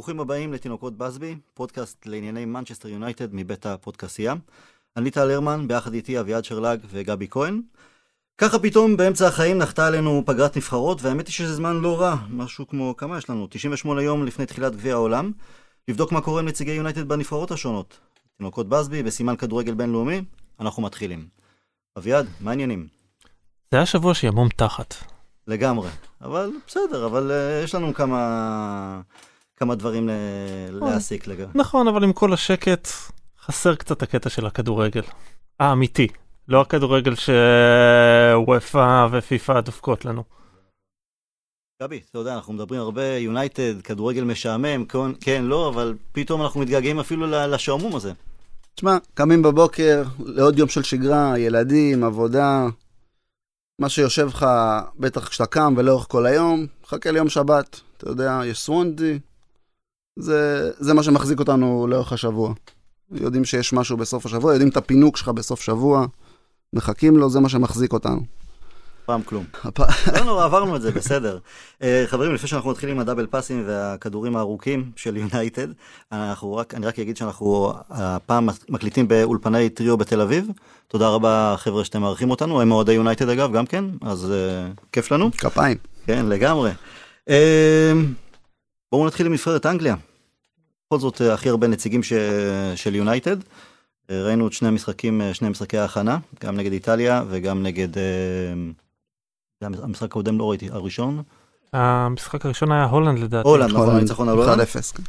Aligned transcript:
ברוכים 0.00 0.20
הבאים 0.20 0.52
לתינוקות 0.52 0.96
בסבי, 0.96 1.36
פודקאסט 1.54 2.06
לענייני 2.06 2.44
מנצ'סטר 2.44 2.88
יונייטד 2.88 3.34
מבית 3.34 3.66
הפודקסייה. 3.66 4.34
אני 4.96 5.10
טל 5.10 5.30
הרמן, 5.30 5.68
ביחד 5.68 5.94
איתי 5.94 6.20
אביעד 6.20 6.44
שרלג 6.44 6.80
וגבי 6.90 7.26
כהן. 7.30 7.62
ככה 8.38 8.58
פתאום 8.58 8.96
באמצע 8.96 9.26
החיים 9.26 9.58
נחתה 9.58 9.86
עלינו 9.86 10.22
פגרת 10.26 10.56
נבחרות, 10.56 11.02
והאמת 11.02 11.26
היא 11.26 11.32
שזה 11.32 11.54
זמן 11.54 11.76
לא 11.76 12.00
רע, 12.00 12.16
משהו 12.30 12.68
כמו, 12.68 12.96
כמה 12.96 13.18
יש 13.18 13.30
לנו? 13.30 13.46
98 13.50 14.02
יום 14.02 14.26
לפני 14.26 14.46
תחילת 14.46 14.72
גביע 14.72 14.94
העולם, 14.94 15.32
לבדוק 15.88 16.12
מה 16.12 16.20
קורה 16.20 16.40
עם 16.40 16.48
נציגי 16.48 16.72
יונייטד 16.72 17.08
בנבחרות 17.08 17.50
השונות. 17.50 17.98
תינוקות 18.38 18.68
בסבי, 18.68 19.02
בסימן 19.02 19.36
כדורגל 19.36 19.74
בינלאומי, 19.74 20.22
אנחנו 20.60 20.82
מתחילים. 20.82 21.26
אביעד, 21.98 22.26
מה 22.40 22.50
העניינים? 22.50 22.86
זה 23.70 23.76
היה 23.76 23.86
שבוע 23.86 24.14
שימום 24.14 24.48
תחת. 24.48 24.94
לגמרי, 25.46 25.90
אבל 26.20 26.50
בסדר, 26.66 27.06
אבל 27.06 27.30
uh, 27.30 27.64
יש 27.64 27.74
לנו 27.74 27.94
כמה, 27.94 29.00
כמה 29.62 29.74
דברים 29.74 30.08
ל- 30.08 30.78
להסיק 30.80 31.26
לגבי. 31.26 31.52
נכון, 31.54 31.88
אבל 31.88 32.04
עם 32.04 32.12
כל 32.12 32.32
השקט, 32.32 32.88
חסר 33.40 33.74
קצת 33.74 34.02
הקטע 34.02 34.30
של 34.30 34.46
הכדורגל. 34.46 35.02
האמיתי, 35.60 36.08
לא 36.48 36.60
הכדורגל 36.60 37.14
שוופא 37.14 39.06
ופיפא 39.12 39.60
דופקות 39.60 40.04
לנו. 40.04 40.24
גבי, 41.82 42.00
אתה 42.10 42.18
יודע, 42.18 42.34
אנחנו 42.34 42.52
מדברים 42.52 42.80
הרבה, 42.80 43.04
יונייטד, 43.04 43.80
כדורגל 43.80 44.24
משעמם, 44.24 44.84
כן, 44.84 44.98
כן, 45.20 45.42
לא, 45.44 45.68
אבל 45.68 45.96
פתאום 46.12 46.42
אנחנו 46.42 46.60
מתגעגעים 46.60 47.00
אפילו 47.00 47.26
לשעמום 47.26 47.96
הזה. 47.96 48.12
תשמע, 48.74 48.96
קמים 49.14 49.42
בבוקר 49.42 50.02
לעוד 50.18 50.58
יום 50.58 50.68
של 50.68 50.82
שגרה, 50.82 51.38
ילדים, 51.38 52.04
עבודה, 52.04 52.66
מה 53.80 53.88
שיושב 53.88 54.26
לך, 54.26 54.46
בטח 54.98 55.28
כשאתה 55.28 55.46
קם 55.46 55.74
ולאורך 55.76 56.06
כל 56.08 56.26
היום, 56.26 56.66
חכה 56.86 57.10
ליום 57.10 57.28
שבת. 57.28 57.80
אתה 57.96 58.10
יודע, 58.10 58.40
יש 58.46 58.58
סוונדי, 58.58 59.18
זה, 60.20 60.70
זה 60.78 60.94
מה 60.94 61.02
שמחזיק 61.02 61.38
אותנו 61.38 61.86
לאורך 61.90 62.12
השבוע. 62.12 62.52
יודעים 63.12 63.44
שיש 63.44 63.72
משהו 63.72 63.96
בסוף 63.96 64.26
השבוע, 64.26 64.52
יודעים 64.52 64.68
את 64.68 64.76
הפינוק 64.76 65.16
שלך 65.16 65.28
בסוף 65.28 65.60
שבוע, 65.60 66.06
מחכים 66.72 67.16
לו, 67.16 67.30
זה 67.30 67.40
מה 67.40 67.48
שמחזיק 67.48 67.92
אותנו. 67.92 68.20
פעם 69.10 69.22
כלום. 69.22 69.44
לא 70.14 70.24
נורא, 70.24 70.44
עברנו 70.44 70.76
את 70.76 70.82
זה, 70.82 70.92
בסדר. 70.92 71.38
אה, 71.82 72.04
חברים, 72.06 72.34
לפני 72.34 72.48
שאנחנו 72.48 72.70
מתחילים 72.70 72.94
עם 72.94 73.00
הדאבל 73.00 73.26
פאסים 73.26 73.62
והכדורים 73.66 74.36
הארוכים 74.36 74.90
של 74.96 75.16
יונייטד, 75.16 75.66
רק, 76.42 76.74
אני 76.74 76.86
רק 76.86 76.98
אגיד 76.98 77.16
שאנחנו 77.16 77.72
הפעם 77.90 78.48
מקליטים 78.68 79.08
באולפני 79.08 79.68
טריו 79.68 79.96
בתל 79.96 80.20
אביב. 80.20 80.48
תודה 80.88 81.08
רבה, 81.08 81.54
חבר'ה, 81.58 81.84
שאתם 81.84 82.00
מארחים 82.00 82.30
אותנו. 82.30 82.60
הם 82.60 82.72
אוהדי 82.72 82.92
יונייטד 82.92 83.28
אגב, 83.28 83.52
גם 83.52 83.66
כן, 83.66 83.84
אז 84.02 84.32
אה, 84.32 84.68
כיף 84.92 85.10
לנו. 85.12 85.30
כפיים. 85.32 85.76
כן, 86.06 86.26
לגמרי. 86.26 86.70
אה, 87.28 87.92
בואו 88.92 89.06
נתחיל 89.06 89.26
עם 89.26 89.32
נבחרת 89.32 89.66
אנגליה. 89.66 89.94
בכל 90.90 91.00
זאת, 91.00 91.22
אה, 91.22 91.34
הכי 91.34 91.48
הרבה 91.48 91.66
נציגים 91.66 92.02
ש... 92.02 92.12
של 92.74 92.94
יונייטד. 92.94 93.36
אה, 94.10 94.22
ראינו 94.22 94.46
את 94.46 94.52
שני 94.52 94.68
המשחקים, 94.68 95.20
אה, 95.20 95.34
שני 95.34 95.48
משחקי 95.48 95.78
ההכנה, 95.78 96.18
גם 96.40 96.56
נגד 96.56 96.72
איטליה 96.72 97.24
וגם 97.28 97.62
נגד... 97.62 97.88
זה 99.60 99.66
המשחק 99.82 100.04
הקודם 100.04 100.38
לא 100.38 100.50
ראיתי, 100.50 100.68
הראשון? 100.70 101.22
המשחק 101.72 102.46
הראשון 102.46 102.72
היה 102.72 102.84
הולנד 102.84 103.18
לדעתי. 103.18 103.48
הולנד, 103.48 103.70
נכון, 103.70 103.96
הניצחון 103.96 104.28
על 104.28 104.36
הולנד. 104.38 104.60
1-0. 104.60 104.64
כן. 104.72 105.02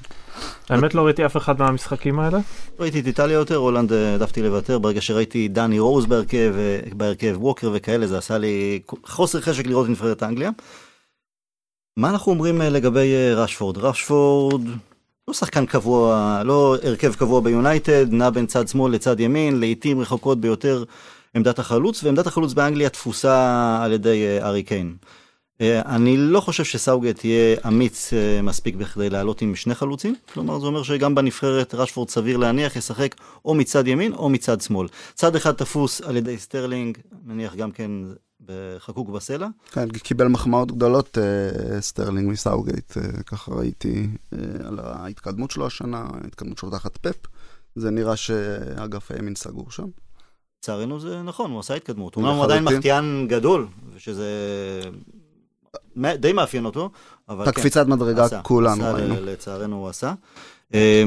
האמת 0.70 0.94
לא 0.94 1.06
ראיתי 1.06 1.26
אף 1.26 1.38
אחד 1.38 1.60
מהמשחקים 1.60 2.20
האלה. 2.20 2.40
ראיתי 2.80 3.00
את 3.00 3.08
איטליה 3.08 3.36
יותר, 3.36 3.56
הולנד 3.56 3.94
העדפתי 3.94 4.42
לוותר, 4.42 4.80
ברגע 4.80 5.02
שראיתי 5.02 5.48
דני 5.48 5.80
רוז 5.80 6.06
בהרכב, 6.06 6.54
בהרכב 6.94 7.36
ווקר 7.40 7.72
וכאלה, 7.74 8.08
זה 8.08 8.18
עשה 8.18 8.38
לי 8.38 8.80
חוסר 9.06 9.42
חשק 9.42 9.68
לראות 9.68 9.86
את 9.86 9.92
נבחרת 9.92 10.24
אנגליה. 10.24 10.50
מה 11.98 12.10
אנחנו 12.10 12.32
אומרים 12.32 12.62
לגבי 12.62 13.34
רשפורד? 13.36 13.78
רשפורד 13.78 14.62
לא 15.28 15.34
שחקן 15.34 15.66
קבוע, 15.66 16.42
לא 16.46 16.76
הרכב 16.84 17.16
קבוע 17.16 17.42
ביונייטד, 17.42 18.06
נע 18.12 18.30
בין 18.30 18.46
צד 18.46 18.68
שמאל 18.68 18.94
לצד 18.94 19.20
ימין, 19.20 19.60
לעיתים 19.60 20.00
רחוקות 20.00 20.42
ביותר 20.42 20.84
עמדת 21.36 21.60
החלוץ, 21.60 22.04
ועמדת 22.04 22.28
החלוץ 22.28 22.54
באנגליה 22.54 22.90
תפוסה 22.90 23.80
על 23.84 23.92
ידי 23.92 24.24
אה, 24.26 24.48
ארי 24.48 24.64
קיין. 24.64 24.96
אה, 25.62 25.82
אני 25.86 26.18
לא 26.18 26.40
חושב 26.40 26.64
שסאוגט 26.64 27.26
יהיה 27.26 27.58
אמיץ 27.68 28.14
אה, 28.14 28.42
מספיק 28.42 28.76
בכדי 28.76 29.10
לעלות 29.10 29.42
עם 29.42 29.56
שני 29.56 29.76
חלוצים, 29.76 30.16
כלומר 30.34 30.60
זה 30.60 30.66
אומר 30.66 30.84
שגם 30.84 31.16
בנבחרת 31.16 31.76
רשפורד 31.76 32.10
סביר 32.10 32.38
להניח 32.38 32.76
ישחק 32.76 33.16
או 33.46 33.56
מצד 33.56 33.88
ימין 33.88 34.14
או 34.14 34.30
מצד 34.30 34.62
שמאל. 34.62 34.88
צד 35.14 35.36
אחד 35.36 35.52
תפוס 35.52 36.02
על 36.02 36.18
ידי 36.18 36.38
סטרלינג, 36.38 36.98
נניח 37.26 37.56
גם 37.56 37.72
כן 37.72 37.92
חקוק 38.80 39.10
בסלע, 39.10 39.48
כן, 39.72 39.90
קיבל 39.90 40.28
מחמאות 40.28 40.72
גדולות 40.72 41.18
אה, 41.18 41.82
סטרלינג 41.82 42.30
מסאות'גייט, 42.30 42.98
אה, 42.98 43.24
ככה 43.24 43.52
ראיתי 43.52 44.08
אה, 44.34 44.38
על 44.68 44.80
ההתקדמות 44.80 45.52
שלו 45.52 45.68
השנה, 45.68 46.06
ההתקדמות 46.24 46.58
שלו 46.58 46.70
תחת 46.70 46.98
פפ. 46.98 47.16
זה 47.76 47.92
נראה 47.92 48.16
שאגף 48.16 49.12
הימין 49.12 49.36
סגור 49.36 49.72
שם. 49.72 49.88
לצערנו 50.60 51.00
זה 51.00 51.22
נכון, 51.22 51.52
הוא 51.52 51.60
עשה 51.60 51.74
התקדמות. 51.74 52.16
אומנם 52.16 52.36
הוא 52.36 52.44
עדיין. 52.44 52.64
מחטיאן 52.64 53.26
גדול, 53.30 53.68
שזה 53.98 54.30
די 55.98 56.34
מאפיין 56.34 56.66
אותו, 56.66 56.90
אבל 57.30 57.44
את 57.44 57.46
כן. 57.46 57.60
הקפיצת 57.60 57.88
מדרגה 57.88 58.26
עשה, 58.26 58.42
כולנו 58.42 58.72
עשה, 58.72 58.92
ראינו. 58.92 59.16
לצערנו 59.22 59.76
הוא 59.76 59.90
עשה. 59.90 60.14
אה, 60.74 61.04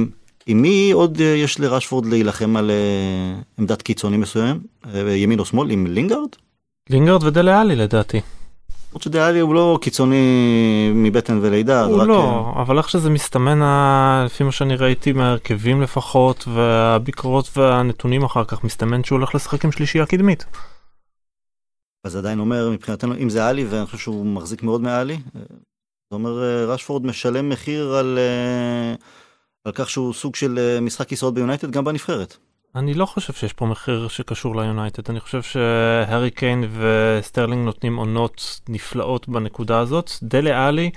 עם 0.47 0.63
מי 0.63 0.91
עוד 0.93 1.21
אה, 1.21 1.27
יש 1.27 1.61
לרשפורד 1.61 2.07
להילחם 2.07 2.57
על 2.57 2.71
אה, 2.71 3.41
עמדת 3.59 3.83
קיצוני 3.83 4.17
מסוים, 4.17 4.61
ימין 5.17 5.39
או 5.39 5.45
שמאל, 5.45 5.71
עם 5.71 5.87
לינגארד? 5.87 6.29
לינגרד 6.91 7.23
ודלה 7.23 7.61
עלי 7.61 7.77
לדעתי. 7.77 8.21
למרות 8.89 9.03
שדיאלי 9.03 9.41
הוא 9.41 9.55
לא 9.55 9.79
קיצוני 9.83 10.91
מבטן 10.95 11.39
ולידה, 11.43 11.85
הוא 11.85 12.01
רק, 12.01 12.09
לא, 12.09 12.53
אבל 12.57 12.79
איך 12.79 12.89
שזה 12.89 13.11
מסתמן, 13.11 13.61
לפי 14.25 14.45
מה 14.45 14.53
שאני 14.53 14.77
ראיתי 14.77 15.13
מההרכבים 15.13 15.83
לפחות, 15.83 16.49
והביקורות 16.49 17.59
והנתונים 17.59 18.25
אחר 18.25 18.45
כך, 18.45 18.65
מסתמן 18.65 19.05
שהוא 19.05 19.19
הולך 19.19 19.35
לשחק 19.35 19.65
עם 19.65 19.73
שלישייה 19.73 20.07
קדמית. 20.07 20.43
אה, 20.43 20.61
אז 22.05 22.17
עדיין 22.17 22.39
אומר 22.39 22.71
מבחינתנו, 22.71 23.15
אם 23.19 23.31
זה 23.31 23.47
עלי, 23.47 23.65
ואני 23.65 23.87
חושב 23.87 23.99
שהוא 23.99 24.27
מחזיק 24.27 24.63
מאוד 24.63 24.81
מעלי, 24.81 25.15
אה, 25.15 25.41
זה 26.11 26.15
אומר 26.15 26.43
אה, 26.43 26.65
רשפורד 26.65 27.07
משלם 27.07 27.49
מחיר 27.49 27.95
על, 27.95 28.19
אה, 28.19 28.95
על 29.65 29.73
כך 29.73 29.91
שהוא 29.91 30.15
סוג 30.15 30.37
של 30.37 30.59
אה, 30.59 30.81
משחק 30.81 31.09
כיסאות 31.09 31.35
ביונייטד 31.35 31.71
גם 31.71 31.85
בנבחרת. 31.85 32.37
אני 32.75 32.95
לא 32.95 33.07
חושב 33.07 33.33
שיש 33.33 33.53
פה 33.53 33.67
מחיר 33.67 34.09
שקשור 34.09 34.57
ליונייטד, 34.57 35.11
אני 35.11 35.21
חושב 35.21 35.43
שהארי 35.43 36.31
קיין 36.31 36.65
וסטרלינג 36.71 37.65
נותנים 37.65 37.97
עונות 37.97 38.61
נפלאות 38.69 39.29
בנקודה 39.29 39.79
הזאת. 39.79 40.11
דלה 40.23 40.67
עלי 40.67 40.91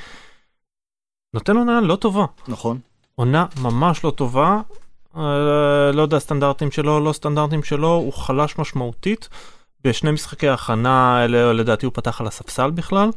נותן 1.33 1.57
עונה 1.57 1.81
לא 1.81 1.95
טובה, 1.95 2.25
נכון. 2.47 2.79
עונה 3.15 3.45
ממש 3.61 4.03
לא 4.03 4.11
טובה. 4.11 4.61
אה, 5.17 5.91
לא 5.93 6.01
יודע 6.01 6.19
סטנדרטים 6.19 6.71
שלו, 6.71 6.99
לא 6.99 7.13
סטנדרטים 7.13 7.63
שלו, 7.63 7.93
הוא 7.93 8.13
חלש 8.13 8.57
משמעותית. 8.59 9.29
בשני 9.83 10.11
משחקי 10.11 10.47
האלה 10.89 11.53
לדעתי 11.53 11.85
הוא 11.85 11.93
פתח 11.93 12.21
על 12.21 12.27
הספסל 12.27 12.71
בכלל. 12.71 13.09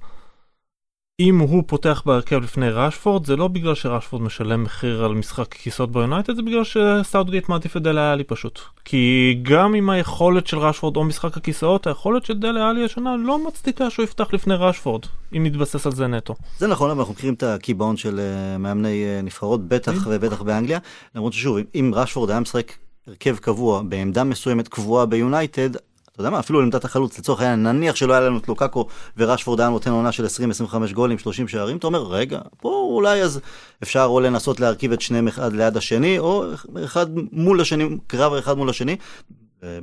אם 1.20 1.38
הוא 1.38 1.64
פותח 1.66 2.02
בהרכב 2.06 2.36
לפני 2.42 2.70
ראשפורד 2.70 3.26
זה 3.26 3.36
לא 3.36 3.48
בגלל 3.48 3.74
שראשפורד 3.74 4.22
משלם 4.22 4.62
מחיר 4.62 5.04
על 5.04 5.14
משחק 5.14 5.54
כיסאות 5.54 5.92
ביונייטד 5.92 6.36
זה 6.36 6.42
בגלל 6.42 6.62
שסאוטגייט 6.64 7.48
מעדיף 7.48 7.76
את 7.76 7.82
דלה 7.82 8.12
עלי 8.12 8.24
פשוט. 8.24 8.60
כי 8.84 9.34
גם 9.42 9.74
עם 9.74 9.90
היכולת 9.90 10.46
של 10.46 10.58
ראשפורד 10.58 10.96
או 10.96 11.04
משחק 11.04 11.36
הכיסאות 11.36 11.86
היכולת 11.86 12.24
של 12.24 12.38
דלה 12.38 12.70
עלי 12.70 12.84
השנה 12.84 13.16
לא 13.16 13.46
מצדיקה 13.46 13.90
שהוא 13.90 14.04
יפתח 14.04 14.32
לפני 14.32 14.54
ראשפורד 14.58 15.02
אם 15.36 15.46
נתבסס 15.46 15.86
על 15.86 15.92
זה 15.92 16.06
נטו. 16.06 16.34
זה 16.58 16.66
נכון, 16.66 16.90
אבל 16.90 16.98
אנחנו 16.98 17.14
מכירים 17.14 17.34
את 17.34 17.42
הקיבעון 17.42 17.96
של 17.96 18.20
אה, 18.20 18.58
מאמני 18.58 19.04
אה, 19.04 19.22
נבחרות, 19.22 19.68
בטח 19.68 19.92
ובטח 20.06 20.42
באנגליה. 20.42 20.78
למרות 21.14 21.32
ששוב, 21.32 21.56
אם- 21.74 21.92
רשפורד 21.94 22.30
היה 22.30 22.40
משחק 22.40 22.72
הרכב 23.06 23.36
קבוע 23.36 23.82
בעמדה 23.82 24.24
מסוימת 24.24 24.68
קבועה 24.68 25.06
ביונייטד, 25.06 25.70
יודע 26.20 26.30
מה, 26.30 26.38
אפילו 26.38 26.60
לעמדת 26.60 26.84
החלוץ, 26.84 27.18
לצורך 27.18 27.40
העניין, 27.40 27.62
נניח 27.62 27.96
שלא 27.96 28.12
היה 28.12 28.20
לנו 28.20 28.38
את 28.38 28.48
לוקאקו 28.48 28.86
ורשפורד 29.16 29.60
היה 29.60 29.68
נותן 29.70 29.90
עונה 29.90 30.12
של 30.12 30.26
20-25 30.26 30.92
גולים, 30.92 31.18
30 31.18 31.48
שערים, 31.48 31.76
אתה 31.76 31.86
אומר, 31.86 32.02
רגע, 32.02 32.40
פה 32.56 32.88
אולי 32.90 33.22
אז 33.22 33.40
אפשר 33.82 34.04
או 34.04 34.20
לנסות 34.20 34.60
להרכיב 34.60 34.92
את 34.92 35.00
שניהם 35.00 35.28
אחד 35.28 35.52
ליד 35.52 35.76
השני, 35.76 36.18
או 36.18 36.44
אחד 36.84 37.06
מול 37.32 37.60
השני, 37.60 37.84
קרב 38.06 38.32
אחד 38.32 38.56
מול 38.56 38.70
השני. 38.70 38.96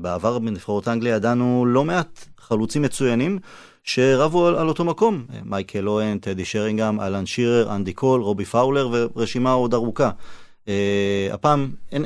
בעבר 0.01 0.39
בנבחרות 0.39 0.87
אנגליה 0.87 1.15
ידענו 1.15 1.65
לא 1.67 1.85
מעט 1.85 2.25
חלוצים 2.39 2.81
מצוינים 2.81 3.39
שרבו 3.83 4.47
על, 4.47 4.55
על 4.55 4.67
אותו 4.67 4.85
מקום. 4.85 5.25
מייקל 5.43 5.87
אוון, 5.87 6.17
טדי 6.17 6.45
שרינגהאם, 6.45 7.01
אלן 7.01 7.25
שירר, 7.25 7.75
אנדי 7.75 7.93
קול, 7.93 8.21
רובי 8.21 8.45
פאולר 8.45 8.89
ורשימה 8.91 9.51
עוד 9.51 9.73
ארוכה. 9.73 10.11
אה, 10.67 11.29
הפעם 11.31 11.71
אין, 11.91 12.05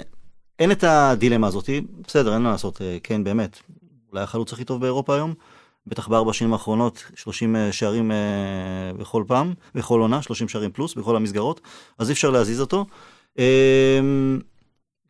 אין 0.59 0.71
את 0.71 0.83
הדילמה 0.83 1.47
הזאת, 1.47 1.69
בסדר, 2.07 2.33
אין 2.33 2.41
מה 2.41 2.51
לעשות, 2.51 2.81
אה, 2.81 2.97
כן 3.03 3.23
באמת. 3.23 3.59
אולי 4.11 4.23
החלוץ 4.23 4.53
הכי 4.53 4.63
טוב 4.63 4.81
באירופה 4.81 5.15
היום, 5.15 5.33
בטח 5.87 6.07
בארבע 6.07 6.33
שנים 6.33 6.53
האחרונות, 6.53 7.03
30 7.15 7.55
אה, 7.55 7.71
שערים 7.71 8.11
אה, 8.11 8.17
בכל 8.97 9.23
פעם, 9.27 9.53
בכל 9.75 9.99
עונה, 9.99 10.21
30 10.21 10.47
שערים 10.47 10.71
פלוס, 10.71 10.93
בכל 10.93 11.15
המסגרות, 11.15 11.61
אז 11.97 12.09
אי 12.09 12.13
אפשר 12.13 12.29
להזיז 12.29 12.61
אותו. 12.61 12.85
אה, 13.39 13.99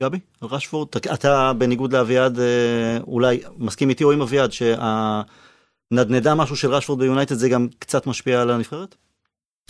גבי, 0.03 0.19
על 0.41 0.47
רשפורד, 0.51 0.87
אתה- 1.13 1.53
בניגוד 1.57 1.93
לאביעד, 1.93 2.39
אולי 3.07 3.41
מסכים 3.57 3.89
איתי 3.89 4.03
או 4.03 4.11
עם 4.11 4.21
אביעד, 4.21 4.51
שהנדנדה 4.51 6.35
משהו 6.35 6.55
של 6.55 6.73
רשפורד 6.73 6.99
ביונייטד 6.99 7.35
זה 7.35 7.49
גם 7.49 7.67
קצת 7.79 8.07
משפיע 8.07 8.41
על 8.41 8.49
הנבחרת? 8.51 8.95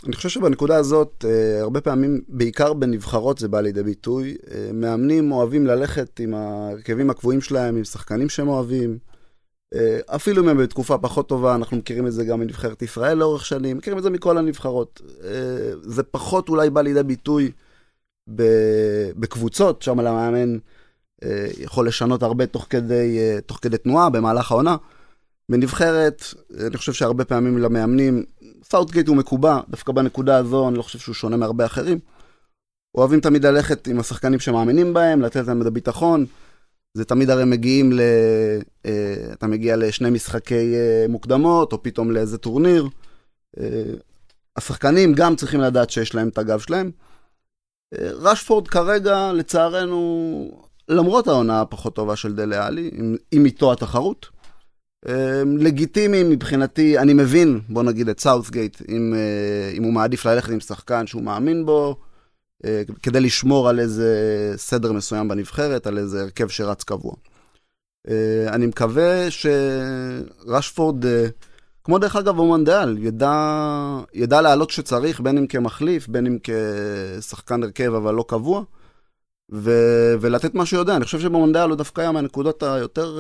אני 0.06 0.16
חושב 0.16 0.30
שבנקודה 0.30 0.76
הזאת, 0.76 1.26
הרבה 1.62 1.82
פעמים, 1.82 2.22
בעיקר 2.28 2.74
בנבחרות 2.74 3.38
זה 3.38 3.48
בא 3.48 3.62
לידי 3.62 3.84
ביטוי. 3.84 4.36
מאמנים 4.74 5.32
אוהבים 5.32 5.66
ללכת 5.68 6.20
עם 6.20 6.34
ההרכבים 6.34 7.10
הקבועים 7.10 7.42
שלהם, 7.42 7.76
עם 7.76 7.84
שחקנים 7.84 8.30
שהם 8.30 8.48
אוהבים. 8.48 8.98
אה, 9.74 10.00
אפילו 10.16 10.44
אם 10.44 10.50
הם 10.50 10.58
בתקופה 10.58 10.98
פחות 10.98 11.30
טובה, 11.30 11.56
אנחנו 11.56 11.78
מכירים 11.78 12.08
את 12.08 12.14
זה 12.14 12.26
גם 12.26 12.40
מנבחרת 12.40 12.82
ישראל 12.82 13.18
לאורך 13.18 13.46
שנים, 13.46 13.78
מכירים 13.78 13.98
את 13.98 14.04
זה 14.04 14.10
מכל 14.10 14.38
הנבחרות. 14.38 15.02
זה 15.82 16.04
פחות 16.04 16.50
אולי 16.50 16.70
בא 16.70 16.82
לידי 16.82 17.04
ביטוי 17.04 17.52
בקבוצות, 19.16 19.82
שם 19.82 20.00
המאמן 20.00 20.58
יכול 21.60 21.88
לשנות 21.88 22.24
הרבה 22.24 22.46
תוך 22.46 22.68
כדי, 22.70 23.18
תוך 23.46 23.60
כדי 23.62 23.78
תנועה 23.78 24.10
במהלך 24.10 24.52
העונה. 24.52 24.76
בנבחרת, 25.52 26.24
אני 26.68 26.78
חושב 26.78 26.94
שהרבה 26.94 27.26
פעמים 27.26 27.58
למאמנים, 27.58 28.24
סאות'גייט 28.64 29.08
הוא 29.08 29.16
מקובע, 29.16 29.60
דווקא 29.70 29.92
בנקודה 29.92 30.38
הזו 30.38 30.70
אני 30.70 30.78
לא 30.78 30.82
חושב 30.82 31.00
שהוא 31.00 31.16
שונה 31.16 31.38
מהרבה 31.38 31.66
אחרים. 31.66 32.00
אוהבים 32.96 33.20
תמיד 33.20 33.46
ללכת 33.46 33.88
עם 33.88 34.00
השחקנים 34.00 34.40
שמאמינים 34.40 34.94
בהם, 34.94 35.22
לתת 35.22 35.48
להם 35.48 35.62
את 35.62 35.66
הביטחון. 35.68 36.26
זה 36.94 37.06
תמיד 37.06 37.30
הרי 37.30 37.46
מגיעים 37.46 37.92
ל... 37.94 38.02
אה, 38.86 39.16
אתה 39.34 39.48
מגיע 39.48 39.78
לשני 39.78 40.10
משחקי 40.10 40.76
אה, 40.76 41.06
מוקדמות, 41.10 41.74
או 41.74 41.84
פתאום 41.84 42.12
לאיזה 42.12 42.38
טורניר. 42.38 42.88
אה, 43.60 43.94
השחקנים 44.56 45.14
גם 45.14 45.36
צריכים 45.36 45.62
לדעת 45.62 45.90
שיש 45.90 46.16
להם 46.16 46.28
את 46.28 46.38
הגב 46.38 46.60
שלהם. 46.60 46.92
רשפורד 47.94 48.68
כרגע, 48.68 49.32
לצערנו, 49.34 50.62
למרות 50.90 51.28
העונה 51.28 51.62
הפחות 51.62 51.96
טובה 51.96 52.16
של 52.16 52.36
דלה 52.36 52.68
עלי, 52.68 52.92
עם 53.32 53.46
איתו 53.46 53.72
התחרות, 53.72 54.30
לגיטימי 55.58 56.24
מבחינתי, 56.24 56.98
אני 56.98 57.14
מבין, 57.14 57.60
בוא 57.70 57.84
נגיד 57.84 58.10
את 58.10 58.20
סאות'גייט, 58.20 58.82
אם, 58.90 59.14
אם 59.74 59.84
הוא 59.84 59.94
מעדיף 59.94 60.26
ללכת 60.26 60.50
עם 60.50 60.60
שחקן 60.60 61.08
שהוא 61.08 61.24
מאמין 61.24 61.66
בו, 61.66 61.96
כדי 63.04 63.20
לשמור 63.20 63.70
על 63.70 63.80
איזה 63.80 64.14
סדר 64.56 64.92
מסוים 64.92 65.28
בנבחרת, 65.28 65.88
על 65.88 65.98
איזה 65.98 66.22
הרכב 66.22 66.48
שרץ 66.48 66.84
קבוע. 66.84 67.14
אה, 68.08 68.48
אני 68.50 68.66
מקווה 68.66 69.28
שרשפורד, 69.32 71.06
כמו 71.84 72.00
דרך 72.00 72.16
אגב 72.16 72.40
אומנדאל, 72.40 72.98
ידע, 72.98 73.34
ידע 74.14 74.42
לעלות 74.42 74.70
כשצריך, 74.70 75.20
בין 75.20 75.38
אם 75.38 75.48
כמחליף, 75.48 76.08
בין 76.08 76.26
אם 76.26 76.38
כשחקן 76.44 77.64
הרכב 77.64 77.94
אבל 77.94 78.14
לא 78.14 78.26
קבוע. 78.28 78.64
ו- 79.52 80.14
ולתת 80.22 80.56
מה 80.56 80.66
שהוא 80.66 80.80
יודע. 80.80 80.96
אני 80.96 81.06
חושב 81.06 81.20
שבמונדיאל 81.20 81.70
הוא 81.70 81.76
דווקא 81.76 82.02
היה 82.02 82.12
מהנקודות 82.12 82.64
היותר 82.64 83.20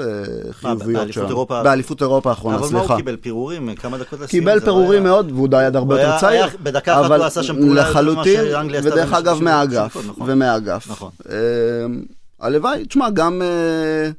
uh, 0.49 0.53
חיוביות 0.53 1.13
שלו. 1.13 1.45
באליפות 1.45 2.01
אירופה 2.01 2.29
האחרונה, 2.29 2.57
סליחה. 2.57 2.77
אבל 2.77 2.87
מה 2.87 2.93
הוא 2.93 2.97
קיבל? 2.97 3.15
פירורים? 3.15 3.75
כמה 3.75 3.97
דקות 3.97 4.19
לסיום? 4.19 4.27
קיבל 4.27 4.59
פירורים 4.59 5.03
מאוד, 5.03 5.31
והוא 5.31 5.47
היה 5.51 5.69
הרבה 5.73 6.01
יותר 6.01 6.17
צעיר. 6.19 6.45
בדקה 6.63 7.01
אחת 7.01 7.11
הוא 7.11 7.25
עשה 7.25 7.43
שם 7.43 7.55
פעולה 7.55 7.87
יותר 7.87 8.01
ממה 8.01 8.23
שאנגליה 8.23 8.79
עשתה. 8.79 8.93
ודרך 8.93 9.13
אגב, 9.13 9.41
מהאגף. 9.41 9.97
נכון. 10.09 10.29
ומהאגף. 10.29 10.87
נכון. 10.89 11.11
אמ, 11.29 12.03
הלוואי, 12.39 12.85
תשמע, 12.85 13.09
גם... 13.09 13.41
אה, 13.41 14.11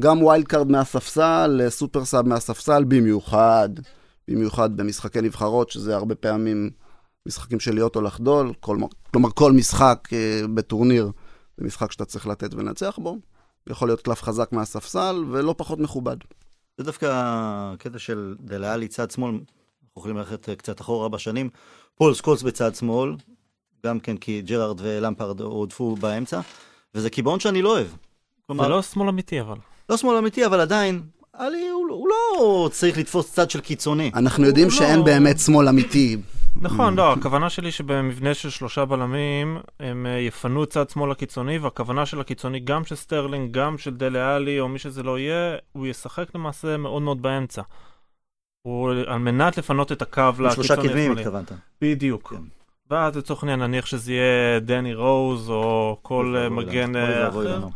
גם 0.00 0.22
wild 0.22 0.44
card 0.44 0.70
מהספסל, 0.70 1.60
super 1.68 2.04
sub 2.04 2.28
מהספסל, 2.28 2.84
במיוחד, 2.84 3.68
במיוחד 4.28 4.76
במשחקי 4.76 5.20
נבחרות, 5.20 5.70
שזה 5.70 5.96
הרבה 5.96 6.14
פעמים 6.14 6.70
משחקים 7.28 7.60
של 7.60 7.74
להיות 7.74 7.96
או 7.96 8.02
לחדול, 8.02 8.52
כלומר 8.60 9.28
כל 9.34 9.52
משחק 9.52 10.08
אה, 10.12 10.40
בטורניר 10.54 11.10
זה 11.58 11.64
משחק 11.64 11.92
שאתה 11.92 12.04
צריך 12.04 12.26
לתת 12.26 12.54
ולנצח 12.54 12.98
בו. 13.02 13.18
יכול 13.66 13.88
להיות 13.88 14.02
קלף 14.02 14.22
חזק 14.22 14.52
מהספסל, 14.52 15.24
ולא 15.30 15.54
פחות 15.58 15.78
מכובד. 15.78 16.16
זה 16.78 16.84
דווקא 16.84 17.06
הקטע 17.12 17.98
של 17.98 18.34
דלה 18.40 18.64
עלי 18.64 18.88
צד 18.88 19.10
שמאל, 19.10 19.30
אנחנו 19.30 19.46
יכולים 19.96 20.16
ללכת 20.16 20.50
קצת 20.50 20.80
אחורה 20.80 21.08
בשנים. 21.08 21.48
פול 21.94 22.14
סקולס 22.14 22.42
בצד 22.42 22.74
שמאל, 22.74 23.14
גם 23.86 24.00
כן 24.00 24.16
כי 24.16 24.42
ג'רארד 24.42 24.80
ולמפרד 24.80 25.40
הועדפו 25.40 25.96
באמצע, 25.96 26.40
וזה 26.94 27.10
קיבעון 27.10 27.40
שאני 27.40 27.62
לא 27.62 27.68
אוהב. 27.68 27.86
כלומר, 28.46 28.64
זה 28.64 28.70
לא 28.70 28.82
שמאל 28.82 29.08
אמיתי 29.08 29.40
אבל. 29.40 29.56
לא 29.88 29.96
שמאל 29.96 30.16
אמיתי, 30.16 30.46
אבל 30.46 30.60
עדיין, 30.60 31.02
עלי 31.32 31.68
הוא, 31.68 31.86
הוא 31.90 32.08
לא 32.08 32.68
צריך 32.72 32.98
לתפוס 32.98 33.32
צד 33.32 33.50
של 33.50 33.60
קיצוני. 33.60 34.10
אנחנו 34.14 34.44
יודעים 34.44 34.70
שאין 34.70 34.98
לא... 34.98 35.04
באמת 35.04 35.38
שמאל 35.38 35.68
אמיתי 35.68 36.16
נכון, 36.60 36.96
לא, 36.96 37.12
הכוונה 37.12 37.50
שלי 37.50 37.72
שבמבנה 37.72 38.34
של 38.34 38.50
שלושה 38.50 38.84
בלמים, 38.84 39.58
הם 39.80 40.06
אה, 40.06 40.18
יפנו 40.18 40.64
את 40.64 40.70
צד 40.70 40.90
שמאל 40.90 41.10
הקיצוני, 41.10 41.58
והכוונה 41.58 42.06
של 42.06 42.20
הקיצוני, 42.20 42.60
גם 42.60 42.84
של 42.84 42.94
סטרלינג, 42.94 43.50
גם 43.50 43.78
של 43.78 43.96
דלה 43.96 44.36
עלי, 44.36 44.60
או 44.60 44.68
מי 44.68 44.78
שזה 44.78 45.02
לא 45.02 45.18
יהיה, 45.18 45.56
הוא 45.72 45.86
ישחק 45.86 46.34
למעשה 46.34 46.76
מאוד 46.76 47.02
מאוד 47.02 47.22
באמצע. 47.22 47.62
הוא 48.62 48.90
על 48.90 49.18
מנת 49.18 49.58
לפנות 49.58 49.92
את 49.92 50.02
הקו 50.02 50.22
לקיצוני. 50.22 50.52
שלושה 50.54 50.76
קדמיים 50.76 51.12
התכוונת. 51.12 51.52
בדיוק. 51.80 52.30
כן. 52.30 52.42
ואז 52.90 53.16
לצורך 53.16 53.42
העניין 53.42 53.60
נניח 53.62 53.86
שזה 53.86 54.12
יהיה 54.12 54.60
דני 54.60 54.94
רוז, 54.94 55.50
או 55.50 55.98
כל 56.02 56.34
אה, 56.38 56.48
מגן 56.48 56.96
אה, 56.96 57.28
אחר. 57.28 57.68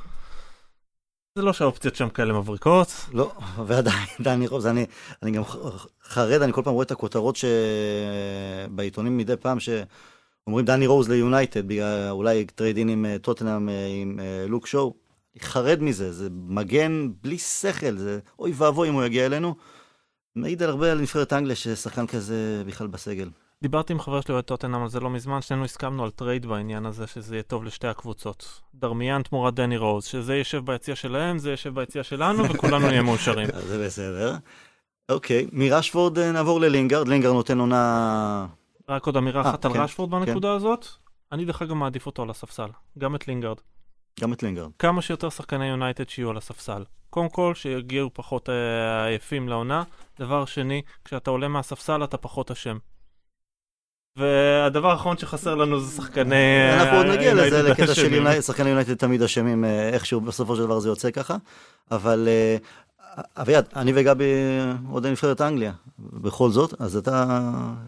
זה 1.35 1.43
לא 1.43 1.53
שהאופציות 1.53 1.97
שם 1.97 2.09
כאלה 2.09 2.33
מבריקות. 2.33 3.07
לא, 3.13 3.33
ועדיין, 3.67 4.07
דני 4.21 4.47
רוז, 4.47 4.67
אני, 4.67 4.87
אני 5.23 5.31
גם 5.31 5.43
חרד, 6.11 6.43
אני 6.43 6.53
כל 6.53 6.63
פעם 6.65 6.75
רואה 6.75 6.85
את 6.85 6.91
הכותרות 6.91 7.37
שבעיתונים 7.37 9.17
מדי 9.17 9.37
פעם, 9.37 9.59
שאומרים 9.61 10.65
דני 10.67 10.87
רוז 10.87 11.09
ליונייטד, 11.09 11.69
בגלל 11.69 12.09
אולי 12.11 12.45
trade-in 12.45 12.89
עם 12.89 13.07
אה, 13.07 13.19
טוטנאם, 13.19 13.69
אה, 13.69 13.87
עם 13.87 14.21
אה, 14.21 14.47
לוק 14.49 14.67
שואו. 14.67 14.95
אני 15.35 15.43
חרד 15.43 15.83
מזה, 15.83 16.13
זה 16.13 16.29
מגן 16.33 17.09
בלי 17.23 17.39
שכל, 17.39 17.97
זה 17.97 18.19
אוי 18.39 18.53
ואבוי 18.57 18.89
אם 18.89 18.95
הוא 18.95 19.05
יגיע 19.05 19.27
אלינו. 19.27 19.55
מעיד 20.37 20.63
על 20.63 20.71
הרבה 20.71 20.93
על 20.93 21.01
נבחרת 21.01 21.33
אנגליה 21.33 21.57
ששחקן 21.57 22.07
כזה 22.07 22.63
בכלל 22.67 22.87
בסגל. 22.87 23.31
דיברתי 23.63 23.93
עם 23.93 24.01
חבר 24.01 24.21
שלי 24.21 24.35
אוהד 24.35 24.45
טוטנאם 24.45 24.83
על 24.83 24.89
זה 24.89 25.01
לא 25.01 25.11
מזמן, 25.11 25.43
שנינו 25.43 25.65
הסכמנו 25.65 26.05
על 26.05 26.11
trade 26.11 26.47
בעניין 26.47 26.87
הזה, 26.87 27.07
שזה 27.07 27.35
יהיה 27.35 27.43
טוב 27.43 27.65
לשתי 27.65 27.89
הקבוצות. 27.89 28.61
דרמיאן 28.75 29.23
תמורת 29.23 29.55
דני 29.55 29.77
רוז, 29.77 30.05
שזה 30.05 30.37
יושב 30.37 30.65
ביציע 30.65 30.97
שלהם, 30.97 31.39
זה 31.39 31.51
יושב 31.51 31.75
ביציע 31.75 32.03
שלנו, 32.03 32.45
וכולנו 32.45 32.87
נהיה 32.89 33.03
מאושרים. 33.09 33.49
זה 33.67 33.87
בסדר. 33.87 34.37
אוקיי, 35.11 35.47
מרשפורד 35.53 36.19
אה, 36.19 36.33
נעבור 36.33 36.61
ללינגרד, 36.61 37.09
לינגרד 37.09 37.33
נותן 37.33 37.59
עונה... 37.59 38.47
רק 38.89 39.07
עוד 39.07 39.17
אמירה 39.17 39.41
אחת 39.41 39.65
על 39.65 39.73
כן, 39.73 40.11
בנקודה 40.11 40.49
כן. 40.49 40.57
הזאת. 40.57 40.87
אני 41.33 41.45
דרך 41.45 41.63
אגב 41.63 41.73
מעדיף 41.75 42.07
אותו 42.07 42.23
על 42.23 42.31
הספסל, 42.31 42.69
גם 42.99 43.15
את 43.15 43.29
לינגרד. 43.29 43.57
גם 44.21 44.33
את 44.33 44.43
לינגרד. 44.43 44.71
כמה 44.79 45.03
שיותר 45.03 45.31
שחקני 45.31 45.67
יונייטד 45.67 46.09
שיהיו 46.09 46.31
על 46.31 46.37
הספסל. 46.37 46.85
קודם 47.11 47.29
כל, 47.29 47.53
שיגיעו 47.55 48.11
פחות 48.13 48.49
אה, 48.49 49.05
עייפים 49.05 49.49
לעונה. 49.49 49.83
דבר 50.19 50.45
שני, 50.45 50.83
כשאתה 51.05 51.31
עולה 51.31 51.49
מהספסל 51.49 52.05
אתה 52.05 52.17
פחות 52.17 52.51
אשם. 52.51 52.79
והדבר 54.17 54.91
האחרון 54.91 55.19
שחסר 55.19 55.55
לנו 55.55 55.81
זה 55.81 55.97
שחקני... 55.97 56.73
אנחנו 56.73 56.97
עוד 56.97 57.07
נגיע 57.07 57.35
לזה, 57.35 57.63
לקטע 57.63 57.95
של 57.95 58.41
שחקני 58.41 58.69
יונייטד 58.69 58.95
תמיד 58.95 59.23
אשמים, 59.23 59.65
אה, 59.65 59.89
איכשהו 59.89 60.21
בסופו 60.21 60.57
של 60.57 60.63
דבר 60.63 60.79
זה 60.79 60.89
יוצא 60.89 61.11
ככה, 61.11 61.37
אבל 61.91 62.29
אה, 62.29 62.57
אביעד, 63.37 63.65
אני 63.77 63.93
וגבי 63.95 64.25
עוד 64.91 65.07
נבחרת 65.07 65.41
אנגליה, 65.41 65.73
בכל 65.99 66.51
זאת, 66.51 66.81
אז 66.81 66.97
אתה, 66.97 67.41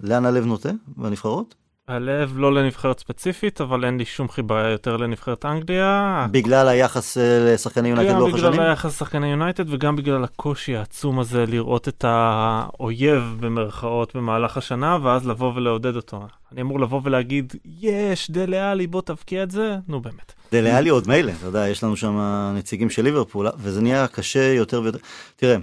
לאן 0.02 0.26
הלב 0.26 0.44
נוטה 0.44 0.70
בנבחרות? 0.96 1.54
הלב 1.88 2.38
לא 2.38 2.54
לנבחרת 2.54 2.98
ספציפית, 2.98 3.60
אבל 3.60 3.84
אין 3.84 3.98
לי 3.98 4.04
שום 4.04 4.28
חיבה 4.28 4.68
יותר 4.68 4.96
לנבחרת 4.96 5.44
אנגליה. 5.44 6.26
בגלל 6.30 6.68
היחס 6.68 7.18
אה, 7.18 7.52
לשחקני 7.54 7.88
יונייטד 7.88 8.12
לאורך 8.12 8.34
השנים? 8.34 8.50
גם 8.50 8.52
בגלל 8.52 8.68
היחס 8.68 8.90
לשחקני 8.90 9.30
יונייטד 9.30 9.64
וגם 9.74 9.96
בגלל 9.96 10.24
הקושי 10.24 10.76
העצום 10.76 11.18
הזה 11.18 11.46
לראות 11.46 11.88
את 11.88 12.04
האויב 12.08 13.36
במרכאות 13.40 14.16
במהלך 14.16 14.56
השנה, 14.56 14.98
ואז 15.02 15.26
לבוא 15.26 15.52
ולעודד 15.54 15.96
אותו. 15.96 16.26
אני 16.52 16.60
אמור 16.60 16.80
לבוא 16.80 17.00
ולהגיד, 17.04 17.52
יש, 17.64 18.30
דלה 18.30 18.70
עלי, 18.70 18.86
בוא 18.86 19.02
תבקיע 19.02 19.42
את 19.42 19.50
זה, 19.50 19.76
נו 19.88 20.00
באמת. 20.00 20.32
דלה 20.52 20.78
עלי 20.78 20.88
עוד 20.88 21.08
מילא, 21.08 21.32
אתה 21.38 21.46
יודע, 21.46 21.68
יש 21.68 21.84
לנו 21.84 21.96
שם 21.96 22.18
נציגים 22.54 22.90
של 22.90 23.02
ליברפול, 23.02 23.48
וזה 23.58 23.80
נהיה 23.80 24.06
קשה 24.06 24.52
יותר 24.52 24.82
ויותר. 24.82 24.98
תראה, 25.36 25.56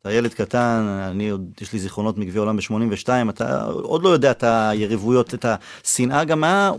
אתה 0.00 0.12
ילד 0.12 0.34
קטן, 0.34 0.86
אני 1.10 1.30
עוד, 1.30 1.50
יש 1.60 1.72
לי 1.72 1.78
זיכרונות 1.78 2.18
מגביע 2.18 2.40
עולם 2.40 2.56
ב-82, 2.56 3.08
אתה 3.30 3.64
עוד 3.64 4.02
לא 4.02 4.08
יודע 4.08 4.30
את 4.30 4.44
היריבויות, 4.46 5.34
את 5.34 5.46
השנאה 5.84 6.24
גם 6.24 6.44
היה... 6.44 6.72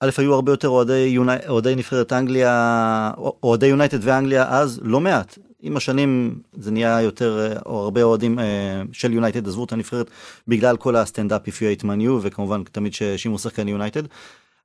א', 0.00 0.10
היו 0.18 0.34
הרבה 0.34 0.52
יותר 0.52 0.68
אוהדי, 0.68 0.92
יוני, 0.92 1.32
אוהדי 1.48 1.74
נבחרת 1.74 2.12
אנגליה, 2.12 3.10
אוהדי 3.42 3.66
יונייטד 3.66 3.98
ואנגליה 4.02 4.48
אז, 4.48 4.80
לא 4.82 5.00
מעט. 5.00 5.38
עם 5.62 5.76
השנים 5.76 6.38
זה 6.52 6.70
נהיה 6.70 7.02
יותר, 7.02 7.58
או 7.66 7.82
הרבה 7.82 8.02
אוהדים 8.02 8.38
אה, 8.38 8.82
של 8.92 9.12
יונייטד 9.12 9.48
עזבו 9.48 9.64
את 9.64 9.72
הנבחרת 9.72 10.10
בגלל 10.48 10.76
כל 10.76 10.96
הסטנדאפ 10.96 11.48
man 11.82 12.00
you, 12.00 12.10
וכמובן 12.22 12.62
תמיד 12.72 12.94
שהאשימו 12.94 13.38
שחקן 13.38 13.68
יונייטד. 13.68 14.02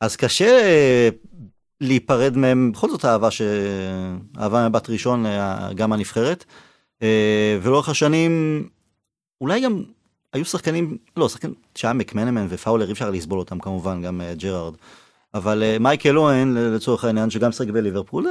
אז 0.02 0.16
קשה 0.16 0.60
אה, 0.60 1.10
להיפרד 1.82 2.38
מהם, 2.38 2.72
בכל 2.72 2.90
זאת 2.90 3.06
אהבה, 3.06 3.32
ש... 3.32 3.42
אהבה 4.40 4.70
מבת 4.70 4.90
ראשון, 4.90 5.26
אה, 5.26 5.74
גם 5.76 5.94
הנבחרת. 5.94 6.46
אה, 7.04 7.58
ולאורך 7.62 7.90
השנים, 7.90 8.64
אולי 9.42 9.62
גם 9.62 9.84
היו 10.34 10.46
שחקנים, 10.46 10.98
לא, 11.18 11.30
שחקן 11.30 11.52
שהיה 11.76 11.94
מקמנמן 11.94 12.48
ופאולר, 12.50 12.88
אי 12.88 12.92
אפשר 12.92 13.10
לסבול 13.10 13.40
אותם 13.40 13.60
כמובן, 13.60 14.02
גם 14.02 14.22
אה, 14.22 14.34
ג'רארד. 14.34 14.74
אבל 15.34 15.64
מייקל 15.80 16.18
אוהן, 16.18 16.58
לצורך 16.58 17.06
העניין, 17.06 17.30
שגם 17.30 17.52
שיחק 17.52 17.70
בליברפול, 17.70 18.28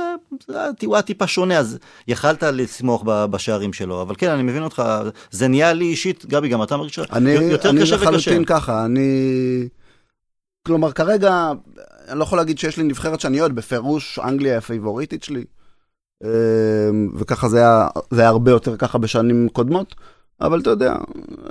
הוא 0.84 0.94
היה 0.94 1.02
טיפה 1.02 1.26
שונה, 1.26 1.58
אז 1.58 1.78
יכלת 2.08 2.42
לסמוך 2.42 3.04
בשערים 3.06 3.72
שלו. 3.72 4.02
אבל 4.02 4.14
כן, 4.18 4.30
אני 4.30 4.42
מבין 4.42 4.62
אותך, 4.62 4.82
זה 5.30 5.48
נהיה 5.48 5.72
לי 5.72 5.84
אישית, 5.84 6.26
גבי, 6.26 6.48
גם 6.48 6.62
אתה 6.62 6.76
מרגיש 6.76 6.98
אני, 6.98 7.30
יותר 7.30 7.70
אני 7.70 7.80
קשה 7.80 7.94
וקשה. 7.96 8.10
לחלוטין 8.10 8.44
ככה, 8.44 8.84
אני... 8.84 9.68
כלומר, 10.70 10.92
כרגע, 10.92 11.52
אני 12.08 12.18
לא 12.18 12.24
יכול 12.24 12.38
להגיד 12.38 12.58
שיש 12.58 12.76
לי 12.76 12.82
נבחרת 12.82 13.20
שאני 13.20 13.40
אוהד, 13.40 13.52
בפירוש 13.52 14.18
אנגליה 14.18 14.58
הפייבוריטית 14.58 15.22
שלי. 15.22 15.44
אמ, 16.24 16.28
וככה 17.14 17.48
זה 17.48 17.58
היה, 17.58 17.88
זה 18.10 18.20
היה 18.20 18.30
הרבה 18.30 18.50
יותר 18.50 18.76
ככה 18.76 18.98
בשנים 18.98 19.48
קודמות, 19.52 19.94
אבל 20.40 20.60
אתה 20.60 20.70
יודע, 20.70 20.94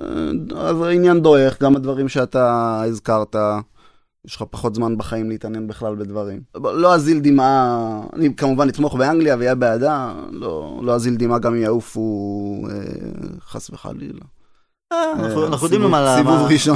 אה, 0.02 0.68
אז 0.70 0.82
העניין 0.82 1.22
דועך, 1.22 1.62
גם 1.64 1.76
הדברים 1.76 2.10
שאתה 2.10 2.82
הזכרת, 2.86 3.36
יש 4.26 4.36
לך 4.36 4.44
פחות 4.50 4.76
זמן 4.76 4.98
בחיים 4.98 5.30
להתעניין 5.30 5.68
בכלל 5.68 5.96
בדברים. 5.96 6.42
לא 6.56 6.96
אזיל 6.96 7.20
דמעה, 7.20 8.02
אני 8.14 8.36
כמובן 8.36 8.70
אתמוך 8.70 8.96
באנגליה 8.96 9.36
ואהיה 9.40 9.56
בעדה, 9.56 10.14
לא, 10.32 10.80
לא 10.84 10.96
אזיל 10.96 11.16
דמעה 11.16 11.40
גם 11.40 11.54
אם 11.54 11.62
יעופו 11.62 12.68
אה, 12.70 12.76
חס 13.42 13.70
וחלילה. 13.70 14.26
אה, 14.94 15.12
אנחנו 15.20 15.42
אה, 15.42 15.48
אנחנו 15.48 15.66
יודעים 15.66 15.82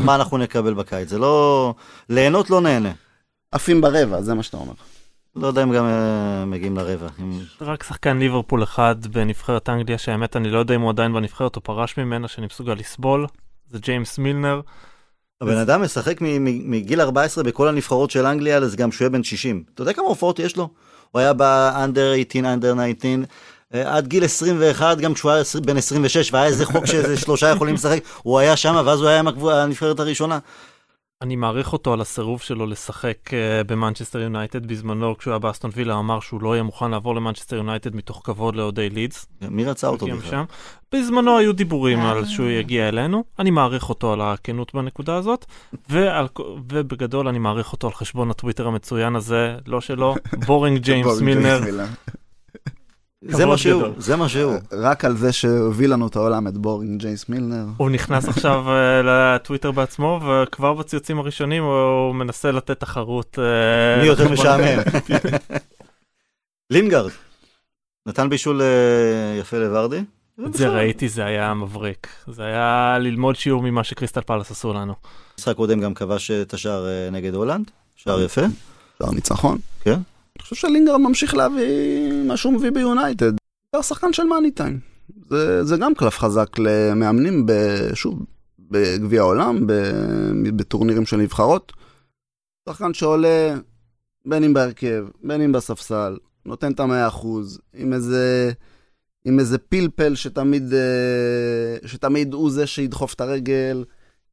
מה- 0.05 0.15
אנחנו 0.15 0.37
נקבל 0.37 0.73
בקיץ, 0.73 1.09
זה 1.09 1.17
לא... 1.19 1.73
ליהנות 2.09 2.49
לא 2.49 2.61
נהנה. 2.61 2.91
עפים 3.51 3.81
ברבע, 3.81 4.21
זה 4.21 4.33
מה 4.33 4.43
שאתה 4.43 4.57
אומר. 4.57 4.73
לא 5.35 5.47
יודע 5.47 5.63
אם 5.63 5.71
גם 5.71 5.85
אה, 5.85 6.45
מגיעים 6.45 6.77
לרבע. 6.77 7.07
רק 7.61 7.83
שחקן 7.83 8.17
ליברפול 8.17 8.63
אחד 8.63 8.95
בנבחרת 9.11 9.69
אנגליה, 9.69 9.97
שהאמת 9.97 10.35
אני 10.35 10.49
לא 10.49 10.59
יודע 10.59 10.75
אם 10.75 10.81
הוא 10.81 10.89
עדיין 10.89 11.13
בנבחרת 11.13 11.55
או 11.55 11.61
פרש 11.61 11.97
ממנה, 11.97 12.27
שאני 12.27 12.45
מסוגל 12.45 12.73
לסבול, 12.73 13.27
זה 13.71 13.79
ג'יימס 13.79 14.17
מילנר. 14.17 14.61
הבן 15.41 15.57
אדם 15.57 15.81
משחק 15.81 16.21
מ- 16.21 16.25
מ- 16.45 16.71
מגיל 16.71 17.01
14 17.01 17.43
בכל 17.43 17.67
הנבחרות 17.67 18.11
של 18.11 18.25
אנגליה, 18.25 18.57
אז 18.57 18.75
גם 18.75 18.91
שהוא 18.91 19.05
יהיה 19.05 19.09
בן 19.09 19.23
60. 19.23 19.63
אתה 19.73 19.81
יודע 19.81 19.93
כמה 19.93 20.05
הופעות 20.05 20.39
יש 20.39 20.57
לו? 20.57 20.69
הוא 21.11 21.19
היה 21.19 21.33
באנדר 21.33 22.13
18, 22.31 22.53
אנדר 22.53 22.73
19, 22.73 23.11
אה, 23.11 23.23
עד 23.73 24.07
גיל 24.07 24.23
21, 24.23 24.97
גם 24.97 25.13
כשהוא 25.13 25.31
היה 25.31 25.43
בן 25.65 25.77
26, 25.77 26.33
והיה 26.33 26.45
איזה 26.45 26.65
חוק 26.65 26.85
שאיזה 26.85 27.17
שלושה 27.17 27.49
יכולים 27.49 27.75
לשחק, 27.75 27.99
הוא 28.23 28.39
היה 28.39 28.55
שם, 28.55 28.81
ואז 28.85 29.01
הוא 29.01 29.09
היה 29.09 29.19
עם 29.19 29.27
הנבחרת 29.27 29.99
הראשונה. 29.99 30.39
אני 31.23 31.35
מעריך 31.35 31.73
אותו 31.73 31.93
על 31.93 32.01
הסירוב 32.01 32.41
שלו 32.41 32.65
לשחק 32.65 33.17
uh, 33.27 33.33
במנצ'סטר 33.67 34.19
יונייטד 34.19 34.65
בזמנו, 34.65 35.17
כשהוא 35.17 35.31
היה 35.31 35.39
באסטון 35.39 35.71
וילה, 35.75 35.99
אמר 35.99 36.19
שהוא 36.19 36.41
לא 36.41 36.53
יהיה 36.53 36.63
מוכן 36.63 36.91
לעבור 36.91 37.15
למנצ'סטר 37.15 37.55
יונייטד 37.55 37.95
מתוך 37.95 38.21
כבוד 38.23 38.55
לאוהדי 38.55 38.89
לידס. 38.89 39.25
מי 39.41 39.65
רצה 39.65 39.87
אותו 39.87 40.05
בכלל? 40.05 40.43
בזמנו 40.91 41.37
היו 41.37 41.53
דיבורים 41.53 41.99
על 41.99 42.25
שהוא 42.25 42.49
יגיע 42.49 42.87
אלינו, 42.87 43.23
אני 43.39 43.51
מעריך 43.51 43.89
אותו 43.89 44.13
על 44.13 44.21
הכנות 44.21 44.73
בנקודה 44.73 45.15
הזאת, 45.15 45.45
ועל, 45.89 46.27
ובגדול 46.71 47.27
אני 47.27 47.39
מעריך 47.39 47.73
אותו 47.73 47.87
על 47.87 47.93
חשבון 47.93 48.31
הטוויטר 48.31 48.67
המצוין 48.67 49.15
הזה, 49.15 49.55
לא 49.67 49.81
שלו, 49.81 50.15
boring 50.47 50.77
ג'יימס 50.77 51.21
מילנר. 51.21 51.59
זה 53.29 53.45
מה 53.45 53.57
שהוא. 53.57 53.83
זה 53.97 54.15
מה 54.15 54.29
שהוא. 54.29 54.53
רק 54.71 55.05
על 55.05 55.17
זה 55.17 55.31
שהביא 55.31 55.87
לנו 55.87 56.07
את 56.07 56.15
העולם, 56.15 56.47
את 56.47 56.57
boring 56.57 57.01
ג'יימס 57.01 57.29
מילנר. 57.29 57.65
הוא 57.77 57.89
נכנס 57.89 58.27
עכשיו 58.27 58.65
אה, 58.69 59.01
לטוויטר 59.03 59.71
בעצמו, 59.71 60.19
וכבר 60.23 60.73
בציוצים 60.73 61.19
הראשונים 61.19 61.63
הוא 61.63 62.15
מנסה 62.15 62.51
לתת 62.51 62.79
תחרות. 62.79 63.39
אה, 63.39 64.01
מי 64.01 64.07
יותר 64.07 64.29
משעמם. 64.29 64.79
לינגארד, 66.73 67.11
נתן 68.05 68.29
בישול 68.29 68.61
אה, 68.61 69.37
יפה 69.39 69.57
לוורדי. 69.57 70.03
את 70.45 70.53
זה 70.53 70.67
ראיתי, 70.67 71.09
זה 71.09 71.25
היה 71.25 71.53
מבריק. 71.53 72.07
זה 72.27 72.43
היה 72.43 72.97
ללמוד 72.99 73.35
שיעור 73.35 73.61
ממה 73.63 73.83
שקריסטל 73.83 74.21
פאלאס 74.21 74.51
עשו 74.51 74.73
לנו. 74.73 74.93
משחק 75.39 75.55
קודם 75.55 75.79
גם 75.79 75.93
כבש 75.93 76.31
את 76.31 76.53
השער 76.53 76.85
נגד 77.11 77.33
הולנד, 77.33 77.71
שער 77.95 78.21
יפה. 78.21 78.41
שער 78.99 79.11
ניצחון. 79.11 79.57
כן. 79.81 79.99
אני 80.37 80.43
חושב 80.43 80.55
שלינגר 80.55 80.97
ממשיך 80.97 81.33
להביא 81.35 82.11
מה 82.27 82.37
שהוא 82.37 82.53
מביא 82.53 82.69
ביונייטד. 82.69 83.31
הוא 83.75 83.81
שחקן 83.81 84.13
של 84.13 84.23
מאני 84.23 84.51
טיים. 84.51 84.79
זה, 85.29 85.63
זה 85.63 85.77
גם 85.77 85.95
קלף 85.95 86.19
חזק 86.19 86.59
למאמנים, 86.59 87.45
ב, 87.45 87.51
שוב, 87.93 88.19
בגביע 88.59 89.21
העולם, 89.21 89.67
בטורנירים 90.55 91.05
של 91.05 91.17
נבחרות. 91.17 91.73
שחקן 92.69 92.93
שעולה 92.93 93.55
בין 94.25 94.43
אם 94.43 94.53
בהרכב, 94.53 95.05
בין 95.23 95.41
אם 95.41 95.51
בספסל, 95.51 96.17
נותן 96.45 96.71
את 96.71 96.79
המאה 96.79 97.07
אחוז, 97.07 97.59
עם 97.73 97.93
איזה, 97.93 98.51
עם 99.25 99.39
איזה 99.39 99.57
פלפל 99.57 100.15
שתמיד, 100.15 100.73
אה, 100.73 101.87
שתמיד 101.87 102.33
הוא 102.33 102.51
זה 102.51 102.67
שידחוף 102.67 103.13
את 103.13 103.21
הרגל, 103.21 103.83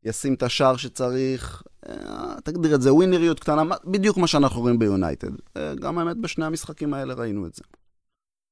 ישים 0.05 0.35
את 0.35 0.43
השער 0.43 0.77
שצריך. 0.77 1.63
אה, 1.89 2.35
תגדיר 2.45 2.75
את 2.75 2.83
זה, 2.83 2.95
ווינריות 2.95 3.41
קטנה, 3.41 3.63
בדיוק 3.85 4.17
מה 4.17 4.27
שאנחנו 4.27 4.61
רואים 4.61 4.79
ביונייטד. 4.79 5.31
אה, 5.57 5.75
גם 5.75 5.99
האמת, 5.99 6.17
בשני 6.17 6.45
המשחקים 6.45 6.95
האלה 6.95 7.15
ראינו 7.15 7.47
את 7.47 7.55
זה. 7.55 7.63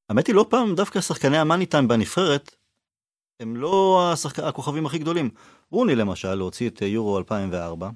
האמת 0.08 0.26
היא, 0.26 0.34
לא 0.34 0.46
פעם 0.48 0.74
דווקא 0.74 1.00
שחקני 1.00 1.38
המאני 1.38 1.66
טיים 1.66 1.88
בנבחרת, 1.88 2.56
הם 3.40 3.56
לא 3.56 4.08
השחק... 4.12 4.38
הכוכבים 4.38 4.86
הכי 4.86 4.98
גדולים. 4.98 5.30
רוני 5.70 5.94
למשל, 5.94 6.40
הוציא 6.40 6.68
את 6.68 6.82
יורו 6.82 7.18
2004, 7.18 7.90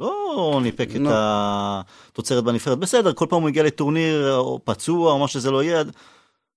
לא 0.00 0.60
ניפק 0.62 0.88
את 0.90 1.00
לא. 1.00 1.10
התוצרת 1.12 2.44
בנבחרת. 2.44 2.78
בסדר, 2.78 3.12
כל 3.12 3.26
פעם 3.28 3.40
הוא 3.40 3.48
הגיע 3.48 3.62
לטורניר, 3.62 4.36
או 4.36 4.60
פצוע, 4.64 5.12
או 5.12 5.18
מה 5.18 5.28
שזה 5.28 5.50
לא 5.50 5.62
יהיה, 5.62 5.82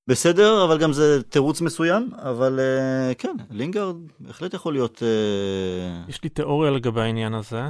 בסדר, 0.07 0.65
אבל 0.65 0.77
גם 0.77 0.93
זה 0.93 1.23
תירוץ 1.23 1.61
מסוים, 1.61 2.09
אבל 2.15 2.59
אה, 2.59 3.13
כן, 3.15 3.35
לינגארד 3.49 3.95
בהחלט 4.19 4.53
יכול 4.53 4.73
להיות... 4.73 5.03
אה, 5.03 6.03
יש 6.07 6.23
לי 6.23 6.29
תיאוריה 6.29 6.71
לגבי 6.71 7.01
העניין 7.01 7.33
הזה. 7.33 7.61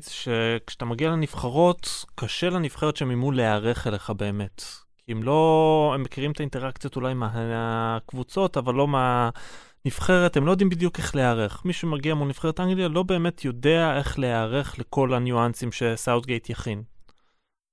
שכשאתה 0.00 0.84
מגיע 0.84 1.10
לנבחרות, 1.10 2.04
קשה 2.14 2.50
לנבחרת 2.50 3.02
אימו 3.02 3.32
להיערך 3.32 3.86
אליך 3.86 4.10
באמת. 4.10 4.62
הם 5.08 5.22
לא, 5.22 5.92
הם 5.94 6.02
מכירים 6.02 6.30
את 6.30 6.40
האינטראקציות 6.40 6.96
אולי 6.96 7.14
מהקבוצות, 7.14 8.56
אבל 8.56 8.74
לא 8.74 8.88
מהנבחרת, 8.88 10.36
הם 10.36 10.46
לא 10.46 10.50
יודעים 10.50 10.70
בדיוק 10.70 10.98
איך 10.98 11.16
להיערך. 11.16 11.64
מי 11.64 11.72
שמגיע 11.72 12.14
מול 12.14 12.28
נבחרת 12.28 12.60
אנגליה 12.60 12.88
לא 12.88 13.02
באמת 13.02 13.44
יודע 13.44 13.96
איך 13.96 14.18
להיערך 14.18 14.78
לכל 14.78 15.14
הניואנסים 15.14 15.72
שסאוטגייט 15.72 16.50
יכין. 16.50 16.82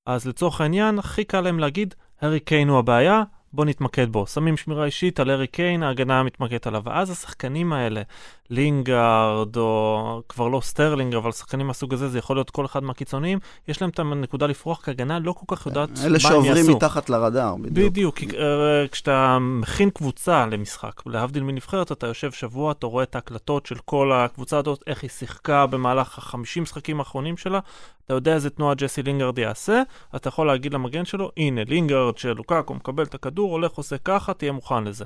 אז 0.06 0.28
לצורך 0.28 0.62
העניין, 0.62 1.00
הכי 1.00 1.24
קל 1.24 1.42
להם 1.42 1.60
להגיד, 1.60 1.96
הארי 2.22 2.40
קיין 2.40 2.70
הוא 2.70 2.80
הבעיה, 2.80 3.24
בוא 3.54 3.66
נתמקד 3.66 4.10
בו. 4.12 4.28
שמים 4.28 4.58
שמירה 4.58 4.86
אישית 4.86 5.20
על 5.20 5.30
הארי 5.30 5.48
קיין, 5.48 5.84
ההגנה 5.84 6.24
מתמקדת 6.24 6.68
עליו. 6.68 6.82
ואז 6.86 7.10
השחקנים 7.10 7.74
האלה, 7.74 8.02
לינגארד, 8.50 9.58
או 9.58 10.22
כבר 10.30 10.48
לא 10.48 10.62
סטרלינג, 10.62 11.16
אבל 11.16 11.32
שחקנים 11.32 11.68
מהסוג 11.68 11.94
הזה, 11.94 12.10
זה 12.10 12.18
יכול 12.18 12.36
להיות 12.36 12.50
כל 12.50 12.66
אחד 12.66 12.84
מהקיצוניים, 12.84 13.40
יש 13.68 13.82
להם 13.82 13.90
את 13.90 14.00
הנקודה 14.00 14.48
לפרוח, 14.48 14.82
כי 14.86 14.92
ההגנה 14.92 15.20
לא 15.20 15.32
כל 15.32 15.56
כך 15.56 15.66
יודעת 15.66 15.90
מה 15.90 16.00
הם 16.00 16.06
אלה 16.06 16.14
יעשו. 16.14 16.28
שעוברים 16.28 16.76
מתחת 16.76 17.10
לרדאר, 17.10 17.56
בדיוק. 17.56 17.92
בדיוק, 17.92 18.18
כי, 18.18 18.28
אה, 18.38 18.88
כשאתה 18.92 19.38
מכין 19.42 19.90
קבוצה 19.90 20.46
למשחק, 20.46 21.02
להבדיל 21.06 21.44
מנבחרת, 21.44 21.92
אתה 21.92 22.08
יושב 22.08 22.32
שבוע, 22.32 22.72
אתה 22.72 22.88
רואה 22.88 23.04
את 23.04 23.16
ההקלטות 23.16 23.66
של 23.66 23.76
כל 23.86 24.12
הקבוצה 24.14 24.58
הזאת, 24.58 24.84
איך 24.88 25.02
היא 25.02 25.10
שיחקה 25.10 25.66
במהלך 25.66 26.18
החמישים 26.18 26.64
משחקים 26.64 27.00
האחרונים 27.00 27.38
שלה, 27.38 27.60
אתה 28.06 28.14
יודע 28.14 28.34
איזה 28.34 28.50
תנועה 28.50 28.76
ג'סי 28.76 29.04
לינגרד 29.04 29.38
יעשה, 29.38 29.82
אתה 30.16 30.28
יכול 30.28 30.48
להגיד 30.48 30.74
למגן 30.74 31.06
שלו, 31.06 31.32
הנה, 31.38 31.62
לינגרד 31.68 32.18
של 32.18 32.34
לוקאקו 32.34 32.74
מקבל 32.74 33.04
את 33.04 33.16
הכדור, 33.16 33.52
הולך, 33.52 33.72
עושה 33.72 33.98
ככה, 33.98 34.34
תהיה 34.34 34.52
מוכן 34.52 34.84
לזה. 34.84 35.06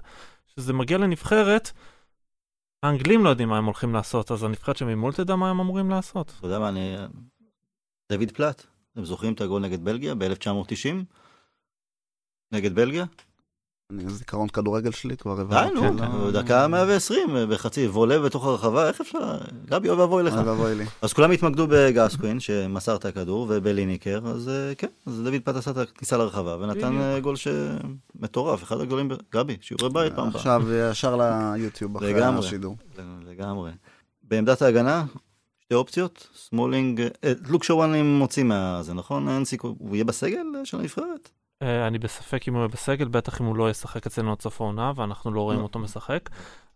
כשזה 0.56 0.74
מגיע 0.74 0.98
לנבחרת, 0.98 1.72
האנגלים 2.88 3.24
לא 3.24 3.30
יודעים 3.30 3.50
מה 3.50 3.58
הם 3.58 3.66
הולכים 3.66 3.94
לעשות, 3.94 4.32
אז 4.32 4.44
הנבחרת 4.44 4.78
שממול 4.78 5.14
תדע 5.14 5.36
מה 5.36 5.50
הם 5.50 5.60
אמורים 5.60 5.90
לעשות. 5.90 6.34
אתה 6.38 6.48
יודע 6.48 6.60
מה, 6.60 6.70
אני... 6.70 6.96
דויד 8.12 8.32
פלט, 8.32 8.66
אתם 8.94 9.06
זוכרים 9.06 9.34
את 9.34 9.42
הגול 9.42 9.62
נגד 9.62 9.84
בלגיה 9.84 10.16
ב-1990? 10.16 10.96
נגד 12.52 12.76
בלגיה? 12.76 13.06
אני 13.92 14.06
הזיכרון 14.06 14.50
כדורגל 14.50 14.92
שלי 14.92 15.18
כבר 15.18 15.36
די 15.36 15.42
הבנתי. 15.42 15.74
נו, 15.76 15.96
לא- 15.98 16.32
דקה 16.32 16.68
120 16.68 17.30
בחצי 17.50 17.88
וולה 17.88 18.20
בתוך 18.20 18.46
הרחבה, 18.46 18.88
איך 18.88 19.02
אפשר? 19.02 19.38
גבי 19.66 19.90
אוי 19.90 19.98
ואבוי 19.98 20.24
לך. 20.24 20.34
אוי 20.34 20.44
ואבוי 20.44 20.76
לי. 20.76 20.86
אז 21.02 21.14
כולם 21.14 21.32
התמקדו 21.32 21.68
בגסקוין 21.70 22.40
שמסר 22.40 22.96
את 22.96 23.06
הכדור 23.06 23.46
ובליניקר, 23.50 24.22
אז 24.26 24.50
אה, 24.50 24.76
כן, 24.76 24.88
אז 25.06 25.22
דייויד 25.24 25.42
פלאט 25.44 25.56
עשה 25.56 25.72
את 25.72 25.78
הכניסה 25.78 26.18
לרחבה 26.18 26.58
ונתן. 26.60 26.98
אה, 26.98 27.20
גול 27.20 27.36
מטורף, 27.36 28.64
אחד 28.64 28.82
הגולים, 28.82 29.10
גבי, 29.34 29.58
שיעורי 29.62 29.90
בית 29.90 30.14
פעם 30.16 30.28
הבאה. 30.28 30.36
עכשיו 30.36 30.62
ישר 30.74 31.16
ליוטיוב 31.16 31.98
אחרי. 31.98 32.24
השידור. 32.24 32.78
לגמרי. 33.26 33.72
בעמדת 34.24 34.62
ההגנה, 34.62 35.06
שתי 35.60 35.76
אופציות, 35.76 36.28
סמולינג, 36.36 37.02
אה, 37.02 37.34
לוק 37.48 37.64
שואו 37.64 37.90
אני 37.90 38.02
מוציא 38.02 38.44
מהזה, 38.44 38.94
נכון? 38.94 39.30
אין 39.30 39.46
סיכוי, 39.46 39.74
הוא 39.78 39.96
יהיה 39.96 40.06
בסגל 40.06 40.46
אה, 40.60 40.66
של 40.66 40.80
הנבחרת? 40.80 41.30
אה, 41.62 41.88
אני 41.88 42.00
בספק 42.00 42.48
אם 42.48 42.54
הוא 42.54 42.60
יהיה 42.60 42.68
בסגל, 42.68 43.08
בטח 43.08 43.42
אם 43.42 43.46
הוא 43.46 43.56
לא 43.56 43.70
ישחק 43.70 44.06
אצלנו 44.06 44.32
עד 44.32 44.42
סוף 44.42 44.62
העונה, 44.62 44.92
ואנחנו 44.96 45.32
לא 45.32 45.42
רואים 45.42 45.60
לא. 45.60 45.64
אותו 45.64 45.80
משחק. 45.80 46.30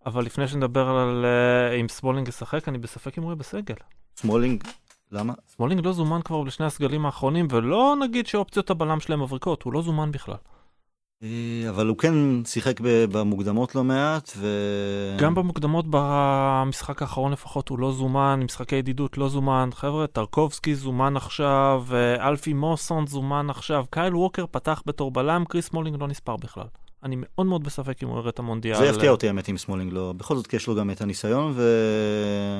אבל 0.06 0.26
לפני 0.26 0.48
שנדבר 0.48 0.88
על 0.90 1.26
אה, 1.26 1.76
אם 1.76 1.88
סמולינג 1.88 2.28
ישחק, 2.28 2.68
אני 2.68 2.78
בספק 2.78 3.18
אם 3.18 3.24
הוא 3.24 3.32
יהיה 3.32 3.36
בסגל. 3.36 3.76
סמולינג, 4.18 4.64
למה? 5.12 5.34
סמולינג 5.48 5.86
לא 5.86 5.94
זומן 5.94 6.22
כבר 6.22 6.44
לשני 6.44 6.66
הסגלים 6.66 7.06
האחרונים, 7.06 7.48
ולא 7.50 7.96
נגיד 8.02 8.28
שאופציות 8.28 8.70
הבלם 8.70 9.00
שלהם 9.00 9.22
מבריקות, 9.22 9.64
הוא 9.64 9.74
לא 9.74 9.82
זומן 9.82 10.12
בכלל. 10.12 10.36
אה, 11.24 11.70
אבל 11.70 11.88
הוא 11.88 11.98
כן 11.98 12.14
שיחק 12.46 12.82
ב- 12.82 13.06
במוקדמות 13.12 13.76
לא 13.76 13.84
מעט, 13.84 14.32
ו... 14.38 14.48
גם 15.20 15.36
במוקדמות 15.36 15.86
במשחק 15.90 17.02
האחרון 17.02 17.32
לפחות 17.32 17.70
הוא 17.70 17.80
לא 17.80 17.92
זומן, 17.92 18.40
משחקי 18.44 18.76
ידידות 18.76 19.18
לא 19.18 19.30
זומן. 19.30 19.70
חבר'ה, 19.74 20.08
טרקובסקי 20.08 20.76
זומן 20.76 21.18
עכשיו, 21.18 21.84
אה, 21.94 22.28
אלפי 22.28 22.54
מאוסון 22.54 23.08
זומן 23.08 23.50
עכשיו, 23.50 23.86
קייל 23.90 24.16
ווקר 24.16 24.46
פתח 24.52 24.84
בתור 24.86 25.12
בלם, 25.12 25.44
כריס 25.50 25.74
סמולינג 25.74 26.02
לא 26.02 26.08
נספר 26.08 26.36
בכלל. 26.36 26.66
אני 27.04 27.16
מאוד 27.20 27.48
מאוד 27.48 27.64
בספק 27.64 28.04
אם 28.04 28.08
הוא 28.08 28.20
יראה 28.20 28.30
את 28.30 28.40
המונדיאל. 28.40 28.78
זה 28.78 28.86
יפתיע 28.86 29.12
אותי 29.12 29.28
האמת 29.28 29.48
עם 29.48 29.58
סמולינג 29.58 29.94
לא. 29.94 30.14
בכל 30.18 30.36
זאת 30.36 30.54
יש 30.54 30.68
לו 30.68 30.76
גם 30.76 30.92
את 30.92 31.02
הניסיון, 31.02 31.54
ו... 31.56 31.64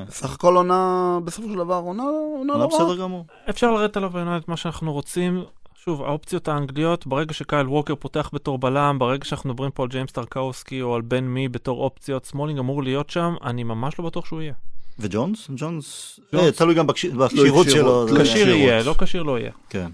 סך 0.10 0.34
הכל 0.34 0.56
עונה, 0.56 1.20
בסופו 1.24 1.48
של 1.50 1.56
דבר, 1.58 1.76
עונה 1.76 2.04
עונה 2.38 2.54
לא 2.54 2.58
רעה. 2.58 2.68
בסדר 2.68 2.98
גמור. 3.02 3.26
אפשר 3.50 3.72
לרדת 3.72 3.98
עליו 3.98 4.10
בעיניי 4.10 4.38
את 4.38 4.48
מה 4.48 4.58
שאנחנו 4.58 4.94
רוצים. 4.94 5.44
שוב, 5.84 6.02
האופציות 6.04 6.48
האנגליות, 6.48 7.08
ברגע 7.08 7.34
שקייל 7.34 7.68
ווקר 7.68 7.96
פותח 7.96 8.30
בתור 8.34 8.58
בלם, 8.58 8.96
ברגע 9.00 9.26
שאנחנו 9.26 9.50
מדברים 9.50 9.72
פה 9.72 9.84
על 9.84 9.90
ג'יימס 9.90 10.12
טרקובסקי 10.12 10.82
או 10.82 10.96
על 10.96 11.02
בן 11.02 11.24
מי 11.24 11.50
בתור 11.50 11.84
אופציות, 11.84 12.26
סמולינג 12.26 12.60
אמור 12.60 12.84
להיות 12.84 13.10
שם, 13.10 13.34
אני 13.44 13.64
ממש 13.64 14.00
לא 14.00 14.06
בטוח 14.06 14.26
שהוא 14.26 14.42
יהיה. 14.42 14.54
וג'ונס? 15.00 15.48
ג'ונס? 15.56 16.20
ג'ונס. 16.34 16.44
אה, 16.46 16.52
תלוי 16.52 16.76
גם 16.76 16.88
בקש- 16.88 17.06
בכשירות 17.06 17.68
שלו. 17.70 18.08
לא 18.08 18.24
כשיר. 18.24 18.48
יהיה, 18.48 18.84
לא 18.84 18.96
כשיר 19.00 19.24
לא 19.24 19.40
יהיה. 19.40 19.52
כן. 19.70 19.92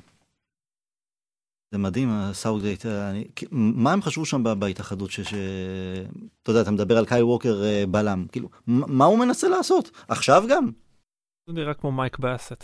זה 1.72 1.78
מדהים, 1.78 2.10
הסאוטגייט, 2.12 2.86
אני- 2.86 3.28
מה 3.52 3.92
הם 3.94 4.02
חשבו 4.02 4.26
שם 4.26 4.44
בהתאחדות, 4.60 5.12
ש... 5.12 5.20
ש- 5.20 5.34
אתה 6.44 6.52
יודע, 6.52 6.62
אתה 6.62 6.72
מדבר 6.72 6.98
על 6.98 7.06
קייל 7.06 7.24
ווקר 7.24 7.64
אה, 7.64 7.84
בלם, 7.92 8.26
כאילו, 8.32 8.50
מה 8.68 9.06
הוא 9.06 9.20
מנסה 9.20 9.48
לעשות? 9.48 9.92
עכשיו 10.08 10.44
גם? 10.50 10.70
זה 11.48 11.54
נראה 11.54 11.74
כמו 11.74 11.92
מייק 11.92 12.20
באסט. 12.20 12.64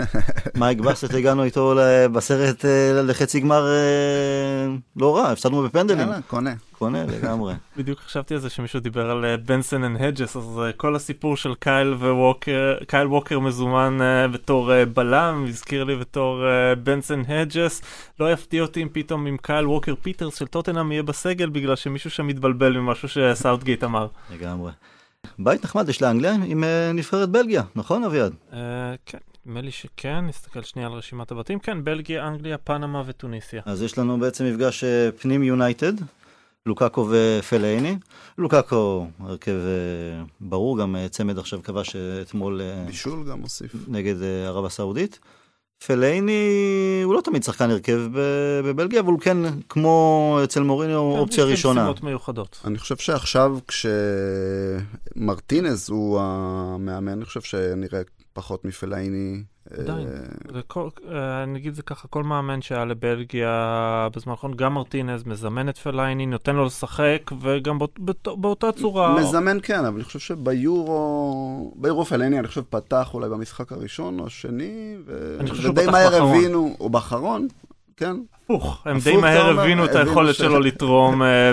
מייק 0.58 0.80
באסט 0.80 1.14
הגענו 1.14 1.44
איתו 1.44 1.74
בסרט 2.12 2.64
אה, 2.64 3.02
לחצי 3.02 3.40
גמר 3.40 3.66
אה, 3.66 4.74
לא 4.96 5.16
רע, 5.16 5.30
הפסדנו 5.30 5.62
בפנדלים. 5.62 6.00
יאללה, 6.00 6.22
קונה. 6.26 6.54
קונה 6.72 7.04
לגמרי. 7.04 7.54
בדיוק 7.76 7.98
חשבתי 7.98 8.34
על 8.34 8.40
זה 8.40 8.50
שמישהו 8.50 8.80
דיבר 8.80 9.10
על 9.10 9.24
אה, 9.24 9.36
בנסון 9.36 9.84
אנד 9.84 10.02
הדג'ס, 10.02 10.36
אז 10.36 10.60
כל 10.76 10.96
הסיפור 10.96 11.36
של 11.36 11.54
קייל 11.54 11.92
ווקר, 11.92 12.74
קייל 12.86 13.06
ווקר 13.06 13.38
מזומן 13.38 13.98
בתור 14.32 14.70
בלם, 14.94 15.44
הזכיר 15.48 15.84
לי 15.84 15.96
בתור 15.96 16.44
בנסון 16.82 17.24
הדג'ס. 17.28 17.82
לא 18.20 18.32
יפתיע 18.32 18.62
אותי 18.62 18.82
אם 18.82 18.88
פתאום 18.92 19.26
עם 19.26 19.36
קייל 19.42 19.66
ווקר 19.66 19.94
פיטרס 20.02 20.34
של 20.34 20.46
טוטנאם 20.46 20.92
יהיה 20.92 21.02
בסגל 21.02 21.48
בגלל 21.48 21.76
שמישהו 21.76 22.10
שם 22.10 22.26
מתבלבל 22.26 22.78
ממשהו 22.78 23.08
שסאוטגייט 23.08 23.84
אמר. 23.84 24.06
לגמרי. 24.34 24.72
בית 25.38 25.64
נחמד 25.64 25.88
יש 25.88 26.02
לאנגליה 26.02 26.32
עם 26.44 26.64
נבחרת 26.94 27.28
בלגיה, 27.28 27.62
נכון 27.76 28.04
אביעד? 28.04 28.32
כן, 29.06 29.18
נדמה 29.46 29.60
לי 29.60 29.70
שכן, 29.70 30.26
נסתכל 30.26 30.62
שנייה 30.62 30.88
על 30.88 30.94
רשימת 30.94 31.30
הבתים. 31.30 31.58
כן, 31.58 31.84
בלגיה, 31.84 32.28
אנגליה, 32.28 32.58
פנמה 32.58 33.02
וטוניסיה. 33.06 33.62
אז 33.66 33.82
יש 33.82 33.98
לנו 33.98 34.18
בעצם 34.18 34.44
מפגש 34.44 34.84
אה, 34.84 35.08
פנים 35.20 35.42
יונייטד, 35.42 35.92
לוקאקו 36.66 37.08
ופלאיני. 37.10 37.96
לוקאקו, 38.38 39.06
הרכב 39.20 39.50
אה, 39.50 40.24
ברור, 40.40 40.78
גם 40.78 40.96
אה, 40.96 41.08
צמד 41.08 41.38
עכשיו 41.38 41.62
כבש 41.62 41.96
אתמול 41.96 42.60
בישול 42.86 43.24
גם 43.30 43.40
מוסיף. 43.40 43.74
נגד 43.88 44.22
ערב 44.46 44.64
הסעודית. 44.64 45.18
פלאיני 45.86 47.00
הוא 47.04 47.14
לא 47.14 47.20
תמיד 47.20 47.42
שחקן 47.42 47.70
הרכב 47.70 48.00
ב- 48.12 48.60
בבלגיה, 48.64 49.00
אבל 49.00 49.12
הוא 49.12 49.20
כן, 49.20 49.36
כמו 49.68 50.38
אצל 50.44 50.62
מוריניו, 50.62 51.12
כן, 51.14 51.18
אופציה 51.18 51.44
ראשונה. 51.44 51.92
מיוחדות. 52.02 52.60
אני 52.64 52.78
חושב 52.78 52.96
שעכשיו 52.96 53.58
כשמרטינז 55.14 55.90
הוא 55.90 56.20
המאמן, 56.22 57.12
אני 57.12 57.24
חושב 57.24 57.40
שנראה 57.40 58.00
פחות 58.32 58.64
מפלאיני. 58.64 59.42
עדיין. 59.78 60.08
אה, 60.54 60.62
אה, 61.12 61.44
נגיד 61.46 61.74
זה 61.74 61.82
ככה, 61.82 62.08
כל 62.08 62.22
מאמן 62.22 62.62
שהיה 62.62 62.84
לבלגיה 62.84 64.08
בזמן 64.16 64.30
האחרון, 64.30 64.54
גם 64.56 64.74
מרטינז 64.74 65.24
מזמן 65.26 65.68
את 65.68 65.78
פלייני, 65.78 66.26
נותן 66.26 66.56
לו 66.56 66.64
לשחק, 66.64 67.30
וגם 67.40 67.78
באות, 67.78 67.98
באות, 67.98 68.28
באותה 68.40 68.72
צורה. 68.72 69.20
מזמן 69.20 69.58
כן, 69.62 69.84
אבל 69.84 69.94
אני 69.94 70.04
חושב 70.04 70.18
שביורו, 70.18 71.72
ביורו 71.76 72.04
פלאיני, 72.04 72.38
אני 72.38 72.48
חושב 72.48 72.62
פתח 72.70 73.14
אולי 73.14 73.28
במשחק 73.28 73.72
הראשון 73.72 74.20
או 74.20 74.26
השני, 74.26 74.96
ו... 75.06 75.38
ודי 75.62 75.86
מהר. 75.86 76.22
הבינו, 76.22 76.76
או 76.80 76.90
באחרון, 76.90 77.48
כן. 77.96 78.16
הפוך, 78.44 78.82
הם 78.84 78.98
די 78.98 79.16
מהר 79.16 79.60
הבינו 79.60 79.84
את 79.84 79.94
היכולת 79.94 80.34
שלו 80.34 80.60
לתרום. 80.60 81.22
אה. 81.22 81.52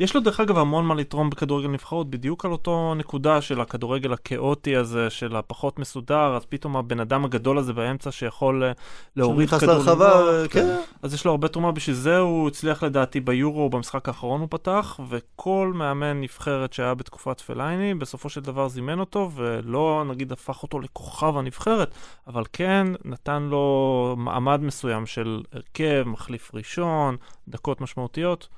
יש 0.00 0.14
לו 0.14 0.20
דרך 0.20 0.40
אגב 0.40 0.58
המון 0.58 0.84
מה 0.84 0.94
לתרום 0.94 1.30
בכדורגל 1.30 1.68
נבחרות, 1.68 2.10
בדיוק 2.10 2.44
על 2.44 2.52
אותו 2.52 2.94
נקודה 2.96 3.40
של 3.40 3.60
הכדורגל 3.60 4.12
הכאוטי 4.12 4.76
הזה, 4.76 5.10
של 5.10 5.36
הפחות 5.36 5.78
מסודר, 5.78 6.36
אז 6.36 6.46
פתאום 6.48 6.76
הבן 6.76 7.00
אדם 7.00 7.24
הגדול 7.24 7.58
הזה 7.58 7.72
באמצע 7.72 8.10
שיכול 8.10 8.64
אה, 8.64 8.72
להוריד 9.16 9.50
כדור 9.50 9.74
לרחבה, 9.74 10.20
לנוח, 10.20 10.52
כן. 10.52 10.76
אז 11.02 11.14
יש 11.14 11.24
לו 11.24 11.30
הרבה 11.30 11.48
תרומה, 11.48 11.72
בשביל 11.72 11.96
זה 11.96 12.18
הוא 12.18 12.48
הצליח 12.48 12.82
לדעתי 12.82 13.20
ביורו, 13.20 13.70
במשחק 13.70 14.08
האחרון 14.08 14.40
הוא 14.40 14.48
פתח, 14.50 15.00
וכל 15.08 15.72
מאמן 15.74 16.20
נבחרת 16.20 16.72
שהיה 16.72 16.94
בתקופת 16.94 17.40
פלייני, 17.40 17.94
בסופו 17.94 18.28
של 18.28 18.40
דבר 18.40 18.68
זימן 18.68 19.00
אותו, 19.00 19.30
ולא 19.34 20.04
נגיד 20.08 20.32
הפך 20.32 20.62
אותו 20.62 20.80
לכוכב 20.80 21.36
הנבחרת, 21.36 21.94
אבל 22.26 22.42
כן 22.52 22.86
נתן 23.04 23.42
לו 23.42 24.14
מעמד 24.18 24.60
מסוים 24.62 25.06
של 25.06 25.42
הרכב, 25.52 25.99
מחליף 26.04 26.54
ראשון, 26.54 27.16
דקות 27.48 27.80
משמעותיות. 27.80 28.48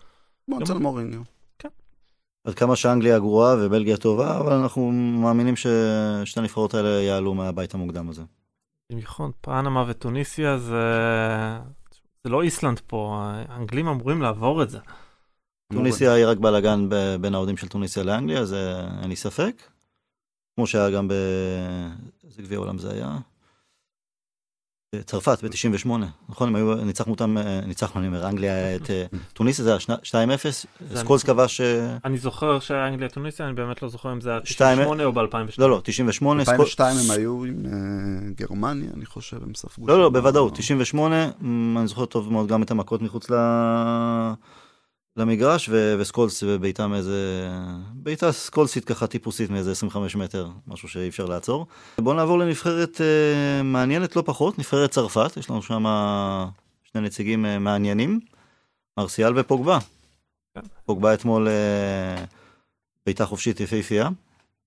כמו 0.47 0.57
גם- 0.57 0.63
אצל 0.63 0.79
מוריניו. 0.79 1.21
עד 2.45 2.55
כמה 2.55 2.77
שאנגליה 2.77 3.19
גרועה 3.19 3.55
ובלגיה 3.59 3.97
טובה, 3.97 4.39
אבל 4.41 4.53
אנחנו 4.53 4.91
מאמינים 4.93 5.55
ששתי 5.57 6.41
הנבחרות 6.41 6.75
האלה 6.75 6.89
יעלו 6.89 7.35
מהבית 7.35 7.75
המוקדם 7.75 8.09
הזה. 8.09 8.23
נכון, 8.93 9.31
פנמה 9.41 9.85
וטוניסיה 9.89 10.59
זה... 10.59 10.83
זה 12.25 12.31
לא 12.31 12.43
איסלנד 12.43 12.81
פה, 12.87 13.19
האנגלים 13.49 13.89
אמורים 13.89 14.23
לעבור 14.23 14.63
את 14.63 14.71
זה. 14.71 14.79
טוניסיה 15.73 16.13
היא 16.13 16.27
רק 16.27 16.39
בלאגן 16.39 16.89
ב- 16.89 17.17
בין 17.21 17.35
האוהדים 17.35 17.57
של 17.57 17.69
טוניסיה 17.69 18.03
לאנגליה, 18.03 18.45
זה 18.45 18.81
אין 19.03 19.09
לי 19.09 19.17
ספק. 19.17 19.63
כמו 20.57 20.67
שהיה 20.67 20.91
גם 20.91 21.09
ב... 21.09 21.13
איזה 22.25 22.43
גביע 22.43 22.59
עולם 22.59 22.79
זה 22.79 22.93
היה? 22.93 23.19
צרפת 25.05 25.45
ב-98, 25.45 25.89
נכון? 26.29 26.49
הם 26.49 26.57
היו, 26.57 26.75
ניצחנו 26.75 27.13
אותם, 27.13 27.39
אה, 27.39 27.61
ניצחנו, 27.67 28.01
אני 28.01 28.09
אומר, 28.09 28.29
אנגליה 28.29 28.77
את 28.77 28.91
אה, 28.91 29.05
טוניסיה, 29.33 29.65
זה 29.65 29.71
היה 29.71 29.81
שנה- 29.81 29.97
2-0, 30.03 30.67
סקולס 30.95 31.23
כבש, 31.23 31.61
אה, 31.61 31.97
אני 32.05 32.19
זוכר 32.19 32.61
שהיה 32.61 32.89
אנגליה 32.89 33.09
טוניסיה, 33.09 33.47
אני 33.47 33.55
באמת 33.55 33.83
לא 33.83 33.89
זוכר 33.89 34.13
אם 34.13 34.21
זה 34.21 34.31
היה 34.31 34.39
שתיים- 34.45 34.79
98 34.79 35.05
או 35.05 35.13
ב-2002. 35.13 35.55
לא, 35.59 35.71
לא, 35.71 35.81
98, 35.85 36.45
סקול- 36.45 36.55
2002 36.55 36.97
הם 37.05 37.11
היו 37.11 37.45
עם 37.45 37.55
גרמניה, 38.37 38.91
אני 38.97 39.07
חושב, 39.07 39.43
הם 39.43 39.55
ספגו. 39.55 39.87
לא, 39.87 39.99
לא, 40.01 40.09
בוודאות, 40.09 40.55
98, 40.55 41.27
מ, 41.41 41.79
אני 41.79 41.87
זוכר 41.87 42.05
טוב 42.05 42.33
מאוד 42.33 42.49
גם 42.49 42.63
את 42.63 42.71
המכות 42.71 43.03
מחוץ 43.03 43.31
ל... 43.31 43.35
למגרש, 45.17 45.69
ו- 45.69 45.95
וסקולס 45.99 46.43
בבעיטה 46.43 46.87
מאיזה... 46.87 47.49
בעיטה 47.95 48.33
סקולסית 48.33 48.85
ככה 48.85 49.07
טיפוסית 49.07 49.51
מאיזה 49.51 49.73
25 49.73 50.17
מטר, 50.17 50.49
משהו 50.67 50.89
שאי 50.89 51.09
אפשר 51.09 51.27
לעצור. 51.27 51.67
בואו 51.99 52.17
נעבור 52.17 52.39
לנבחרת 52.39 53.01
אה, 53.01 53.63
מעניינת 53.63 54.17
לא 54.17 54.23
פחות, 54.27 54.59
נבחרת 54.59 54.91
צרפת, 54.91 55.37
יש 55.37 55.51
לנו 55.51 55.63
שם 55.63 55.85
שני 56.85 57.01
נציגים 57.01 57.47
אה, 57.47 57.59
מעניינים, 57.59 58.21
מרסיאל 58.99 59.39
ופוגבה. 59.39 59.79
כן. 60.55 60.61
פוגבה 60.85 61.15
אתמול 61.15 61.49
אה, 61.49 62.25
בעיטה 63.07 63.27
חופשית 63.27 63.61
יפהפייה, 63.61 64.09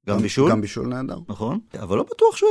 גם 0.07 0.17
בישול. 0.17 0.51
גם 0.51 0.61
בישול 0.61 0.87
נהדר. 0.87 1.19
נכון, 1.27 1.59
אבל 1.79 1.97
לא 1.97 2.03
בטוח 2.03 2.35
ש... 2.35 2.43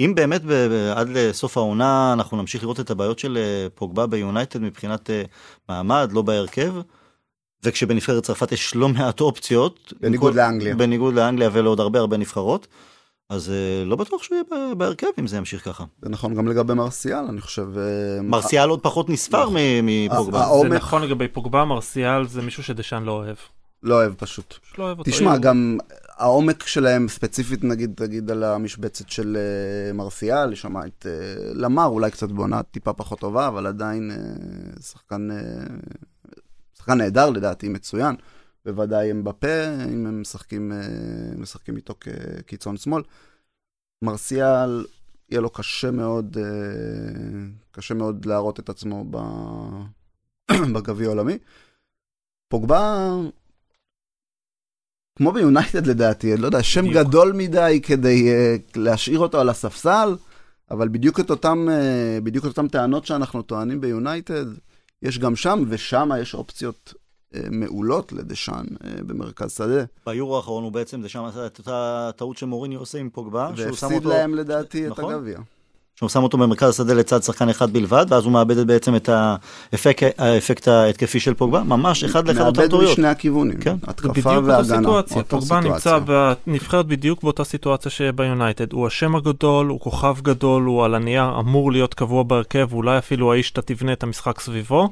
אם 0.00 0.14
באמת 0.14 0.42
ב- 0.44 0.92
עד 0.96 1.08
לסוף 1.08 1.56
העונה 1.56 2.12
אנחנו 2.12 2.36
נמשיך 2.36 2.62
לראות 2.62 2.80
את 2.80 2.90
הבעיות 2.90 3.18
של 3.18 3.36
אה, 3.40 3.66
פוגבה 3.74 4.06
ביונייטד 4.06 4.60
מבחינת 4.62 5.10
אה, 5.10 5.22
מעמד, 5.68 6.10
לא 6.12 6.22
בהרכב, 6.22 6.74
וכשבנבחרת 7.64 8.22
צרפת 8.22 8.52
יש 8.52 8.74
לא 8.74 8.88
מעט 8.88 9.20
אופציות, 9.20 9.92
בניגוד 10.00 10.32
כל- 10.32 10.38
לאנגליה. 10.38 10.74
בניגוד 10.74 11.14
לאנגליה 11.14 11.48
ולעוד 11.52 11.80
הרבה 11.80 11.98
הרבה 11.98 12.16
נבחרות, 12.16 12.66
אז 13.30 13.50
אה, 13.50 13.84
לא 13.84 13.96
בטוח 13.96 14.22
שהוא 14.22 14.36
יהיה 14.54 14.74
בהרכב 14.74 15.06
אם 15.18 15.26
זה 15.26 15.36
ימשיך 15.36 15.64
ככה. 15.64 15.84
זה 16.02 16.08
נכון 16.08 16.34
גם 16.34 16.48
לגבי 16.48 16.74
מרסיאל, 16.74 17.24
אני 17.28 17.40
חושב. 17.40 17.66
מרסיאל 18.22 18.68
עוד 18.68 18.80
פחות 18.80 19.08
נספר 19.10 19.42
נכון. 19.42 19.54
מ- 19.82 19.86
מפוגבה. 20.06 20.44
זה 20.62 20.68
נכון 20.68 21.02
לגבי 21.02 21.28
פוגבה, 21.28 21.64
מרסיאל 21.64 22.26
זה 22.26 22.42
מישהו 22.42 22.62
שדשאן 22.62 23.04
לא 23.04 23.12
אוהב. 23.12 23.36
לא 23.82 23.94
אוהב 23.94 24.14
פשוט. 24.14 24.54
לא 24.78 24.84
אוהב 24.84 24.98
אותו. 24.98 25.10
תשמע, 25.10 25.38
גם 25.38 25.78
העומק 26.20 26.66
שלהם, 26.66 27.08
ספציפית 27.08 27.64
נגיד, 27.64 27.92
תגיד 27.96 28.30
על 28.30 28.44
המשבצת 28.44 29.08
של 29.08 29.36
אה, 29.36 29.92
מרסיאל, 29.92 30.54
שם 30.54 30.76
את 30.76 31.06
אה, 31.06 31.52
למר, 31.54 31.86
אולי 31.86 32.10
קצת 32.10 32.28
בעונה 32.28 32.62
טיפה 32.62 32.92
פחות 32.92 33.20
טובה, 33.20 33.48
אבל 33.48 33.66
עדיין 33.66 34.10
אה, 34.10 34.82
שחקן, 34.82 35.30
אה, 35.30 35.36
שחקן 36.78 36.98
נהדר 36.98 37.30
לדעתי, 37.30 37.68
מצוין. 37.68 38.16
בוודאי 38.64 39.10
הם 39.10 39.24
בפה, 39.24 39.64
אם 39.92 40.06
הם 40.06 40.20
משחקים, 40.20 40.72
אה, 40.72 40.78
משחקים 41.36 41.76
איתו 41.76 41.94
כקיצון 42.00 42.76
שמאל. 42.76 43.02
מרסיאל, 44.02 44.86
יהיה 45.30 45.40
לו 45.40 45.50
קשה 45.50 45.90
מאוד, 45.90 46.36
אה, 46.38 46.44
קשה 47.70 47.94
מאוד 47.94 48.24
להראות 48.24 48.60
את 48.60 48.68
עצמו 48.68 49.04
בגביע 50.74 51.06
העולמי. 51.06 51.38
פוגבה, 52.48 53.14
כמו 55.20 55.32
ביונייטד 55.32 55.86
לדעתי, 55.86 56.32
אני 56.32 56.42
לא 56.42 56.46
יודע, 56.46 56.62
שם 56.62 56.80
בדיוק. 56.80 56.96
גדול 57.06 57.32
מדי 57.32 57.80
כדי 57.82 58.28
uh, 58.28 58.62
להשאיר 58.76 59.18
אותו 59.18 59.40
על 59.40 59.48
הספסל, 59.48 60.16
אבל 60.70 60.88
בדיוק 60.88 61.20
את 61.20 61.30
אותם, 61.30 61.68
uh, 61.68 62.24
בדיוק 62.24 62.44
את 62.44 62.50
אותם 62.50 62.68
טענות 62.68 63.06
שאנחנו 63.06 63.42
טוענים 63.42 63.80
ביונייטד, 63.80 64.44
יש 65.02 65.18
גם 65.18 65.36
שם, 65.36 65.64
ושם 65.68 66.10
יש 66.20 66.34
אופציות 66.34 66.94
אה, 67.34 67.40
מעולות 67.50 68.12
לדשאן 68.12 68.64
אה, 68.84 68.90
במרכז 69.06 69.52
שדה. 69.52 69.84
ביורו 70.06 70.36
האחרון 70.36 70.64
הוא 70.64 70.72
בעצם, 70.72 71.08
שם 71.08 71.24
עשה 71.24 71.46
את 71.46 71.58
אותה 71.58 72.10
טעות 72.16 72.36
שמוריני 72.38 72.74
עושה 72.74 72.98
עם 72.98 73.10
פוגבה. 73.10 73.50
שהוא 73.56 73.76
שם 73.76 73.86
והפסיד 73.86 73.96
אותו- 73.98 74.08
להם 74.08 74.34
לדעתי 74.34 74.86
את 74.86 74.90
נכון. 74.90 75.14
הגביע. 75.14 75.38
שהוא 76.00 76.08
שם 76.08 76.22
אותו 76.22 76.38
במרכז 76.38 76.68
השדה 76.68 76.94
לצד 76.94 77.22
שחקן 77.22 77.48
אחד 77.48 77.72
בלבד, 77.72 78.06
ואז 78.08 78.24
הוא 78.24 78.32
מאבד 78.32 78.66
בעצם 78.66 78.96
את 78.96 79.08
האפקט, 79.08 80.20
האפקט 80.20 80.68
ההתקפי 80.68 81.20
של 81.20 81.34
פוגבה, 81.34 81.62
ממש 81.62 82.04
אחד 82.04 82.28
לאחד 82.28 82.40
אותן 82.40 82.60
מאבד 82.60 82.70
טעויות. 82.70 82.92
משני 82.92 83.08
הכיוונים, 83.08 83.56
כן. 83.56 83.76
התקפה 83.86 84.10
בדיוק 84.12 84.26
אותה 84.26 84.40
והגנה. 84.40 84.78
סיטואציה, 84.78 85.22
פוגבה 85.22 85.60
נמצא. 85.60 85.98
בנבחרת 86.46 86.86
בדיוק 86.86 87.22
באותה 87.22 87.44
סיטואציה 87.44 87.90
שביונייטד, 87.90 88.72
הוא 88.72 88.86
השם 88.86 89.16
הגדול, 89.16 89.66
הוא 89.66 89.80
כוכב 89.80 90.16
גדול, 90.22 90.62
הוא 90.62 90.84
על 90.84 90.94
הנייר 90.94 91.38
אמור 91.38 91.72
להיות 91.72 91.94
קבוע 91.94 92.22
בהרכב, 92.22 92.66
ואולי 92.70 92.98
אפילו 92.98 93.32
האיש 93.32 93.48
שאתה 93.48 93.62
תבנה 93.62 93.92
את 93.92 94.02
המשחק 94.02 94.40
סביבו. 94.40 94.88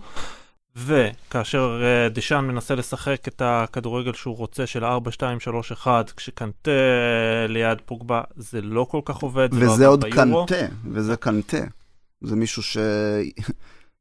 וכאשר 0.87 1.81
אה, 1.85 2.09
דשאן 2.09 2.45
מנסה 2.47 2.75
לשחק 2.75 3.29
את 3.29 3.43
הכדורגל 3.45 4.13
שהוא 4.13 4.37
רוצה 4.37 4.67
של 4.67 4.85
4, 4.85 5.11
2, 5.11 5.41
3, 5.41 5.73
1, 5.73 6.11
כשקנטה 6.11 6.71
ליד 7.49 7.79
פוגבה, 7.87 8.23
זה 8.37 8.61
לא 8.61 8.87
כל 8.91 9.01
כך 9.05 9.17
עובד. 9.17 9.49
לא 9.55 9.71
וזה 9.71 9.87
עבד 9.87 10.05
עוד. 10.05 10.05
קנטה, 10.15 10.67
וזה 10.93 11.17
קנטה. 11.17 11.65
זה 12.21 12.37
מישהו 12.37 12.63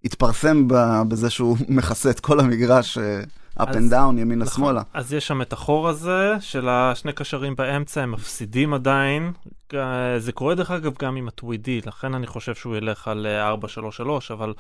שהתפרסם 0.04 0.68
בזה 1.08 1.30
שהוא 1.30 1.58
מכסה 1.78 2.10
את 2.10 2.20
כל 2.20 2.40
המגרש 2.40 2.98
אה, 2.98 3.22
up 3.60 3.70
and 3.70 3.92
down, 3.92 4.20
ימינה 4.20 4.46
נכון. 4.46 4.64
שמאלה. 4.64 4.82
אז 4.94 5.14
יש 5.14 5.28
שם 5.28 5.42
את 5.42 5.54
החור 5.54 5.90
הזה 5.90 6.36
של 6.40 6.70
השני 6.70 7.14
קשרים 7.14 7.56
באמצע, 7.56 8.02
הם 8.02 8.12
מפסידים 8.12 8.74
עדיין. 8.74 9.32
אה, 9.74 10.20
זה 10.20 10.32
קורה 10.32 10.56
דרך 10.56 10.72
אגב 10.72 10.94
גם 11.00 11.16
עם 11.16 11.28
הטווידי, 11.28 11.82
לכן 11.86 12.14
אני 12.14 12.28
חושב 12.28 12.56
שהוא 12.56 12.76
ילך 12.76 13.08
על 13.08 13.26
אה, 13.26 13.54
4-3-3, 13.54 14.34
אבל 14.34 14.54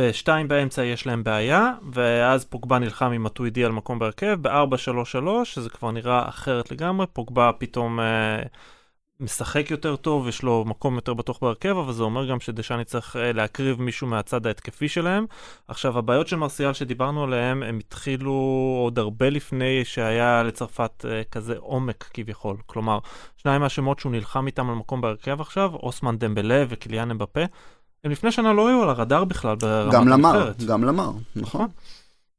בשתיים 0.00 0.48
באמצע 0.48 0.84
יש 0.84 1.06
להם 1.06 1.24
בעיה, 1.24 1.72
ואז 1.92 2.44
פוגבה 2.44 2.78
נלחם 2.78 3.12
עם 3.12 3.26
הטווידי 3.26 3.64
על 3.64 3.72
מקום 3.72 3.98
בהרכב, 3.98 4.38
ב-4-3-3, 4.42 5.44
שזה 5.44 5.70
כבר 5.70 5.90
נראה 5.90 6.28
אחרת 6.28 6.70
לגמרי, 6.70 7.06
פוגבה 7.12 7.50
פתאום 7.58 8.00
אה, 8.00 8.42
משחק 9.20 9.70
יותר 9.70 9.96
טוב, 9.96 10.28
יש 10.28 10.42
לו 10.42 10.64
מקום 10.66 10.94
יותר 10.94 11.14
בטוח 11.14 11.38
בהרכב, 11.42 11.76
אבל 11.76 11.92
זה 11.92 12.02
אומר 12.02 12.26
גם 12.26 12.40
שדשאני 12.40 12.84
צריך 12.84 13.16
אה, 13.16 13.32
להקריב 13.32 13.82
מישהו 13.82 14.06
מהצד 14.06 14.46
ההתקפי 14.46 14.88
שלהם. 14.88 15.26
עכשיו, 15.68 15.98
הבעיות 15.98 16.28
של 16.28 16.36
מרסיאל 16.36 16.72
שדיברנו 16.72 17.24
עליהם, 17.24 17.62
הם 17.62 17.78
התחילו 17.78 18.32
עוד 18.84 18.98
הרבה 18.98 19.30
לפני 19.30 19.84
שהיה 19.84 20.42
לצרפת 20.42 21.04
אה, 21.08 21.22
כזה 21.30 21.54
עומק 21.58 22.10
כביכול. 22.14 22.56
כלומר, 22.66 22.98
שניים 23.36 23.60
מהשמות 23.60 23.98
שהוא 23.98 24.12
נלחם 24.12 24.46
איתם 24.46 24.70
על 24.70 24.76
מקום 24.76 25.00
בהרכב 25.00 25.40
עכשיו, 25.40 25.74
אוסמן 25.74 26.18
דמבלה 26.18 26.64
וקיליאן 26.68 27.10
אמבפה, 27.10 27.44
הם 28.04 28.10
לפני 28.10 28.32
שנה 28.32 28.52
לא 28.52 28.68
היו 28.68 28.82
על 28.82 28.88
הרדאר 28.88 29.24
בכלל 29.24 29.56
ברמת 29.56 29.94
גם 29.94 30.08
למר. 30.08 30.52
גם 30.66 30.84
למר, 30.84 31.10
נכון. 31.36 31.68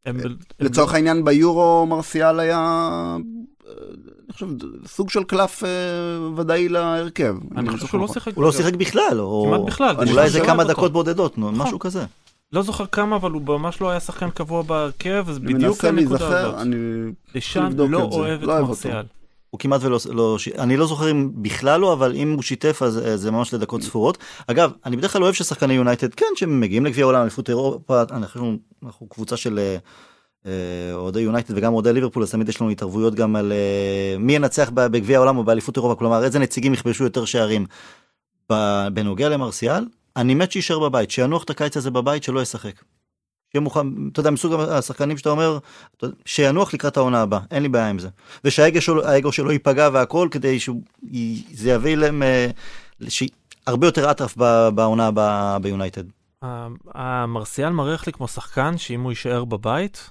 הם, 0.06 0.20
הם 0.20 0.36
לצורך 0.60 0.94
העניין 0.94 1.26
ביורו 1.26 1.86
מרסיאל 1.90 2.40
היה, 2.40 2.58
אה, 2.58 3.16
אני 4.26 4.34
חושב, 4.34 4.48
סוג 4.86 5.10
של 5.10 5.24
קלף 5.24 5.64
אה, 5.64 5.70
ודאי 6.36 6.70
להרכב. 6.70 7.36
אני 7.58 7.70
חושב 7.70 7.88
שהוא 7.88 8.02
לא 8.02 8.08
זוכר. 8.08 8.20
שיחק. 8.20 8.36
הוא 8.36 8.44
לא. 8.44 8.52
שיחק 8.52 8.74
בכלל, 8.74 9.20
או... 9.20 9.46
כמעט 9.48 9.62
בכלל. 9.68 9.96
אני 10.00 10.12
אולי 10.12 10.22
חושב 10.22 10.34
זה 10.34 10.38
שהוא 10.38 10.48
כמה 10.48 10.64
אותו. 10.64 10.74
דקות 10.74 10.92
בודדות, 10.94 11.38
נו, 11.38 11.52
נכון. 11.52 11.68
משהו 11.68 11.80
כזה. 11.80 12.06
לא 12.54 12.62
זוכר 12.62 12.86
כמה, 12.86 13.16
אבל 13.16 13.32
הוא 13.32 13.42
ממש 13.46 13.82
לא 13.82 13.90
היה 13.90 14.00
שחקן 14.00 14.30
קבוע 14.30 14.62
בהרכב, 14.62 15.26
אז 15.30 15.38
אני 15.38 15.54
בדיוק 15.54 15.84
מנסה 15.84 15.88
הנקודה 15.90 16.18
להיזכר, 16.18 16.50
הזאת. 16.50 16.62
אני... 16.62 16.76
לא 17.90 18.06
את 18.06 18.12
זה. 18.12 18.18
אוהב 18.18 18.42
את 18.42 18.48
לא 18.48 18.52
אוהב 18.52 18.62
אותו. 18.62 18.68
מרסיאל. 18.68 19.04
הוא 19.52 19.60
כמעט 19.60 19.82
ולא, 19.84 19.98
לא, 20.10 20.38
אני 20.58 20.78
לא 20.78 20.88
זוכר 20.88 21.12
אם 21.12 21.30
בכלל 21.36 21.80
לא, 21.80 21.94
אבל 21.94 22.16
אם 22.16 22.34
הוא 22.34 22.42
שיתף 22.42 22.82
אז 22.82 22.98
אה, 22.98 23.18
זה 23.18 23.32
ממש 23.32 23.54
לדקות 23.54 23.82
ספורות. 23.82 24.18
אגב, 24.48 24.72
אני 24.86 24.98
בדרך 24.98 25.14
כלל 25.14 25.24
אוהב 25.24 25.34
ששחקני 25.34 25.74
יונייטד, 25.74 26.14
כן, 26.14 26.26
שמגיעים 26.36 26.86
לגביע 26.86 27.04
העולם, 27.04 27.22
אליפות 27.22 27.50
אירופה, 27.50 28.02
אנחנו, 28.12 28.58
אנחנו 28.84 29.10
קבוצה 29.10 29.38
של 29.38 29.60
אה, 29.60 29.78
אה, 30.46 30.94
אוהדי 30.94 31.20
יונייטד 31.20 31.58
וגם 31.58 31.74
אוהדי 31.74 31.94
ליברפול, 31.94 32.24
אז 32.24 32.32
תמיד 32.32 32.50
יש 32.50 32.62
לנו 32.62 32.70
התערבויות 32.70 33.16
גם 33.16 33.36
על 33.36 33.52
אה, 33.52 34.18
מי 34.20 34.36
ינצח 34.36 34.70
בגביע 34.70 35.18
העולם 35.18 35.38
או 35.38 35.44
באליפות 35.44 35.78
אירופה, 35.78 35.96
כלומר 36.00 36.24
איזה 36.24 36.40
נציגים 36.40 36.74
יכבשו 36.74 37.04
יותר 37.04 37.26
שערים. 37.26 37.66
בנוגע 38.94 39.30
למרסיאל, 39.30 39.86
אני 40.16 40.36
מת 40.36 40.52
שיישאר 40.52 40.80
בבית, 40.80 41.12
שינוח 41.12 41.44
את 41.44 41.50
הקיץ 41.50 41.78
הזה 41.78 41.92
בבית, 41.92 42.24
שלא 42.24 42.42
ישחק. 42.42 42.74
שיהיה 43.52 43.62
מוכן, 43.62 43.88
אתה 44.12 44.20
יודע, 44.20 44.30
מסוג 44.30 44.54
השחקנים 44.54 45.18
שאתה 45.18 45.30
אומר, 45.30 45.60
שינוח 46.26 46.74
לקראת 46.74 46.98
העונה 46.98 47.22
הבאה, 47.22 47.40
אין 47.52 47.64
לי 47.64 47.70
בעיה 47.70 47.90
עם 47.90 48.00
זה. 48.00 48.10
ושהאגו 48.44 48.82
שלו, 48.82 49.32
שלו 49.32 49.52
ייפגע 49.52 49.90
והכל, 49.94 50.28
כדי 50.32 50.60
שזה 50.60 51.72
יביא 51.72 51.96
להם 51.96 52.24
אה, 52.24 52.48
הרבה 53.68 53.88
יותר 53.88 54.12
אטרף 54.12 54.38
בעונה 54.76 55.08
הבאה 55.08 55.60
ביונייטד. 55.60 56.04
המרסיאל 56.94 57.70
מריח 57.70 58.08
לי 58.08 58.14
כמו 58.14 58.28
שחקן 58.28 58.78
שאם 58.78 59.02
הוא 59.02 59.12
יישאר 59.12 59.46
בבית, 59.46 60.10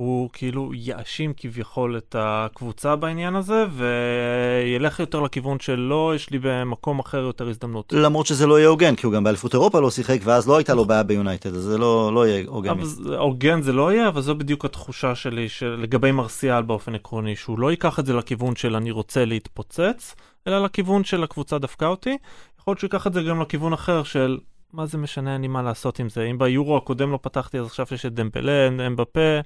הוא 0.00 0.30
כאילו 0.32 0.70
יאשים 0.74 1.32
כביכול 1.36 1.96
את 1.96 2.16
הקבוצה 2.18 2.96
בעניין 2.96 3.36
הזה, 3.36 3.64
וילך 3.70 5.00
יותר 5.00 5.20
לכיוון 5.20 5.60
של 5.60 5.74
לא, 5.76 6.12
יש 6.14 6.30
לי 6.30 6.38
במקום 6.42 6.98
אחר 6.98 7.18
יותר 7.18 7.48
הזדמנות. 7.48 7.92
למרות 7.92 8.26
שזה 8.26 8.46
לא 8.46 8.58
יהיה 8.58 8.68
הוגן, 8.68 8.94
כי 8.96 9.06
הוא 9.06 9.14
גם 9.14 9.24
באליפות 9.24 9.54
אירופה 9.54 9.80
לא 9.80 9.90
שיחק, 9.90 10.18
ואז 10.24 10.48
לא 10.48 10.56
הייתה 10.56 10.74
לו 10.74 10.84
בעיה 10.84 11.02
ביונייטד, 11.02 11.54
אז 11.54 11.62
זה 11.62 11.78
לא, 11.78 12.14
לא 12.14 12.26
יהיה 12.26 12.44
הוגן. 12.46 12.74
הוגן 13.18 13.62
זה 13.62 13.72
לא 13.72 13.92
יהיה, 13.92 14.08
אבל 14.08 14.20
זו 14.20 14.34
בדיוק 14.34 14.64
התחושה 14.64 15.14
שלי 15.14 15.48
של- 15.48 15.76
לגבי 15.82 16.12
מרסיאל 16.12 16.62
באופן 16.62 16.94
עקרוני, 16.94 17.36
שהוא 17.36 17.58
לא 17.58 17.70
ייקח 17.70 17.98
את 17.98 18.06
זה 18.06 18.14
לכיוון 18.14 18.56
של 18.56 18.76
אני 18.76 18.90
רוצה 18.90 19.24
להתפוצץ, 19.24 20.14
אלא 20.46 20.64
לכיוון 20.64 21.04
של 21.04 21.22
הקבוצה 21.22 21.58
דפקה 21.58 21.86
אותי. 21.86 22.16
יכול 22.60 22.70
להיות 22.72 22.78
שהוא 22.78 22.88
ייקח 22.92 23.06
את 23.06 23.12
זה 23.12 23.22
גם 23.22 23.40
לכיוון 23.40 23.72
אחר 23.72 24.02
של 24.02 24.38
מה 24.72 24.86
זה 24.86 24.98
משנה 24.98 25.34
אני 25.34 25.48
מה 25.48 25.62
לעשות 25.62 25.98
עם 25.98 26.08
זה. 26.08 26.24
אם 26.24 26.38
ביורו 26.38 26.76
הקודם 26.76 27.12
לא 27.12 27.18
פתחתי 27.22 27.58
אז 27.58 27.66
עכשיו 27.66 27.86
יש 27.92 28.06
את 28.06 28.14
דמבלה, 28.14 28.68
אמבפה, 28.86 29.40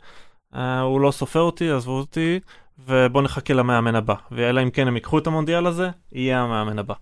אה, 0.54 0.80
הוא 0.80 1.00
לא 1.00 1.10
סופר 1.10 1.40
אותי, 1.40 1.70
עזבו 1.70 1.98
אותי, 1.98 2.40
ובוא 2.78 3.22
נחכה 3.22 3.54
למאמן 3.54 3.94
הבא. 3.94 4.14
ואלא 4.30 4.62
אם 4.62 4.70
כן 4.70 4.88
הם 4.88 4.94
ייקחו 4.94 5.18
את 5.18 5.26
המונדיאל 5.26 5.66
הזה, 5.66 5.90
יהיה 6.12 6.40
המאמן 6.40 6.78
הבא. 6.78 6.94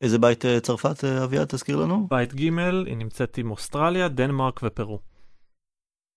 איזה 0.00 0.18
בית 0.18 0.44
אה, 0.44 0.60
צרפת, 0.60 1.04
אה, 1.04 1.24
אביעד, 1.24 1.46
תזכיר 1.46 1.76
לנו? 1.76 2.06
בית 2.10 2.34
ג' 2.34 2.58
היא 2.86 2.96
נמצאת 2.96 3.38
עם 3.38 3.50
אוסטרליה, 3.50 4.08
דנמרק 4.08 4.60
ופרו. 4.62 5.00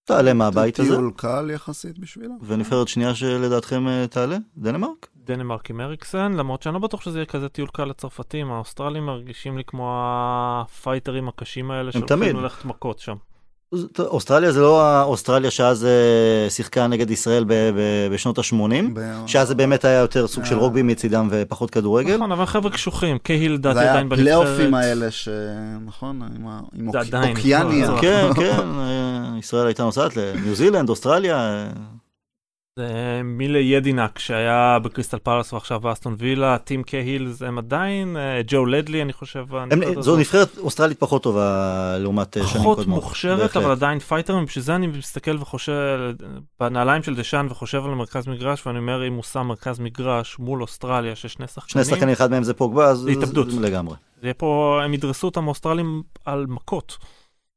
תעלה 0.04 0.34
מהבית 0.34 0.80
הזה. 0.80 0.96
טיול 0.96 1.12
קל 1.16 1.50
יחסית 1.54 2.00
בשבילה. 2.00 2.34
ונבחרת 2.42 2.88
שנייה 2.88 3.16
שלדעתכם 3.16 4.06
תעלה? 4.10 4.38
דנמרק? 4.58 5.08
דנמרק 5.16 5.70
עם 5.70 5.82
אריקסן, 5.82 6.34
למרות 6.34 6.62
שאני 6.62 6.74
לא 6.74 6.80
בטוח 6.80 7.02
שזה 7.02 7.18
יהיה 7.18 7.26
כזה 7.26 7.50
טיול 7.50 7.68
קל 7.68 7.86
לצרפתים, 7.86 8.52
האוסטרלים 8.52 9.06
מרגישים 9.06 9.58
לי 9.58 9.64
כמו 9.64 9.92
הפייטרים 10.04 11.28
הקשים 11.28 11.72
האלה. 11.72 11.92
שהולכים 11.92 12.36
ללכת 12.36 12.66
מכות 12.66 13.00
שם. 13.00 13.16
אוסטרליה 14.00 14.52
זה 14.52 14.62
לא 14.62 14.82
האוסטרליה 14.82 15.52
שאז 15.52 15.86
אה, 15.86 15.90
שיחקה 16.50 16.88
נגד 16.88 17.12
ישראל 17.12 17.44
ב- 17.44 17.54
ב- 17.54 18.14
בשנות 18.14 18.38
ה-80, 18.38 18.54
ב- 18.94 19.24
שאז 19.28 19.48
זה 19.48 19.56
באמת 19.56 19.86
היה 19.86 20.00
יותר 20.00 20.28
סוג 20.28 20.46
של 20.46 20.56
אה. 20.56 20.60
רוגבי 20.60 20.82
מצידם 20.82 21.28
ופחות 21.32 21.70
כדורגל. 21.72 22.16
נכון, 22.18 22.32
אבל 22.32 22.46
חבר'ה 22.46 22.72
קשוחים, 22.72 23.18
קהיל 23.18 23.52
לדעתי 23.54 23.74
זה 23.76 23.82
היה 23.82 23.92
עדיין 23.92 24.08
הפלייאופים 24.08 24.56
בנבחרת. 24.72 24.84
האלה 24.84 25.12
ש... 25.12 25.30
נכון? 25.86 26.22
עם 26.36 26.48
ה- 26.48 26.60
עם 26.80 26.92
זה 26.92 26.98
אוק- 27.00 27.08
עדיין, 27.08 27.38
אוקיאניה. 27.38 27.86
נכון. 27.88 28.02
כן, 28.02 28.28
כן, 28.36 28.68
אה, 28.80 29.38
ישראל 29.40 29.66
הייתה 29.68 29.84
נוסעת 29.84 30.18
לניו 30.18 30.56
זילנד, 30.56 30.90
אוסטרליה. 30.90 31.68
זה 32.76 33.22
מילה 33.24 33.60
ידינק 33.60 34.20
שהיה 34.20 34.80
בקריסטל 34.84 35.18
פלאס 35.24 35.54
ועכשיו 35.54 35.80
באסטון 35.80 36.16
וילה, 36.18 36.58
טים 36.58 36.84
קהיל 36.84 37.42
הם 37.42 37.58
עדיין, 37.58 38.18
אה, 38.18 38.42
ג'ו 38.48 38.66
לדלי 38.66 39.02
אני 39.02 39.14
חושב. 39.14 39.46
הם, 39.56 40.02
זו. 40.02 40.18
נבחרת 40.18 40.58
אוסטרלית 40.58 41.00
פחות 41.00 41.24
טובה 41.24 41.96
לעומת 42.00 42.38
אה, 42.38 42.48
שנים 42.48 42.64
פחות 42.64 42.78
קודמות. 42.78 43.04
מוכשרת, 43.04 43.40
בהחלט. 43.40 43.64
אבל 43.64 43.72
עדיין 43.72 44.00
פייטרים, 44.00 44.46
בשביל 44.46 44.64
זה 44.64 44.76
אני 44.76 44.88
מסתכל 44.88 45.38
וחושב 45.40 46.00
בנעליים 46.60 47.04
של 47.04 47.16
דשאן 47.16 47.48
וחושב 47.50 47.86
על 47.86 47.92
מרכז 47.92 48.28
מגרש, 48.28 48.68
ואני 48.68 48.80
אומר, 48.80 49.08
אם 49.08 49.14
הוא 49.14 49.24
שם 49.24 49.48
מרכז 49.48 49.80
מגרש 49.80 50.40
מול 50.40 50.62
אוסטרליה, 50.62 51.16
ששני 51.16 51.48
שחקנים, 51.48 51.86
שני 51.86 51.96
שחקנים, 51.96 52.14
אחד 52.14 52.32
מהם 52.32 52.44
זה 52.44 52.54
פוגבה, 52.54 52.86
אז 52.86 52.98
זה 52.98 53.12
התאבדות. 53.12 53.48
לגמרי. 53.48 53.96
זה 54.22 54.32
פה, 54.38 54.82
הם 54.84 54.94
ידרסו 54.94 55.28
אותם 55.28 55.46
האוסטרלים 55.46 56.02
על 56.26 56.46
מכות. 56.50 56.98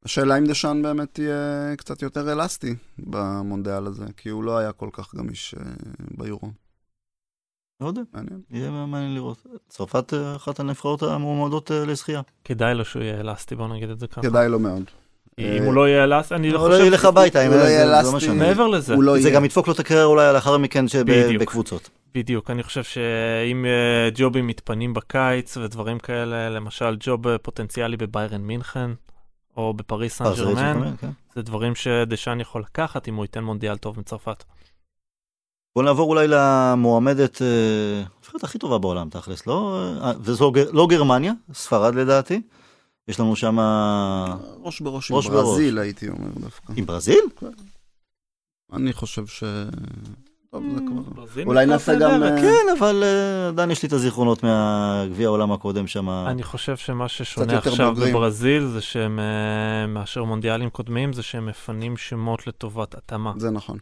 השאלה 0.04 0.38
אם 0.38 0.46
דשאן 0.46 0.82
באמת 0.82 1.18
יהיה 1.18 1.76
קצת 1.76 2.02
יותר 2.02 2.32
אלסטי 2.32 2.74
במונדיאל 2.98 3.86
הזה, 3.86 4.04
כי 4.16 4.28
הוא 4.28 4.44
לא 4.44 4.58
היה 4.58 4.72
כל 4.72 4.88
כך 4.92 5.14
גמיש 5.14 5.54
אה, 5.54 5.64
ביורו. 6.18 6.50
לא 7.80 7.86
יודע. 7.86 8.02
יהיה 8.50 8.70
מעניין 8.70 9.14
לראות. 9.14 9.46
צרפת 9.68 10.14
אה, 10.14 10.36
אחת 10.36 10.60
הנבחרות 10.60 11.02
המועמדות 11.02 11.70
אה, 11.70 11.84
לזכייה. 11.84 12.20
כדאי 12.44 12.74
לו 12.74 12.84
שהוא 12.84 13.02
יהיה 13.02 13.20
אלסטי, 13.20 13.56
בוא 13.56 13.68
נגיד 13.68 13.90
את 13.90 13.98
זה 13.98 14.06
ככה. 14.06 14.22
כדאי 14.22 14.48
לו 14.48 14.58
מאוד. 14.58 14.82
אם 15.38 15.62
הוא 15.64 15.74
לא 15.74 15.88
יהיה 15.88 16.04
אלסטי, 16.04 16.34
אני 16.34 16.50
לא 16.50 16.58
הוא 16.58 16.68
לא 16.68 16.74
חושב... 16.74 16.86
ילך 16.86 17.04
הביתה, 17.04 17.46
אם 17.46 17.50
הוא 17.50 17.58
לא 17.58 17.64
יהיה 17.64 17.84
לא 17.84 18.00
אלסטי. 18.00 18.30
מעבר 18.30 18.66
לזה, 18.66 18.94
לא 18.98 19.20
זה. 19.20 19.30
גם 19.30 19.44
ידפוק 19.44 19.66
לו 19.66 19.72
את 19.72 19.78
הקריירה 19.78 20.04
אולי 20.04 20.32
לאחר 20.32 20.58
מכן. 20.58 20.84
בקבוצות. 21.40 21.90
בדיוק, 22.14 22.50
אני 22.50 22.62
חושב 22.62 22.82
שאם 22.82 23.66
ג'ובים 24.14 24.46
מתפנים 24.46 24.94
בקיץ 24.94 25.56
ודברים 25.56 25.98
כאלה, 25.98 26.50
למשל 26.50 26.96
ג'וב 27.00 27.36
פוטנציאלי 27.36 27.96
בביירן 27.96 28.40
מינכן, 28.40 28.90
או 29.56 29.74
בפריס 29.74 30.16
סן 30.16 30.24
אה, 30.24 30.34
זה 30.34 30.44
ג'רמן, 30.44 30.76
רצון, 30.82 30.96
כן. 30.96 31.10
זה 31.34 31.42
דברים 31.42 31.74
שדשאן 31.74 32.40
יכול 32.40 32.60
לקחת 32.62 33.08
אם 33.08 33.14
הוא 33.14 33.24
ייתן 33.24 33.44
מונדיאל 33.44 33.76
טוב 33.76 33.98
מצרפת. 34.00 34.44
בוא 35.76 35.82
נעבור 35.82 36.10
אולי 36.10 36.26
למועמדת, 36.28 37.42
אה, 37.42 38.02
הנבחרת 38.16 38.44
הכי 38.44 38.58
טובה 38.58 38.78
בעולם 38.78 39.08
תכלס, 39.10 39.46
לא? 39.46 39.84
אה, 40.02 40.12
וזו 40.20 40.50
גר- 40.52 40.70
לא 40.72 40.86
גרמניה, 40.90 41.32
ספרד 41.54 41.94
לדעתי. 41.94 42.42
יש 43.08 43.20
לנו 43.20 43.36
שם... 43.36 43.58
ראש 44.62 44.80
בראש 44.80 45.10
עם 45.10 45.16
ראש 45.16 45.26
בראש. 45.26 45.44
ברזיל, 45.46 45.78
הייתי 45.78 46.08
אומר 46.08 46.28
דווקא. 46.40 46.72
עם 46.76 46.86
ברזיל? 46.86 47.24
אני 48.72 48.92
חושב 48.92 49.26
ש... 49.26 49.44
טוב, 50.52 50.64
זה 50.74 50.80
כבר... 50.86 51.42
אולי 51.46 51.66
נעשה 51.66 51.92
גם. 51.98 52.22
אה, 52.22 52.40
כן, 52.40 52.76
אבל 52.78 53.02
אה, 53.02 53.48
עדיין 53.48 53.70
יש 53.70 53.82
לי 53.82 53.86
את 53.86 53.92
הזיכרונות 53.92 54.42
מהגביע 54.42 55.26
העולם 55.26 55.52
הקודם 55.52 55.86
שם. 55.86 56.08
אני 56.08 56.42
חושב 56.42 56.76
שמה 56.76 57.08
ששונה 57.08 57.58
עכשיו. 57.58 57.94
בברזיל 57.94 58.66
זה 58.66 58.80
שהם, 58.80 59.18
אה, 59.18 59.86
מאשר 59.86 60.24
מונדיאלים 60.24 60.70
קודמים, 60.70 61.12
זה 61.12 61.22
שהם 61.22 61.46
מפנים 61.46 61.96
שמות 61.96 62.46
לטובת 62.46 62.94
התאמה. 62.94 63.32
זה 63.36 63.50
נכון. 63.50 63.78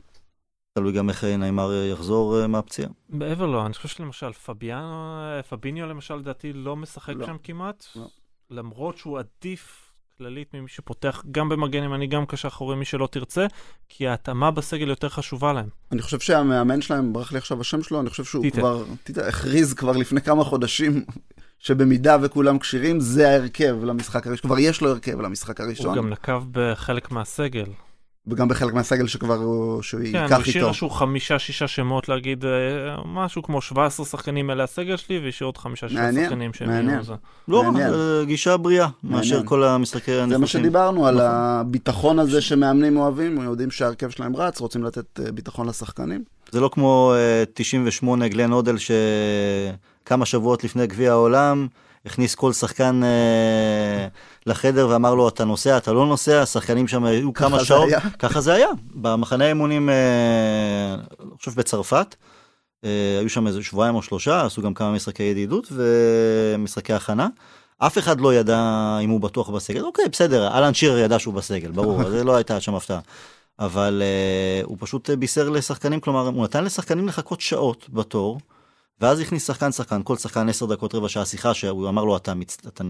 תלוי 0.79 0.93
גם 0.93 1.09
איך 1.09 1.25
נעימר 1.25 1.73
יחזור 1.93 2.47
מהפציעה. 2.47 2.89
מעבר 3.09 3.47
לו, 3.47 3.67
אני 3.67 3.75
חושב 3.75 3.89
שלמשל 3.89 4.33
פביאנו, 4.33 5.21
פביניו 5.49 5.87
למשל 5.87 6.15
לדעתי 6.15 6.53
לא 6.53 6.77
משחק 6.77 7.15
לא. 7.17 7.27
שם 7.27 7.37
כמעט, 7.43 7.85
לא. 7.97 8.07
למרות 8.51 8.99
שהוא 8.99 9.19
עדיף 9.19 9.90
כללית 10.21 10.55
ממי 10.55 10.69
שפותח 10.69 11.25
גם 11.31 11.49
במגן 11.49 11.83
ימני, 11.83 12.07
גם 12.07 12.27
קשר 12.27 12.49
אחורי, 12.49 12.77
מי 12.77 12.85
שלא 12.85 13.09
תרצה, 13.11 13.47
כי 13.89 14.09
ההתאמה 14.09 14.51
בסגל 14.51 14.89
יותר 14.89 15.09
חשובה 15.09 15.53
להם. 15.53 15.69
אני 15.93 16.03
חושב 16.03 16.21
שהמאמן 16.21 16.83
שלהם, 16.83 17.13
ברח 17.13 17.33
לי 17.33 17.39
עכשיו 17.39 17.61
השם 17.61 17.83
שלו, 17.83 18.01
אני 18.01 18.11
חושב 18.11 18.25
שהוא 18.25 18.43
טיטה. 18.43 18.59
כבר, 18.59 18.85
טיטה 19.05 19.29
הכריז 19.29 19.75
כבר 19.75 19.93
לפני 19.93 20.21
כמה 20.21 20.45
חודשים, 20.45 21.05
שבמידה 21.59 22.17
וכולם 22.23 22.59
כשירים, 22.59 23.01
זה 23.01 23.29
ההרכב 23.29 23.85
למשחק 23.85 24.27
הראשון. 24.27 24.49
כבר 24.51 24.59
יש 24.59 24.81
לו 24.81 24.91
הרכב 24.91 25.21
למשחק 25.21 25.61
הוא 25.61 25.67
הראשון, 25.67 25.97
גם 25.97 26.11
נקב 26.11 26.43
בחלק 26.51 27.11
מהסגל. 27.11 27.67
וגם 28.27 28.49
בחלק 28.49 28.75
מהסגל 28.75 29.07
שכבר 29.07 29.35
הוא, 29.35 29.83
שהוא 29.83 30.01
כן, 30.01 30.07
ייקח 30.07 30.35
הוא 30.37 30.43
השאיר 30.43 30.57
איתו. 30.57 30.69
איזשהו 30.69 30.91
חמישה-שישה 30.91 31.69
שמות 31.69 32.09
להגיד 32.09 32.45
אה, 32.45 32.51
משהו 33.05 33.43
כמו 33.43 33.61
17 33.61 34.07
שחקנים 34.07 34.51
אלה 34.51 34.65
הסגל 34.65 34.97
שלי, 34.97 35.19
והשאיר 35.25 35.47
עוד 35.47 35.57
חמישה-שישה 35.57 36.13
שחקנים 36.13 36.53
שהם. 36.53 36.89
יהיו 36.89 37.03
זה. 37.03 37.15
לא. 37.49 37.65
אה, 37.79 38.25
גישה 38.25 38.57
בריאה, 38.57 38.89
מאשר. 39.05 39.43
כל 39.45 39.65
המשחקי 39.65 40.13
זה 40.13 40.27
מה 40.27 40.35
הנפשים. 40.35 40.61
שדיברנו, 40.61 41.07
על 41.07 41.15
נכון. 41.15 41.27
הביטחון 41.31 42.19
הזה 42.19 42.41
שמאמנים 42.41 42.97
אוהבים, 42.97 43.43
יודעים 43.43 43.71
שההרכב 43.71 44.11
שלהם 44.11 44.37
רץ, 44.37 44.61
רוצים 44.61 44.85
לתת 44.85 45.21
אה, 45.21 45.33
ביטחון 45.33 45.69
לשחקנים. 45.69 46.25
זה 46.51 46.61
לא 46.61 46.71
כמו 46.73 47.15
אה, 47.17 47.45
98 47.55 48.29
גלן 48.29 48.51
הודל 48.51 48.77
שכמה 48.79 50.27
שבועות 50.27 50.65
לפני 50.65 50.87
גביע 50.87 51.11
העולם 51.11 51.67
הכניס 52.07 52.35
כל 52.35 52.53
שחקן 52.53 53.01
אה, 53.05 54.09
לחדר 54.47 54.89
ואמר 54.89 55.15
לו 55.15 55.29
אתה 55.29 55.45
נוסע 55.45 55.77
אתה 55.77 55.93
לא 55.93 56.07
נוסע 56.07 56.43
השחקנים 56.43 56.89
שם 56.89 57.05
היו 57.05 57.33
כמה 57.33 57.59
זה 57.59 57.65
שעות 57.65 57.89
היה. 57.89 58.01
ככה 58.19 58.41
זה 58.41 58.53
היה 58.53 58.69
במחנה 58.95 59.45
האימונים 59.45 59.89
אה, 59.91 60.95
אני 60.95 61.31
חושב 61.39 61.53
בצרפת 61.55 62.15
אה, 62.85 63.17
היו 63.21 63.29
שם 63.29 63.47
איזה 63.47 63.63
שבועיים 63.63 63.95
או 63.95 64.03
שלושה 64.03 64.47
עשו 64.47 64.63
גם 64.63 64.75
כמה 64.75 64.93
משחקי 64.93 65.23
ידידות 65.23 65.73
ומשחקי 65.73 66.93
הכנה. 66.93 67.29
אף 67.79 67.99
אחד 67.99 68.21
לא 68.21 68.35
ידע 68.35 68.59
אם 69.03 69.11
הוא 69.11 69.21
בטוח 69.21 69.51
בסגל 69.51 69.85
אוקיי 69.85 70.05
בסדר 70.13 70.59
אלן 70.59 70.75
שירר 70.75 70.99
ידע 70.99 71.19
שהוא 71.19 71.35
בסגל 71.35 71.71
ברור 71.71 72.05
זה 72.11 72.25
לא 72.25 72.37
הייתה 72.37 72.61
שם 72.61 72.75
הפתעה. 72.75 73.01
אבל 73.61 74.03
uh, 74.03 74.67
הוא 74.67 74.77
פשוט 74.81 75.11
בישר 75.11 75.49
לשחקנים, 75.49 76.01
כלומר, 76.01 76.29
הוא 76.29 76.45
נתן 76.45 76.65
לשחקנים 76.65 77.09
לחכות 77.09 77.41
שעות 77.41 77.87
בתור, 77.93 78.41
ואז 79.01 79.21
הכניס 79.21 79.47
שחקן 79.47 79.73
שחקן, 79.73 80.01
כל 80.05 80.17
שחקן 80.17 80.49
10 80.49 80.67
דקות 80.67 80.95
רבע 80.95 81.09
שעה 81.09 81.27
שיחה, 81.27 81.55
שהוא 81.55 81.89
אמר 81.89 82.05
לו, 82.05 82.17
אתה, 82.17 82.35
מצ... 82.35 82.57
אתה 82.69 82.85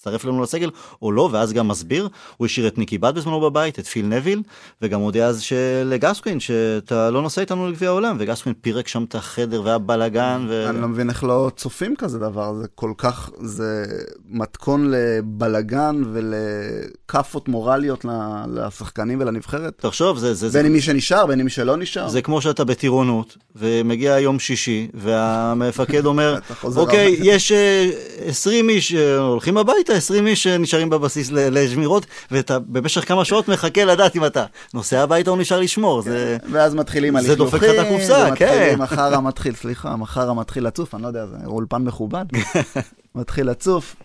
מצטרף 0.00 0.24
אלינו 0.24 0.42
לסגל 0.42 0.70
או 1.02 1.12
לא, 1.12 1.28
ואז 1.32 1.52
גם 1.52 1.68
מסביר, 1.68 2.08
הוא 2.36 2.46
השאיר 2.46 2.68
את 2.68 2.78
ניקי 2.78 2.98
בת 2.98 3.14
בזמנו 3.14 3.40
בבית, 3.40 3.78
את 3.78 3.86
פיל 3.86 4.06
נביל, 4.06 4.42
וגם 4.82 5.00
הודיע 5.00 5.26
אז 5.26 5.42
לגסקווין 5.84 6.40
שאתה 6.40 7.10
לא 7.10 7.22
נוסע 7.22 7.40
איתנו 7.40 7.68
לגביע 7.68 7.88
העולם, 7.88 8.16
וגסקווין 8.20 8.54
פירק 8.60 8.88
שם 8.88 9.04
את 9.04 9.14
החדר 9.14 9.62
והיה 9.64 9.78
בלאגן, 9.78 10.46
ו... 10.48 10.66
אני 10.68 10.80
לא 10.80 10.88
מבין 10.88 11.10
איך 11.10 11.24
לא 11.24 11.50
צופים 11.56 11.96
כזה 11.96 12.18
דבר, 12.18 12.54
זה 12.54 12.66
כל 12.74 12.92
כך, 12.98 13.30
זה 13.40 13.84
מתכון 14.28 14.90
לבלגן 14.90 16.02
ולכאפות 16.12 17.48
מורליות 17.48 18.04
לשחקנים 18.48 19.20
ולנבחרת. 19.20 19.72
תחשוב, 19.76 20.18
זה, 20.18 20.34
זה, 20.34 20.48
זה, 20.48 20.58
בין 20.58 20.66
אם 20.66 20.72
מי 20.72 20.80
שנשאר, 20.80 21.26
בין 21.26 21.42
מי 21.42 21.50
שלא 21.50 21.76
נשאר. 21.76 22.08
זה 22.08 22.22
כמו 22.22 22.40
שאתה 22.40 22.64
בטירונות, 22.64 23.36
ומגיע 23.56 24.18
יום 24.18 24.38
שישי, 24.38 24.88
והמפקד 24.94 26.06
אומר, 26.06 26.38
אוקיי. 26.76 27.16
יש 27.22 27.52
אה, 27.52 27.90
20 28.26 28.68
איש 28.68 28.94
אה, 28.94 29.18
הולכים 29.18 29.56
הביתה, 29.56 29.89
20 29.94 30.26
איש 30.26 30.46
אה, 30.46 30.58
נשארים 30.58 30.90
בבסיס 30.90 31.30
לשמירות, 31.32 32.06
ואתה 32.30 32.58
במשך 32.58 33.08
כמה 33.08 33.24
שעות 33.24 33.48
מחכה 33.48 33.84
לדעת 33.84 34.16
אם 34.16 34.24
אתה 34.24 34.44
נוסע 34.74 35.02
הביתה 35.02 35.30
או 35.30 35.36
נשאר 35.36 35.60
לשמור. 35.60 36.02
זה... 36.02 36.36
ואז 36.52 36.74
מתחילים 36.74 37.20
זה 37.20 37.34
דופק 37.34 37.54
לך 37.54 37.64
את 37.64 37.68
הלכלוכים, 37.68 37.94
הקופסה, 37.94 38.36
כן. 38.36 38.74
מחר 38.78 39.14
המתחיל, 39.14 39.54
סליחה, 39.54 39.96
מחר 39.96 40.30
המתחיל 40.30 40.66
לצוף, 40.66 40.94
אני 40.94 41.02
לא 41.02 41.08
יודע, 41.08 41.26
זה 41.26 41.36
אולפן 41.46 41.82
מכובד. 41.82 42.24
מתחיל 43.14 43.50
לצוף, 43.50 43.96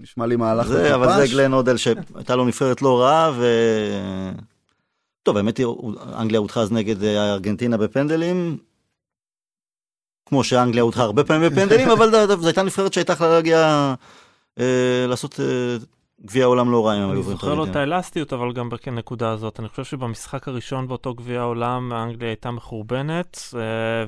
נשמע 0.00 0.26
לי 0.26 0.36
מהלך 0.36 0.66
זה, 0.66 0.94
אבל 0.94 1.06
זה 1.08 1.14
מטופש. 1.14 1.32
גלן 1.32 1.52
הודל 1.52 1.76
שהייתה 1.76 2.36
לו 2.36 2.44
נבחרת 2.44 2.82
לא 2.82 3.00
רעה, 3.00 3.30
ו... 3.34 3.46
טוב, 5.22 5.36
האמת 5.36 5.58
היא, 5.58 5.66
אנגליה 6.18 6.40
הודחה 6.40 6.64
נגד 6.70 7.04
אה, 7.04 7.32
ארגנטינה 7.32 7.76
בפנדלים, 7.76 8.56
כמו 10.26 10.44
שאנגליה 10.44 10.82
הודחה 10.82 11.02
הרבה 11.02 11.24
פעמים 11.24 11.50
בפנדלים, 11.50 11.90
אבל 11.96 12.10
זו 12.10 12.46
הייתה 12.46 12.62
נבחרת 12.62 12.92
שהייתה 12.92 13.12
יכולה 13.12 13.30
להגיע, 13.30 13.94
לעשות 15.08 15.40
אה, 15.40 15.76
גביע 16.24 16.44
העולם 16.44 16.70
לא 16.70 16.86
רע 16.86 16.96
אם 16.96 17.00
הם 17.00 17.02
היו 17.02 17.10
אני 17.10 17.18
עוברים 17.18 17.36
את 17.36 17.40
זוכר 17.40 17.54
לו 17.54 17.64
את. 17.64 17.76
האלסטיות, 17.76 18.32
אבל 18.32 18.52
גם 18.52 18.68
בנקודה 18.70 19.30
הזאת. 19.30 19.60
אני 19.60 19.68
חושב 19.68 19.84
שבמשחק 19.84 20.48
הראשון 20.48 20.88
באותו 20.88 21.14
גביע 21.14 21.40
העולם, 21.40 21.92
אנגליה 21.92 22.28
הייתה 22.28 22.50
מחורבנת, 22.50 23.40
אה, 23.54 23.60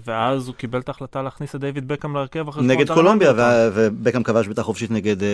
ואז 0.06 0.48
הוא 0.48 0.54
קיבל 0.54 0.80
את 0.80 0.88
ההחלטה 0.88 1.22
להכניס 1.22 1.54
את 1.54 1.60
דיוויד 1.60 1.88
בקאם 1.88 2.14
להרכב 2.14 2.48
אחרי 2.48 2.66
נגד 2.66 2.92
קולומביה, 2.92 3.32
ובקאם 3.74 4.22
כבש 4.22 4.46
בעיטה 4.46 4.62
חופשית 4.62 4.90
נגד, 4.90 5.22
אה, 5.22 5.28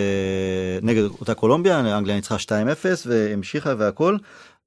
נגד 0.81 1.03
אותה 1.03 1.33
קולומביה, 1.33 1.79
אנגליה 1.79 2.15
ניצחה 2.15 2.35
2-0 2.39 3.05
והמשיכה 3.05 3.73
והכל. 3.77 4.17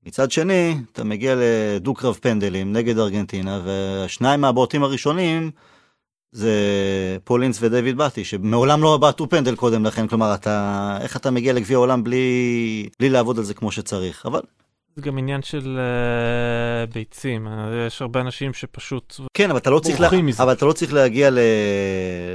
מצד 0.07 0.31
שני, 0.31 0.79
אתה 0.93 1.05
מגיע 1.05 1.35
לדו-קרב 1.37 2.19
פנדלים 2.21 2.73
נגד 2.73 2.99
ארגנטינה, 2.99 3.61
והשניים 3.65 4.41
מהבועטים 4.41 4.83
הראשונים 4.83 5.51
זה 6.33 6.53
פולינס 7.25 7.59
ודייוויד 7.63 7.97
באטי, 7.97 8.25
שמעולם 8.25 8.83
לא 8.83 8.97
בעטו 8.97 9.29
פנדל 9.29 9.57
קודם 9.57 9.85
לכן, 9.85 10.07
כלומר, 10.07 10.35
אתה, 10.35 10.99
איך 11.01 11.17
אתה 11.17 11.31
מגיע 11.31 11.53
לגביע 11.53 11.77
העולם 11.77 12.05
בלי, 12.05 12.89
בלי 13.01 13.09
לעבוד 13.09 13.39
על 13.39 13.45
זה 13.45 13.55
כמו 13.55 13.73
שצריך, 13.73 14.27
אבל 14.27 14.41
זה 14.97 15.03
גם 15.03 15.19
עניין 15.19 15.43
של 15.43 15.79
אה, 15.79 16.87
ביצים. 16.87 17.47
אה, 17.47 17.87
יש 17.87 18.03
הרבה 18.03 18.21
אנשים 18.21 18.53
שפשוט... 18.53 19.21
כן, 19.35 19.51
אבל 19.51 19.59
אתה 19.59 19.71
לא 19.71 19.79
צריך, 19.79 20.01
לה... 20.01 20.09
אבל 20.39 20.53
אתה 20.53 20.67
לא 20.67 20.73
צריך 20.73 20.93
להגיע 20.93 21.31
ל... 21.31 21.39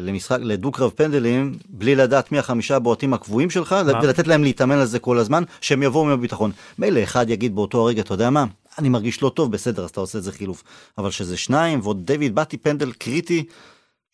למשחק, 0.02 0.38
לדו-קרב 0.42 0.92
פנדלים, 0.96 1.58
בלי 1.70 1.96
לדעת 1.96 2.32
מי 2.32 2.40
החמישה 2.40 2.76
הבועטים 2.76 3.14
הקבועים 3.14 3.50
שלך, 3.50 3.74
מה? 3.74 4.00
ולתת 4.04 4.28
להם 4.28 4.44
להתאמן 4.44 4.78
על 4.78 4.86
זה 4.86 5.00
כל 5.00 5.18
הזמן, 5.18 5.44
שהם 5.62 5.84
יבואו 5.84 6.06
עם 6.06 6.10
הביטחון. 6.10 6.52
מילא 6.80 7.04
אחד 7.04 7.30
יגיד 7.30 7.56
באותו 7.56 7.82
הרגע, 7.82 8.02
אתה 8.02 8.14
יודע 8.14 8.30
מה, 8.30 8.46
אני 8.80 8.90
מרגיש 8.90 9.22
לא 9.22 9.30
טוב, 9.30 9.52
בסדר, 9.52 9.84
אז 9.84 9.90
אתה 9.90 10.00
עושה 10.00 10.18
את 10.18 10.24
זה 10.24 10.32
חילוף. 10.32 10.64
אבל 10.98 11.12
שזה 11.12 11.38
שניים, 11.38 11.80
ועוד 11.84 12.06
דיוויד 12.06 12.36
באטי 12.36 12.58
פנדל 12.58 12.92
קריטי, 12.92 13.44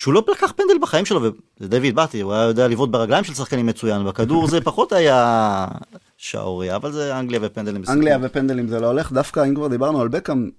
שהוא 0.04 0.14
לא 0.14 0.24
לקח 0.32 0.54
פנדל 0.56 0.78
בחיים 0.82 1.06
שלו, 1.06 1.22
וזה 1.22 1.68
דיוויד 1.70 1.96
באטי, 1.96 2.22
הוא 2.22 2.34
היה 2.34 2.44
יודע 2.44 2.68
לבעוט 2.68 2.90
ברגליים 2.90 3.24
של 3.24 3.34
שחקנים 3.34 3.66
מצוין, 3.66 4.06
בכדור 4.06 4.48
זה 4.48 4.62
פחות 4.62 4.92
היה 4.92 5.68
שערוריה, 6.18 6.76
אבל 6.76 6.92
זה 6.92 7.20
אנגליה 7.20 7.40
ופנדלים. 7.44 7.84
אנגליה 7.90 8.18
ופנדלים 8.22 8.68
זה 8.68 8.80
לא 8.80 8.88
הולך, 8.88 9.12
דווקא 9.12 9.46
אם 9.48 9.56
כבר 9.56 9.68
דיברנו 9.68 10.02
על 10.02 10.08
בקאם, 10.08 10.50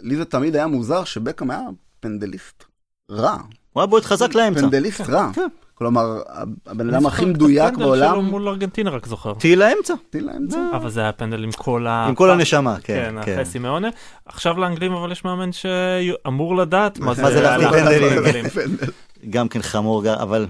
לי 0.00 0.16
זה 0.16 0.24
תמיד 0.24 0.56
היה 0.56 0.66
מוזר 0.66 1.04
שבקאם 1.04 1.50
היה 1.50 1.60
פנדליסט 2.00 2.64
רע. 3.10 3.36
הוא 3.72 3.80
היה 3.80 3.86
בועט 3.86 4.04
חזק 4.04 4.34
לאמצע. 4.34 4.60
פנדליסט 4.60 5.00
רע. 5.00 5.30
כן. 5.72 5.78
כלומר, 5.78 6.20
הבן 6.66 6.94
אדם 6.94 7.06
הכי 7.06 7.24
מדויק 7.24 7.64
הפנדל 7.64 7.78
שלו 7.78 7.86
בעולם, 7.86 8.24
מול 8.24 8.48
ארגנטינה 8.48 8.90
רק 8.90 9.06
זוכר. 9.06 9.34
טיל 9.34 9.58
לאמצע. 9.58 9.94
טיל 10.10 10.26
לאמצע. 10.26 10.58
אבל 10.76 10.90
זה 10.90 11.00
היה 11.00 11.12
פנדל 11.12 11.44
עם 11.44 11.50
כל 11.56 11.86
ה... 11.86 12.06
עם 12.08 12.14
כל 12.14 12.30
הנשמה, 12.30 12.76
כן, 12.82 13.10
כן, 13.14 13.22
כן. 13.24 13.38
החצי 13.38 13.58
מעונה. 13.58 13.88
עכשיו 14.26 14.58
לאנגלים 14.58 14.92
אבל 14.92 15.12
יש 15.12 15.24
מאמן 15.24 15.50
שאמור 15.52 16.56
לדעת 16.56 16.98
מה 16.98 17.14
זה 17.14 17.22
מה 17.22 17.30
זה 17.30 17.40
להחליט 17.40 17.68
פנדלים. 17.68 18.44
גם 19.30 19.48
כן 19.48 19.62
חמור, 19.62 20.02
אבל 20.14 20.46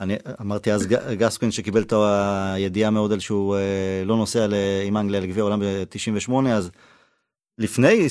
אני 0.00 0.16
אמרתי 0.40 0.72
אז 0.72 0.86
ג- 0.86 1.12
גסקווין 1.12 1.50
שקיבל 1.50 1.82
את 1.82 1.92
הידיעה 2.54 2.90
מאוד 2.90 3.12
על 3.12 3.18
שהוא 3.20 3.56
אה, 3.56 3.60
לא 4.04 4.16
נוסע 4.16 4.46
עם 4.86 4.96
אנגליה 4.96 5.20
לגביע 5.20 5.42
העולם 5.42 5.60
ב-98, 5.60 6.32
אז 6.52 6.70
לפני, 7.58 8.06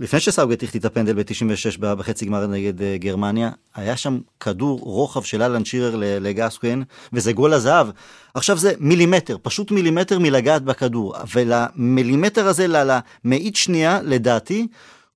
לפני 0.00 0.20
שסאוגט 0.20 0.62
החטיא 0.62 0.80
את 0.80 0.84
הפנדל 0.84 1.12
ב-96 1.12 1.78
בחצי 1.80 2.26
גמר 2.26 2.46
נגד 2.46 2.82
אה, 2.82 2.96
גרמניה, 2.98 3.50
היה 3.74 3.96
שם 3.96 4.18
כדור 4.40 4.80
רוחב 4.80 5.22
של 5.22 5.42
אלן 5.42 5.64
שירר 5.64 5.96
ל- 5.96 6.04
לגסקווין, 6.04 6.82
וזה 7.12 7.32
גול 7.32 7.52
הזהב. 7.52 7.86
עכשיו 8.34 8.58
זה 8.58 8.72
מילימטר, 8.78 9.36
פשוט 9.42 9.70
מילימטר 9.70 10.18
מלגעת 10.18 10.62
בכדור, 10.62 11.14
ולמילימטר 11.34 12.46
הזה, 12.46 12.66
למאית 12.68 13.56
שנייה, 13.56 14.00
לדעתי, 14.02 14.66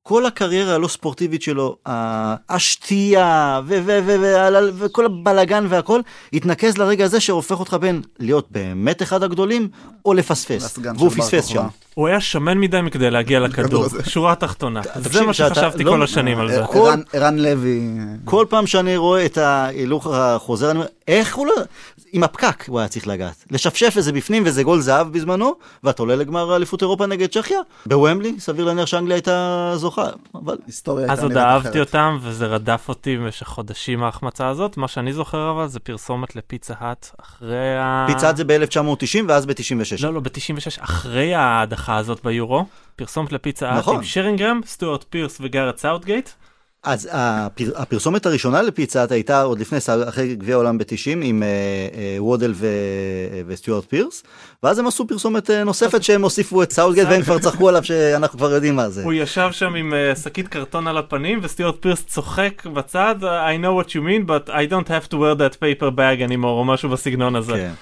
כל 0.05 0.27
הקריירה 0.27 0.75
הלא 0.75 0.89
ספורטיבית 0.89 1.43
שלו, 1.43 1.77
השתייה 2.49 3.61
ו- 3.67 3.79
ו- 3.85 3.99
ו- 4.07 4.17
ו- 4.21 4.69
וכל 4.79 5.07
הבלגן 5.07 5.67
והכל, 5.69 6.01
התנקז 6.33 6.79
לרגע 6.79 7.05
הזה 7.05 7.21
שהופך 7.21 7.61
אותך 7.61 7.77
בין 7.81 8.03
להיות 8.19 8.47
באמת 8.51 9.03
אחד 9.03 9.23
הגדולים, 9.23 9.69
או 10.05 10.15
לפספס. 10.15 10.79
והוא 10.97 11.11
פספס. 11.11 11.47
שם. 11.47 11.67
הוא 11.95 12.09
היה 12.09 12.21
שמן 12.21 12.59
מדי 12.59 12.81
מכדי 12.81 13.11
להגיע 13.11 13.41
לכדור. 13.47 13.85
שורה 14.05 14.35
תחתונה. 14.35 14.81
זה 14.97 15.23
מה 15.23 15.33
שחשבתי 15.35 15.85
לא- 15.85 15.91
כל 15.91 16.03
השנים 16.03 16.39
על 16.39 16.51
זה. 16.53 16.65
ערן- 16.65 17.03
ערן 17.13 17.39
לוי, 17.39 17.81
כל 18.25 18.47
פעם 18.49 18.67
שאני 18.67 18.97
רואה 18.97 19.27
את 19.27 19.39
ההילוך 19.39 20.07
החוזר, 20.07 20.71
אני 20.71 20.79
אומר, 20.79 20.89
איך 21.09 21.37
הוא 21.37 21.47
לא... 21.47 21.55
עם 22.13 22.23
הפקק 22.23 22.65
הוא 22.69 22.79
היה 22.79 22.89
צריך 22.89 23.07
לגעת. 23.07 23.45
לשפשף 23.51 23.95
איזה 23.97 24.13
בפנים 24.13 24.43
וזה 24.47 24.63
גול 24.63 24.81
זהב 24.81 25.13
בזמנו, 25.13 25.55
ואתה 25.85 26.03
עולה 26.03 26.17
לגמר 26.17 26.57
אליפות 26.57 26.83
אירופה 26.83 27.07
נגד 27.07 27.31
צ'כיה, 27.31 27.59
בוומבלי, 27.87 28.35
סביר 28.39 28.65
להניח 28.65 28.87
שאנגליה 28.87 29.17
הייתה 29.17 29.73
זוכה, 29.77 30.07
אבל... 30.35 30.57
היסטוריה 30.67 31.05
אז 31.05 31.11
הייתה 31.11 31.23
עוד 31.23 31.33
נראית 31.33 31.47
אהבתי 31.47 31.69
אחרת. 31.69 31.87
אותם, 31.87 32.19
וזה 32.23 32.47
רדף 32.47 32.89
אותי 32.89 33.17
במשך 33.17 33.47
חודשים 33.47 34.03
ההחמצה 34.03 34.49
הזאת. 34.49 34.77
מה 34.77 34.89
שאני 34.89 35.13
זוכר 35.13 35.51
אבל 35.51 35.67
זה 35.67 35.81
פרסומת 35.81 36.37
לפיצה 36.37 36.75
האט 36.79 37.11
אחרי 37.21 37.77
ה... 37.79 38.07
פיצה 38.09 38.31
את 38.31 38.37
זה 38.37 38.45
ב-1990 38.45 39.25
ואז 39.29 39.47
ב-96. 39.47 40.03
לא, 40.03 40.15
לא, 40.15 40.21
ב-96, 40.21 40.83
אחרי 40.85 41.35
ההדחה 41.35 41.97
הזאת 41.97 42.25
ביורו, 42.25 42.67
פרסומת 42.97 43.33
לפיצה 43.33 43.69
האט 43.71 43.79
נכון. 43.79 43.97
עם 43.97 44.03
שרינגהאם, 44.03 44.61
סטוארט 44.67 45.05
פירס 45.11 45.39
וגארת' 45.41 45.77
סאוטגייט. 45.77 46.31
אז 46.85 47.09
הפר, 47.13 47.65
הפרסומת 47.77 48.27
הראשונה 48.27 48.63
לפיצה 48.63 49.01
האט 49.01 49.13
הייתה 49.13 49.43
עוד 49.43 49.61
לפני, 49.61 49.79
אחרי 50.09 50.35
גביע 50.35 50.55
העולם 50.55 50.79
ב-90 50.79 51.19
עם 51.23 51.43
אה, 51.43 51.49
אה, 51.49 52.17
וודל 52.19 52.53
ו, 52.55 52.67
אה, 52.67 53.43
וסטיוארט 53.47 53.85
פירס, 53.85 54.23
ואז 54.63 54.79
הם 54.79 54.87
עשו 54.87 55.07
פרסומת 55.07 55.51
אה, 55.51 55.65
נוספת 55.65 56.03
שהם 56.03 56.23
הוסיפו 56.23 56.63
את 56.63 56.73
סאוטגייט 56.73 57.09
והם 57.09 57.23
כבר 57.23 57.39
צחקו 57.39 57.69
עליו 57.69 57.85
שאנחנו 57.85 58.39
כבר 58.39 58.53
יודעים 58.53 58.77
מה 58.77 58.89
זה. 58.89 59.05
הוא 59.05 59.13
ישב 59.13 59.49
שם 59.53 59.75
עם 59.75 59.95
אה, 59.95 60.17
שקית 60.17 60.49
קרטון 60.49 60.89
על 60.89 60.99
הפנים, 60.99 61.39
וסטיוארט 61.43 61.77
פירס 61.81 62.05
צוחק 62.05 62.67
בצד, 62.67 63.15
I 63.23 63.65
know 63.65 63.85
what 63.85 63.91
you 63.91 64.01
mean, 64.01 64.27
but 64.27 64.51
I 64.51 64.73
don't 64.73 64.89
have 64.89 65.09
to 65.09 65.15
wear 65.15 65.35
that 65.39 65.55
paper 65.55 65.91
bag 65.97 66.31
anymore, 66.31 66.45
או 66.45 66.65
משהו 66.65 66.89
בסגנון 66.89 67.37
הזה. 67.37 67.53
כן. 67.53 67.73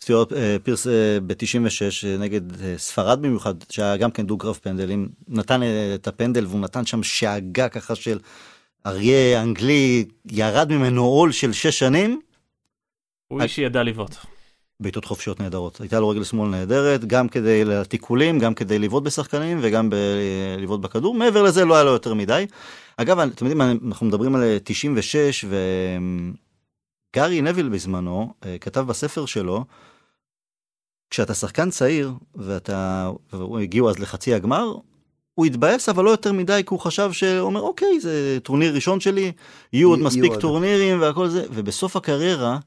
סטיוארט 0.00 0.32
אה, 0.32 0.56
פירס 0.62 0.86
ב-96 1.26 2.18
נגד 2.18 2.62
אה, 2.62 2.74
ספרד 2.76 3.22
במיוחד, 3.22 3.54
שהיה 3.68 3.96
גם 3.96 4.10
כן 4.10 4.26
דו-קרב 4.26 4.58
פנדלים, 4.62 5.08
נתן 5.28 5.62
אה, 5.62 5.92
את 5.94 6.08
הפנדל 6.08 6.46
והוא 6.46 6.60
נתן 6.60 6.86
שם 6.86 7.02
שאגה 7.02 7.68
ככה 7.68 7.94
של 7.94 8.18
אריה 8.86 9.42
אנגלי, 9.42 10.04
ירד 10.30 10.72
ממנו 10.72 11.04
עול 11.04 11.32
של 11.32 11.52
שש 11.52 11.78
שנים, 11.78 12.20
הוא 13.28 13.42
איש 13.42 13.54
שידע 13.54 13.82
לבעוט. 13.82 14.14
בעיטות 14.80 15.04
חופשיות 15.04 15.40
נהדרות. 15.40 15.80
הייתה 15.80 16.00
לו 16.00 16.08
רגל 16.08 16.24
שמאל 16.24 16.48
נהדרת, 16.48 17.04
גם 17.04 17.28
כדי 17.28 17.64
לתיקולים, 17.64 18.38
גם 18.38 18.54
כדי 18.54 18.78
לבעוט 18.78 19.02
בשחקנים 19.02 19.58
וגם 19.62 19.90
לבעוט 20.58 20.80
בכדור. 20.80 21.14
מעבר 21.14 21.42
לזה 21.42 21.64
לא 21.64 21.74
היה 21.74 21.84
לו 21.84 21.90
יותר 21.90 22.14
מדי. 22.14 22.46
אגב, 22.96 23.18
אתם 23.18 23.46
יודעים, 23.46 23.80
אנחנו 23.88 24.06
מדברים 24.06 24.34
על 24.34 24.42
96, 24.64 25.44
וגארי 27.14 27.42
נביל 27.42 27.68
בזמנו 27.68 28.34
אה, 28.44 28.58
כתב 28.58 28.80
בספר 28.80 29.26
שלו, 29.26 29.64
כשאתה 31.10 31.34
שחקן 31.34 31.70
צעיר, 31.70 32.12
ואתה, 32.34 33.10
והגיעו 33.32 33.90
אז 33.90 33.98
לחצי 33.98 34.34
הגמר, 34.34 34.74
הוא 35.40 35.46
התבאס 35.46 35.88
אבל 35.88 36.04
לא 36.04 36.10
יותר 36.10 36.32
מדי 36.32 36.62
כי 36.66 36.74
הוא 36.74 36.80
חשב 36.80 37.12
שאומר 37.12 37.60
אוקיי 37.60 38.00
זה 38.00 38.38
טורניר 38.42 38.74
ראשון 38.74 39.00
שלי 39.00 39.32
יהיו 39.72 39.88
עוד 39.88 39.98
יהיו 39.98 40.06
מספיק 40.06 40.30
עוד. 40.30 40.40
טורנירים 40.40 41.00
והכל 41.00 41.28
זה 41.28 41.44
ובסוף 41.50 41.96
הקריירה 41.96 42.58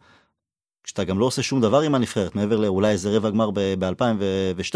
כשאתה 0.83 1.03
גם 1.03 1.19
לא 1.19 1.25
עושה 1.25 1.43
שום 1.43 1.61
דבר 1.61 1.81
עם 1.81 1.95
הנבחרת, 1.95 2.35
מעבר 2.35 2.57
לאולי 2.57 2.89
איזה 2.89 3.17
רבע 3.17 3.29
גמר 3.29 3.49
ב-2002, 3.53 4.75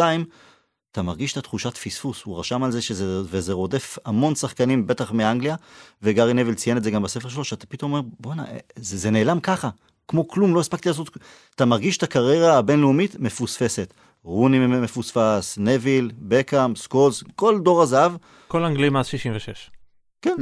אתה 0.92 1.02
מרגיש 1.02 1.32
את 1.32 1.38
התחושת 1.38 1.78
פספוס. 1.78 2.24
הוא 2.24 2.40
רשם 2.40 2.64
על 2.64 2.72
זה 2.72 2.82
שזה, 2.82 3.22
וזה 3.30 3.54
רודף 3.54 3.98
המון 4.06 4.36
שחקנים, 4.36 4.88
בטח 4.88 5.12
מאנגליה, 5.12 5.56
וגארי 6.02 6.34
נבל 6.34 6.54
ציין 6.54 6.78
את 6.78 6.84
זה 6.84 6.92
גם 6.92 7.04
בספר 7.04 7.30
שלו, 7.30 7.44
שאתה 7.44 7.66
פתאום 7.66 7.94
אומר, 7.94 8.08
בואנה, 8.20 8.44
זה, 8.76 8.98
זה 8.98 9.10
נעלם 9.10 9.40
ככה, 9.40 9.70
כמו 10.08 10.28
כלום, 10.28 10.56
לא 10.56 10.60
הספקתי 10.60 10.90
לעשות... 10.90 11.10
כלום." 11.10 11.24
אתה 11.56 11.66
מרגיש 11.66 11.98
את 11.98 12.04
הקריירה 12.04 12.58
הבינלאומית 12.58 13.16
מפוספסת. 13.20 13.94
רוני 14.28 14.60
מפוספס, 14.68 15.58
נביל, 15.62 16.12
בקאם, 16.20 16.76
סקולס, 16.76 17.24
כל 17.36 17.60
דור 17.60 17.82
הזהב, 17.82 18.12
כל 18.48 18.64
אנגלי 18.64 18.90
מאז 18.90 19.06
66. 19.08 19.72
כן. 20.22 20.36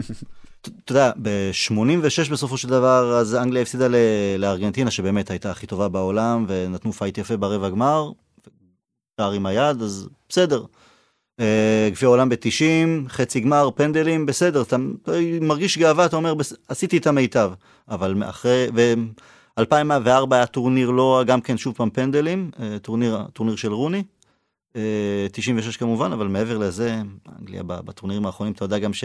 אתה 0.61 0.91
יודע, 0.91 1.11
ב-86 1.21 2.31
בסופו 2.31 2.57
של 2.57 2.67
דבר, 2.69 3.17
אז 3.17 3.35
אנגליה 3.35 3.61
הפסידה 3.61 3.87
לארגנטינה, 4.37 4.91
שבאמת 4.91 5.29
הייתה 5.29 5.51
הכי 5.51 5.67
טובה 5.67 5.89
בעולם, 5.89 6.45
ונתנו 6.47 6.93
פייט 6.93 7.17
יפה 7.17 7.37
ברבע 7.37 7.69
גמר, 7.69 8.11
שער 9.17 9.31
עם 9.31 9.45
היד, 9.45 9.81
אז 9.81 10.09
בסדר. 10.29 10.63
אה, 11.39 11.89
גביע 11.91 12.07
העולם 12.09 12.29
ב-90, 12.29 13.09
חצי 13.09 13.39
גמר, 13.39 13.69
פנדלים, 13.75 14.25
בסדר, 14.25 14.61
אתה 14.61 14.75
מרגיש 15.41 15.77
גאווה, 15.77 16.05
אתה 16.05 16.15
אומר, 16.15 16.33
"בס- 16.33 16.53
עשיתי 16.67 16.97
את 16.97 17.07
המיטב. 17.07 17.51
אבל 17.89 18.23
אחרי, 18.23 18.67
ו-2004 19.59 20.35
היה 20.35 20.45
טורניר 20.45 20.91
לא, 20.91 21.23
גם 21.27 21.41
כן 21.41 21.57
שוב 21.57 21.75
פעם 21.75 21.89
פנדלים, 21.89 22.51
אה, 22.59 22.79
טורניר, 22.79 23.23
טורניר 23.33 23.55
של 23.55 23.73
רוני. 23.73 24.03
אה, 24.75 25.27
96 25.31 25.77
כמובן, 25.77 26.11
אבל 26.11 26.27
מעבר 26.27 26.57
לזה, 26.57 27.01
אנגליה 27.39 27.63
בטורנירים 27.63 28.25
האחרונים, 28.25 28.53
אתה 28.53 28.65
יודע 28.65 28.79
גם 28.79 28.93
ש... 28.93 29.03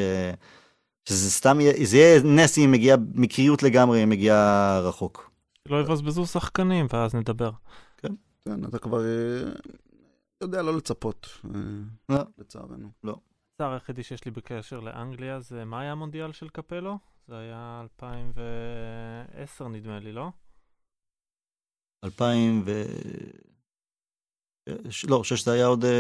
שזה 1.05 1.31
סתם 1.31 1.61
יהיה, 1.61 1.73
זה 1.85 1.97
יהיה 1.97 2.23
נס 2.23 2.59
אם 2.59 2.63
היא 2.63 2.69
מגיעה, 2.69 2.97
מקריות 3.15 3.63
לגמרי, 3.63 3.99
היא 3.99 4.07
מגיעה 4.07 4.81
רחוק. 4.81 5.31
לא 5.67 5.81
יבזבזו 5.81 6.27
שחקנים, 6.27 6.87
ואז 6.93 7.15
נדבר. 7.15 7.51
כן, 7.99 8.65
אתה 8.65 8.79
כבר 8.79 9.05
אה, 9.05 9.53
יודע 10.41 10.63
לא 10.63 10.77
לצפות, 10.77 11.29
אה, 11.45 11.61
לא. 12.09 12.19
לצערנו. 12.39 12.91
הצער 13.55 13.73
היחידי 13.73 14.03
שיש 14.03 14.25
לי 14.25 14.31
בקשר 14.31 14.81
לאנגליה 14.81 15.41
זה 15.41 15.65
מה 15.65 15.81
היה 15.81 15.93
המונדיאל 15.93 16.33
של 16.33 16.49
קפלו? 16.49 16.99
זה 17.29 17.39
היה 17.39 17.81
2010 17.83 19.69
נדמה 19.69 19.99
לי, 19.99 20.13
לא? 20.13 20.31
2000 22.05 22.63
ו... 22.67 22.85
לא, 25.09 25.25
שש 25.25 25.45
זה 25.45 25.53
היה 25.53 25.67
עוד 25.67 25.85
אה, 25.85 25.91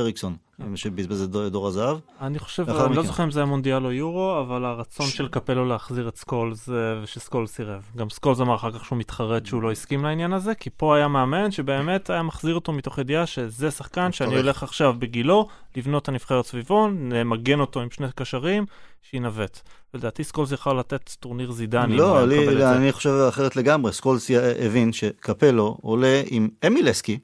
אריקסון, 0.00 0.36
שבזבז 0.74 1.22
את 1.22 1.30
דור- 1.30 1.66
הזהב. 1.66 1.98
אני 2.20 2.38
חושב, 2.38 2.70
אני 2.70 2.96
לא. 2.96 3.02
זוכר 3.02 3.24
אם 3.24 3.30
זה 3.30 3.40
היה 3.40 3.46
מונדיאל 3.46 3.86
או 3.86 3.92
יורו, 3.92 4.40
אבל 4.40 4.64
הרצון 4.64 5.06
של 5.06 5.28
קפלו 5.28 5.64
להחזיר 5.64 6.08
את 6.08 6.16
סקולס 6.16 6.68
אה, 6.68 6.74
ושסקולס 7.02 7.52
סירב. 7.54 7.82
גם 7.96 8.10
סקולס 8.10 8.40
אמר 8.40 8.54
אחר 8.54 8.70
כך 8.78 8.84
שהוא 8.84 8.98
מתחרט 8.98 9.46
שהוא 9.46 9.62
לא 9.62 9.72
הסכים 9.72 10.04
לעניין 10.04 10.32
הזה, 10.32 10.54
כי 10.54 10.70
פה 10.76 10.96
היה 10.96 11.08
מאמן 11.08 11.50
שבאמת 11.50 12.10
היה 12.10 12.22
מחזיר 12.22 12.54
אותו 12.54 12.72
מתוך 12.72 12.98
ידיעה 12.98 13.26
שזה 13.26 13.70
שחקן 13.70 14.12
שאני. 14.12 14.36
הולך 14.36 14.62
עכשיו 14.62 14.94
בגילו, 14.98 15.48
לבנות 15.76 16.02
את 16.02 16.08
הנבחרת 16.08 16.46
סביבו, 16.46 16.88
למגן 17.10 17.60
אותו 17.60 17.80
עם 17.80 17.90
שני 17.90 18.06
קשרים, 18.14 18.66
שינווט. 19.10 19.60
לדעתי 19.94 20.24
סקולס 20.24 20.52
יכל 20.52 20.72
לתת 20.74 21.10
טורניר 21.20 21.52
זידני. 21.52 21.96
לא, 21.96 22.26
לי. 22.28 22.64
אני 22.66 22.92
חושב 22.92 23.10
אחרת 23.28 23.56
לגמרי. 23.56 23.92
סקולס 23.92 24.30
הבין 24.66 24.92
שקפלו 24.92 25.78
עולה 25.82 26.22
עם 26.26 26.48
אמיל 26.66 26.89
הסקי, 26.89 27.18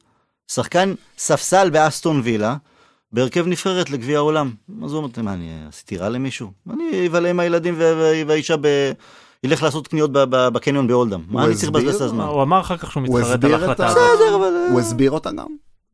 שחקן 0.53 0.95
ספסל 1.19 1.71
באסטון 1.71 2.21
וילה, 2.25 2.57
בהרכב 3.13 3.47
נבחרת 3.47 3.91
לגביע 3.91 4.17
העולם. 4.17 4.51
אז 4.85 4.93
הוא 4.93 5.03
אומר, 5.03 5.23
מה, 5.23 5.33
אני 5.33 5.65
עשיתי 5.69 5.97
רע 5.97 6.09
למישהו? 6.09 6.53
אני 6.71 7.07
אבלה 7.07 7.31
עם 7.31 7.41
הילדים 7.41 7.75
והאישה 8.27 8.57
ב... 8.61 8.93
ילך 9.45 9.63
לעשות 9.63 9.89
קניות 9.89 10.11
בקניון 10.13 10.87
באולדהם. 10.87 11.23
מה 11.29 11.45
אני 11.45 11.55
צריך 11.55 11.69
לבזבז 11.69 11.95
את? 11.95 12.01
הזמן? 12.01 12.25
הוא 12.25 12.43
אמר 12.43 12.61
אחר 12.61 12.77
כך 12.77 12.93
שהוא 12.93 13.07
הוא 13.07 13.21
מתחרט 13.21 13.45
על 13.45 13.55
ההחלטה 13.55 13.87
הזאת. 13.87 13.99
בסדר, 14.15 14.37
אבל... 14.37 14.53
הוא 14.71 14.81
הסביר 14.81 15.11
אותה 15.11 15.31
גם? 15.31 15.47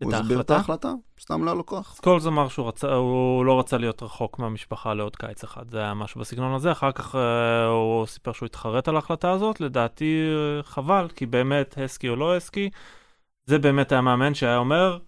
הוא 0.02 0.14
הסביר 0.14 0.40
את 0.40 0.50
ההחלטה? 0.50 0.92
סתם 1.20 1.44
לא 1.44 1.50
היה 1.50 1.54
לו 1.54 1.66
כוח. 1.66 1.94
סקולס 1.96 2.26
אמר 2.26 2.48
שהוא 2.48 3.44
לא 3.44 3.58
רצה 3.58 3.78
להיות 3.78 4.02
רחוק 4.02 4.38
מהמשפחה 4.38 4.94
לעוד 4.94 5.16
קיץ 5.16 5.44
אחד, 5.44 5.70
זה 5.70 5.78
היה 5.78 5.94
משהו 5.94 6.20
בסגנון 6.20 6.54
הזה, 6.54 6.72
אחר 6.72 6.92
כך 6.92 7.14
אה, 7.14 7.66
הוא 7.66 8.06
סיפר 8.06 8.32
שהוא 8.32 8.46
התחרט 8.46 8.88
על 8.88 8.96
ההחלטה 8.96 9.30
הזאת, 9.30 9.60
לדעתי 9.60 10.14
אה, 10.28 10.62
חבל, 10.62 11.08
כי 11.16 11.26
באמת, 11.26 11.78
הסקי 11.84 12.08
או 12.08 12.16
לא 12.16 12.36
הסקי, 12.36 12.70
זה 13.46 13.58
באמת 13.58 13.92
היה 13.92 14.00
מאמן 14.00 14.34
שהיה 14.34 14.56
אומר, 14.56 14.98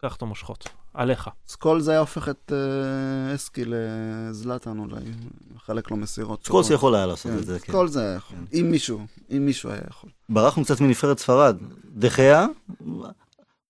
קח 0.00 0.16
את 0.16 0.22
המושכות, 0.22 0.68
עליך. 0.94 1.30
סקולס 1.48 1.88
היה 1.88 1.98
הופך 1.98 2.28
את 2.28 2.52
אה, 2.52 3.34
הסקי 3.34 3.62
לזלאטן 3.66 4.78
אולי, 4.78 5.00
מחלק 5.54 5.90
לו 5.90 5.96
מסירות. 5.96 6.44
סקולס. 6.44 6.70
יכול 6.70 6.94
היה 6.94 7.06
לעשות 7.06 7.32
כן, 7.32 7.38
את 7.38 7.46
זה, 7.46 7.58
כן. 7.60 7.72
סקולס 7.72 7.96
היה 7.96 8.14
יכול. 8.14 8.36
אם 8.54 8.70
מישהו, 8.70 9.00
אם 9.36 9.46
מישהו 9.46 9.70
היה 9.70 9.80
יכול. 9.90 10.10
ברחנו 10.28 10.64
קצת 10.64 10.80
מנבחרת 10.80 11.18
ספרד. 11.18 11.56
דה 11.94 12.11
חאה, 12.11 12.46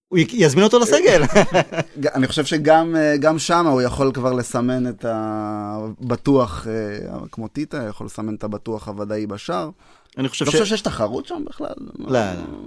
הוא 0.08 0.18
יזמין 0.18 0.64
אותו 0.64 0.78
לסגל. 0.78 1.22
אני 2.14 2.28
חושב 2.28 2.44
שגם 2.44 2.96
אה, 2.96 3.16
גם 3.16 3.38
שם 3.38 3.66
הוא 3.66 3.82
יכול 3.82 4.12
כבר 4.12 4.32
לסמן 4.32 4.88
את 4.88 5.04
הבטוח, 5.08 6.66
אה, 6.66 7.18
כמו 7.32 7.48
טיטה, 7.48 7.82
יכול 7.82 8.06
לסמן 8.06 8.34
את 8.34 8.44
הבטוח 8.44 8.88
הוודאי 8.88 9.26
בשער. 9.26 9.70
אני 10.18 10.28
חושב 10.28 10.42
אתה 10.42 10.50
ש... 10.50 10.54
חושב 10.54 10.66
שיש 10.66 10.80
תחרות 10.80 11.26
שם 11.26 11.42
בכלל? 11.48 11.74
לא, 11.98 12.20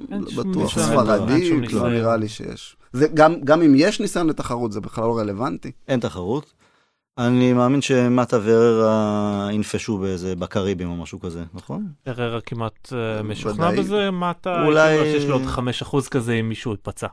לא. 0.09 0.29
שום 0.29 0.51
בטוח 0.51 0.79
ספרדית, 0.79 1.73
לא. 1.73 1.89
נראה 1.89 2.17
לי 2.17 2.29
שיש. 2.29 2.75
זה 2.93 3.07
גם 3.13 3.41
גם 3.43 3.61
אם 3.61 3.73
יש 3.77 3.99
ניסיון 3.99 4.27
לתחרות, 4.29 4.71
זה 4.71 4.81
בכלל 4.81 5.03
לא 5.03 5.17
רלוונטי. 5.17 5.71
אין 5.87 5.99
תחרות. 5.99 6.53
אני 7.17 7.53
מאמין 7.53 7.81
שמטה 7.81 8.37
וררה 8.43 9.49
ינפשו 9.51 9.97
באיזה 9.97 10.35
בקריבים 10.35 10.89
או 10.89 10.95
משהו 10.95 11.19
כזה, 11.19 11.43
נכון? 11.53 11.87
אררה 12.07 12.41
כמעט 12.41 12.93
אה, 12.93 13.23
משוכנע 13.23 13.67
ודאי. 13.67 13.79
בזה, 13.79 14.11
מה 14.11 14.31
אתה, 14.31 14.63
אולי-. 14.65 14.97
שיש 14.97 15.25
לו 15.25 15.33
עוד 15.33 15.43
5% 16.05 16.09
כזה 16.09 16.33
אם 16.33 16.49
מישהו 16.49 16.71
ייפצע. 16.71 17.07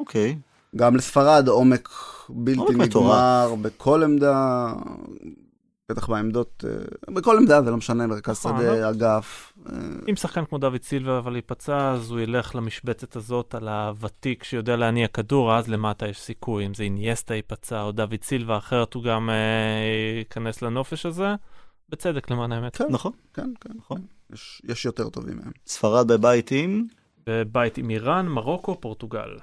אוקיי. 0.00 0.38
גם 0.76 0.96
לספרד 0.96 1.48
עומק 1.48 1.88
בלתי. 2.28 2.74
נגמר 2.74 3.54
בכל 3.62 4.02
עמדה, 4.02 4.72
בטח 5.88 6.10
בעמדות, 6.10 6.64
אה, 6.68 7.14
בכל 7.14 7.36
עמדה, 7.36 7.62
זה 7.62 7.70
לא 7.70 7.76
משנה, 7.76 8.06
מרכז 8.06 8.46
נכון, 8.46 8.60
שדה, 8.60 8.90
אגף. 8.90 9.52
אה, 9.68 9.76
אם 10.10 10.16
שחקן 10.16 10.44
כמו 10.44 10.58
דוד 10.58 10.82
סילבה 10.82 11.18
אבל 11.18 11.36
ייפצע, 11.36 11.90
אז 11.90 12.10
הוא 12.10 12.20
ילך 12.20 12.54
למשבצת 12.54 13.16
הזאת 13.16 13.54
על 13.54 13.68
הוותיק 13.68 14.44
שיודע 14.44 14.76
להניע 14.76 15.08
כדור, 15.08 15.54
אז 15.54 15.68
למטה 15.68 16.08
יש 16.08 16.20
סיכוי. 16.20 16.66
אם 16.66 16.74
זה 16.74 16.82
אינייסטה 16.82 17.34
ייפצע 17.34 17.82
או 17.82 17.92
דוד 17.92 18.22
סילבה, 18.22 18.58
אחרת 18.58 18.94
הוא 18.94 19.02
גם 19.02 19.30
אה, 19.30 20.18
ייכנס 20.18 20.62
לנופש 20.62 21.06
הזה. 21.06 21.34
בצדק 21.88 22.30
למען 22.30 22.52
האמת. 22.52 22.76
כן, 22.76 22.86
נכון. 22.90 23.12
כן, 23.34 23.52
כן. 23.60 23.70
נכון. 23.76 24.00
יש, 24.32 24.62
יש 24.64 24.84
יותר 24.84 25.08
טובים 25.08 25.36
מהם. 25.36 25.52
ספרד 25.66 26.12
בבית 26.12 26.50
עם? 26.50 26.86
בבית 27.26 27.78
עם 27.78 27.90
איראן, 27.90 28.26
מרוקו, 28.26 28.80
פורטוגל. 28.80 29.36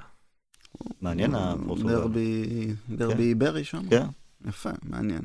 מעניין 1.01 1.35
הפורטוגל. 1.35 1.93
דרבי, 1.93 2.67
דרבי 2.89 3.13
כן. 3.13 3.19
איברי 3.19 3.63
שם? 3.63 3.89
כן. 3.89 4.05
יפה, 4.45 4.69
מעניין. 4.83 5.21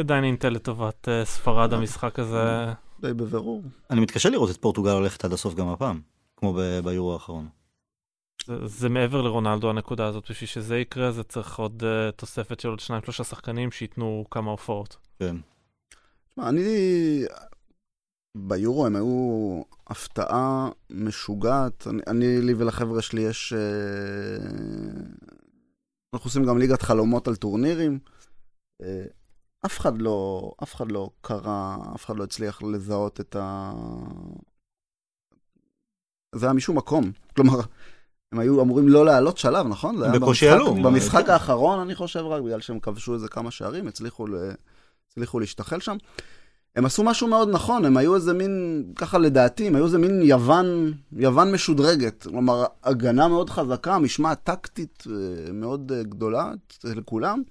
עדיין 0.00 0.24
אינטל 0.24 0.48
לטובת 0.48 1.08
אה, 1.08 1.24
ספרד 1.24 1.72
המשחק 1.72 2.18
הזה. 2.18 2.72
די 3.00 3.14
בבירור. 3.14 3.62
אני 3.90 4.00
מתקשה 4.00 4.30
לראות 4.30 4.50
את 4.50 4.56
פורטוגל 4.56 4.90
הולכת 4.90 5.24
עד 5.24 5.32
הסוף 5.32 5.54
גם 5.54 5.68
הפעם, 5.68 6.00
כמו 6.36 6.58
ביורו 6.84 7.12
האחרון. 7.12 7.48
זה, 8.46 8.66
זה 8.66 8.88
מעבר 8.88 9.22
לרונלדו 9.22 9.70
הנקודה 9.70 10.06
הזאת, 10.06 10.30
בשביל 10.30 10.48
שזה 10.48 10.78
יקרה 10.78 11.12
זה 11.12 11.22
צריך 11.22 11.58
עוד 11.58 11.82
uh, 11.82 12.12
תוספת 12.12 12.60
של 12.60 12.68
עוד 12.68 12.80
שניים 12.80 13.02
שלושה 13.02 13.24
שחקנים 13.24 13.70
שייתנו 13.70 14.24
כמה 14.30 14.50
הופעות. 14.50 14.96
כן. 15.18 15.36
תשמע, 16.28 16.48
אני... 16.48 17.24
ביורו 18.36 18.86
הם 18.86 18.96
היו 18.96 19.62
הפתעה 19.86 20.68
משוגעת. 20.90 21.86
אני, 21.86 22.02
אני 22.06 22.40
לי 22.40 22.54
ולחבר'ה 22.54 23.02
שלי 23.02 23.22
יש... 23.22 23.52
אה, 23.52 23.58
אנחנו 26.14 26.28
עושים 26.28 26.44
גם 26.44 26.58
ליגת 26.58 26.82
חלומות 26.82 27.28
על 27.28 27.36
טורנירים. 27.36 27.98
אה, 28.82 29.04
אף 29.66 29.78
אחד 29.78 30.02
לא, 30.02 30.50
אף 30.62 30.74
אחד 30.74 30.92
לא 30.92 31.10
קרא, 31.20 31.76
אף 31.94 32.04
אחד 32.04 32.16
לא 32.16 32.24
הצליח 32.24 32.62
לזהות 32.62 33.20
את 33.20 33.36
ה... 33.36 33.72
זה 36.34 36.46
היה 36.46 36.52
משום 36.52 36.76
מקום. 36.76 37.12
כלומר, 37.36 37.60
הם 38.32 38.38
היו 38.38 38.62
אמורים 38.62 38.88
לא 38.88 39.04
לעלות 39.04 39.38
שלב, 39.38 39.66
נכון? 39.66 39.96
בקושי 40.12 40.48
עלו. 40.48 40.74
במשחק. 40.74 41.28
האחרון, 41.28 41.80
אני 41.80 41.94
חושב, 41.94 42.20
רק 42.20 42.42
בגלל 42.42 42.60
שהם 42.60 42.80
כבשו 42.80 43.14
איזה 43.14 43.28
כמה 43.28 43.50
שערים, 43.50 43.88
הצליחו, 43.88 44.26
ל... 44.26 44.34
הצליחו 45.10 45.40
להשתחל 45.40 45.80
שם. 45.80 45.96
הם 46.76 46.84
עשו 46.84 47.02
משהו 47.02 47.28
מאוד 47.28 47.48
נכון, 47.48 47.84
הם 47.84 47.96
היו 47.96 48.14
איזה 48.14 48.32
מין, 48.32 48.84
ככה 48.96 49.18
לדעתי, 49.18 49.66
הם 49.66 49.76
היו 49.76 49.84
איזה 49.84 49.98
מין 49.98 50.22
יוון, 50.22 50.92
יוון 51.12 51.52
משודרגת. 51.52 52.22
כלומר, 52.22 52.64
הגנה 52.84 53.28
מאוד 53.28 53.50
חזקה, 53.50 53.98
משמעת 53.98 54.40
טקטית 54.44 55.04
אה, 55.10 55.52
מאוד 55.52 55.92
אה, 55.92 56.02
גדולה 56.02 56.52
לכולם. 56.84 57.42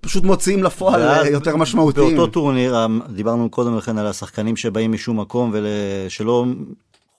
פשוט 0.00 0.24
מוציאים 0.24 0.62
לפועל 0.62 1.02
אה, 1.02 1.28
יותר 1.28 1.56
משמעותיים. 1.56 2.16
באותו 2.16 2.32
טורניר, 2.32 2.74
אה, 2.74 2.86
דיברנו 3.08 3.50
קודם 3.50 3.76
לכן 3.76 3.98
על 3.98 4.06
השחקנים 4.06 4.56
שבאים 4.56 4.92
משום 4.92 5.20
מקום 5.20 5.52
ושלא 5.54 6.44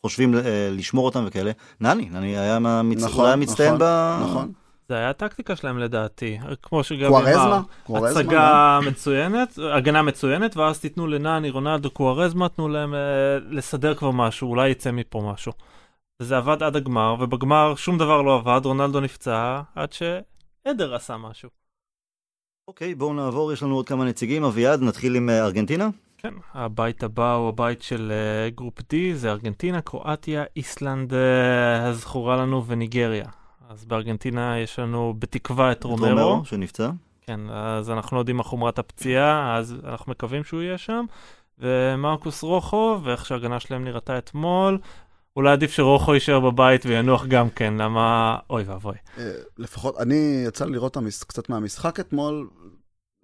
חושבים 0.02 0.36
אה, 0.36 0.70
לשמור 0.72 1.06
אותם 1.06 1.24
וכאלה. 1.28 1.52
נני, 1.82 2.10
נני 2.10 2.38
היה 2.38 2.60
נכון, 2.60 3.40
מצטיין 3.40 3.74
נכון, 3.74 3.80
ב... 3.80 4.20
נכון. 4.24 4.52
זה 4.90 4.96
היה 4.96 5.10
הטקטיקה 5.10 5.56
שלהם 5.56 5.78
לדעתי, 5.78 6.38
כמו 6.62 6.84
שגם 6.84 7.10
קוארזמה? 7.10 7.62
הצגה 7.90 8.80
מצוינת, 8.88 9.60
הגנה 9.76 10.02
מצוינת, 10.02 10.58
ואז 10.58 10.80
תיתנו 10.80 11.08
לנני, 11.08 11.50
רונלדו, 11.50 11.92
קוארזמה, 11.92 12.50
תנו 12.50 12.68
להם 12.68 12.94
אה, 12.94 13.00
לסדר 13.50 13.96
כבר 13.96 14.12
משהו, 14.12 14.50
אולי 14.50 14.70
יצא 14.70 14.92
מפה 14.92 15.32
משהו. 15.34 15.52
וזה 16.22 16.38
עבד 16.38 16.64
עד 16.64 16.76
הגמר, 16.76 17.16
ובגמר 17.20 17.76
שום 17.76 17.98
דבר 17.98 18.22
לא 18.22 18.36
עבד, 18.36 18.62
רונלדו 18.66 19.00
נפצע, 19.00 19.62
עד 19.76 19.94
שאדר 19.94 20.96
עשה 20.96 21.18
משהו. 21.18 21.63
אוקיי, 22.68 22.96
בואו 22.96 23.14
נעבור, 23.14 23.54
יש 23.54 23.64
לנו 23.64 23.76
עוד 23.76 23.88
כמה 23.88 24.06
נציגים. 24.06 24.44
אביעד, 24.44 24.82
נתחיל 24.82 25.16
עם 25.16 25.30
אה, 25.30 25.46
ארגנטינה. 25.46 25.90
כן, 26.18 26.34
הבית 26.54 27.04
הבא 27.04 27.34
הוא 27.34 27.50
הבית 27.50 27.82
של 27.82 28.12
אה, 28.12 28.50
group 28.50 28.80
D, 28.80 28.96
זה 29.14 29.32
ארגנטינה, 29.32 29.82
קרואטיה, 29.82 30.44
איסלנד 30.56 31.14
אה, 31.14 31.88
הזכורה 31.88 32.38
לנו 32.38 32.66
וניגריה. 32.66 33.26
אז 33.70 33.86
בארגנטינה 33.86 34.60
יש 34.60 34.80
לנו 34.80 35.14
בתקווה 35.20 35.72
את 35.72 35.84
רומרו. 35.84 36.46
שנפצע. 36.46 36.90
כן, 37.22 37.40
אז 37.50 37.90
אנחנו 37.90 38.16
לא 38.16 38.22
יודעים 38.22 38.38
מה 38.38 38.44
חומרת 38.44 38.80
הפציעה, 38.80 39.58
אז 39.58 39.76
אנחנו 39.84 40.12
מקווים 40.12 40.44
שהוא 40.44 40.62
יהיה 40.62 40.78
שם. 40.78 41.06
ומרקוס 41.60 42.44
רוחו, 42.44 43.00
ואיך 43.04 43.26
שההגנה 43.26 43.60
שלהם 43.60 43.84
נראתה 43.84 44.18
אתמול, 44.18 44.78
אולי 45.36 45.52
עדיף 45.52 45.72
שרוחו 45.72 46.14
יישאר 46.14 46.40
בבית 46.40 46.86
וינוח 46.86 47.26
גם 47.26 47.50
כן, 47.50 47.74
למה... 47.74 48.38
אוי 48.50 48.64
ואבוי. 48.64 48.96
אה, 49.18 49.32
לפחות, 49.58 49.98
אני 50.00 50.44
יצא 50.48 50.66
לי 50.66 50.72
לראות 50.72 50.98
המש... 50.98 51.24
קצת 51.24 51.50
מהמשחק 51.50 52.00
אתמול, 52.00 52.50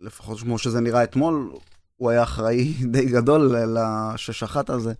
לפחות 0.02 0.40
כמו 0.40 0.58
שזה 0.58 0.80
נראה 0.82 1.04
אתמול, 1.04 1.52
הוא 1.96 2.10
היה 2.10 2.24
אחראי 2.24 2.74
די 2.92 3.06
גדול 3.06 3.56
לשש 3.56 4.44
אחת 4.44 4.70
הזה. 4.70 4.94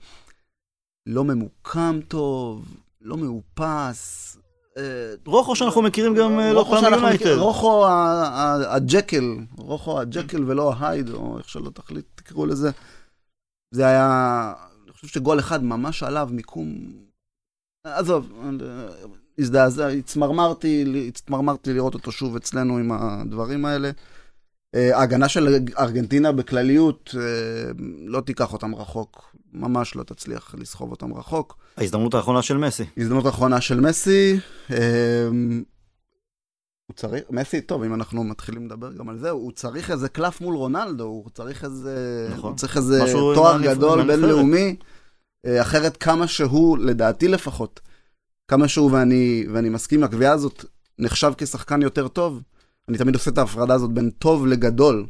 לא 1.06 1.24
ממוקם 1.24 2.00
טוב, 2.08 2.66
לא 3.02 3.18
מאופס. 3.18 4.38
אה, 4.78 5.14
רוחו 5.26 5.56
שאנחנו 5.56 5.82
מכירים 5.82 6.16
גם 6.16 6.40
אה, 6.40 6.54
לא 6.54 6.60
רוחו 6.60 6.82
פעם. 6.82 7.14
מכירים- 7.14 7.40
רוחו 7.40 7.86
הג'קל, 8.68 9.38
רוחו 9.58 10.00
הג'קל 10.02 10.44
ולא 10.48 10.74
ההייד, 10.74 11.10
או 11.10 11.38
איך 11.38 11.50
שלא 11.50 11.70
תחליט, 11.70 12.06
תקראו 12.16 12.46
לזה. 12.46 12.72
זה 13.72 13.88
היה, 13.88 14.54
חושב 15.00 15.14
שגול 15.14 15.40
אחד 15.40 15.64
ממש 15.64 16.04
עליו, 16.04 16.30
מיקום... 16.32 16.94
עזוב, 17.84 18.32
אה, 18.62 18.88
הזדעזע, 19.40 19.88
הצמרמרתי, 19.88 20.86
הצמרמרתי 21.08 21.74
לראות 21.74 21.94
אותו 21.94 22.12
שוב 22.12 22.36
אצלנו 22.36 22.78
עם 22.78 22.92
הדברים 22.92 23.66
האלה. 23.66 23.92
אה, 24.76 24.98
ההגנה 24.98 25.30
של 25.30 25.56
ארגנטינה 25.80 26.32
בכלליות 26.32 27.16
אה, 27.18 27.72
לא 28.06 28.22
תיקח 28.22 28.54
אותם 28.54 28.76
רחוק, 28.76 29.36
ממש 29.54 29.96
לא 29.96 30.04
תצליח 30.04 30.56
לסחוב 30.58 30.92
אותם 30.92 31.14
רחוק. 31.14 31.58
ההזדמנות 31.78 32.14
האחרונה 32.14 32.42
של 32.42 32.58
מסי. 32.58 32.84
הזדמנות 32.98 33.28
אחרונה 33.28 33.62
של 33.62 33.80
מסי. 33.80 34.40
הוא 36.90 36.96
צריך, 36.96 37.24
מסי, 37.30 37.62
טוב, 37.62 37.84
אם 37.84 37.94
אנחנו 37.94 38.24
מתחילים 38.24 38.66
לדבר 38.66 38.94
גם 38.94 39.10
על 39.10 39.18
זה, 39.18 39.30
הוא 39.30 39.52
צריך 39.52 39.92
איזה 39.92 40.10
קלף 40.10 40.42
מול 40.42 40.56
רונלדו, 40.56 41.04
הוא 41.04 41.30
צריך 41.34 41.64
איזה, 41.64 42.28
נכון. 42.32 42.50
הוא 42.50 42.58
צריך 42.58 42.78
איזה 42.78 43.00
תואר 43.36 43.62
גדול. 43.62 44.08
בינלאומי, 44.08 44.76
אה, 45.46 45.62
אחרת 45.62 45.98
כמה 45.98 46.28
שהוא, 46.28 46.78
לדעתי 46.78 47.28
לפחות, 47.28 47.80
כמה 48.48 48.68
שהוא, 48.68 48.92
ואני, 48.92 49.46
ואני 49.54 49.70
מסכים 49.70 50.04
לקביעה 50.04 50.34
הזאת, 50.34 50.66
נחשב 51.00 51.32
כשחקן 51.38 51.82
יותר 51.82 52.08
טוב, 52.08 52.42
אני 52.90 52.98
תמיד 52.98 53.16
עושה 53.16 53.32
את 53.32 53.38
ההפרדה 53.38 53.74
הזאת 53.74 53.92
בין 53.92 54.10
טוב 54.10 54.48
לגדול. 54.48 55.06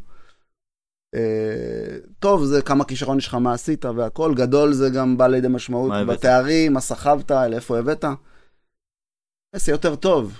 אה, 1.15 1.97
טוב 2.19 2.45
זה 2.45 2.61
כמה 2.61 2.85
כישרון 2.85 3.17
יש 3.17 3.27
לך, 3.27 3.33
מה 3.33 3.53
עשית 3.53 3.85
והכל, 3.85 4.33
גדול 4.35 4.73
זה 4.73 4.89
גם 4.89 5.17
בא 5.17 5.27
לידי 5.27 5.47
משמעות? 5.47 5.91
בתארים, 6.07 6.73
מה 6.73 6.81
סחבת, 6.81 7.31
לאיפה 7.31 7.79
הבאת. 7.79 8.05
מסי 9.55 9.71
יותר 9.71 9.95
טוב. 9.95 10.33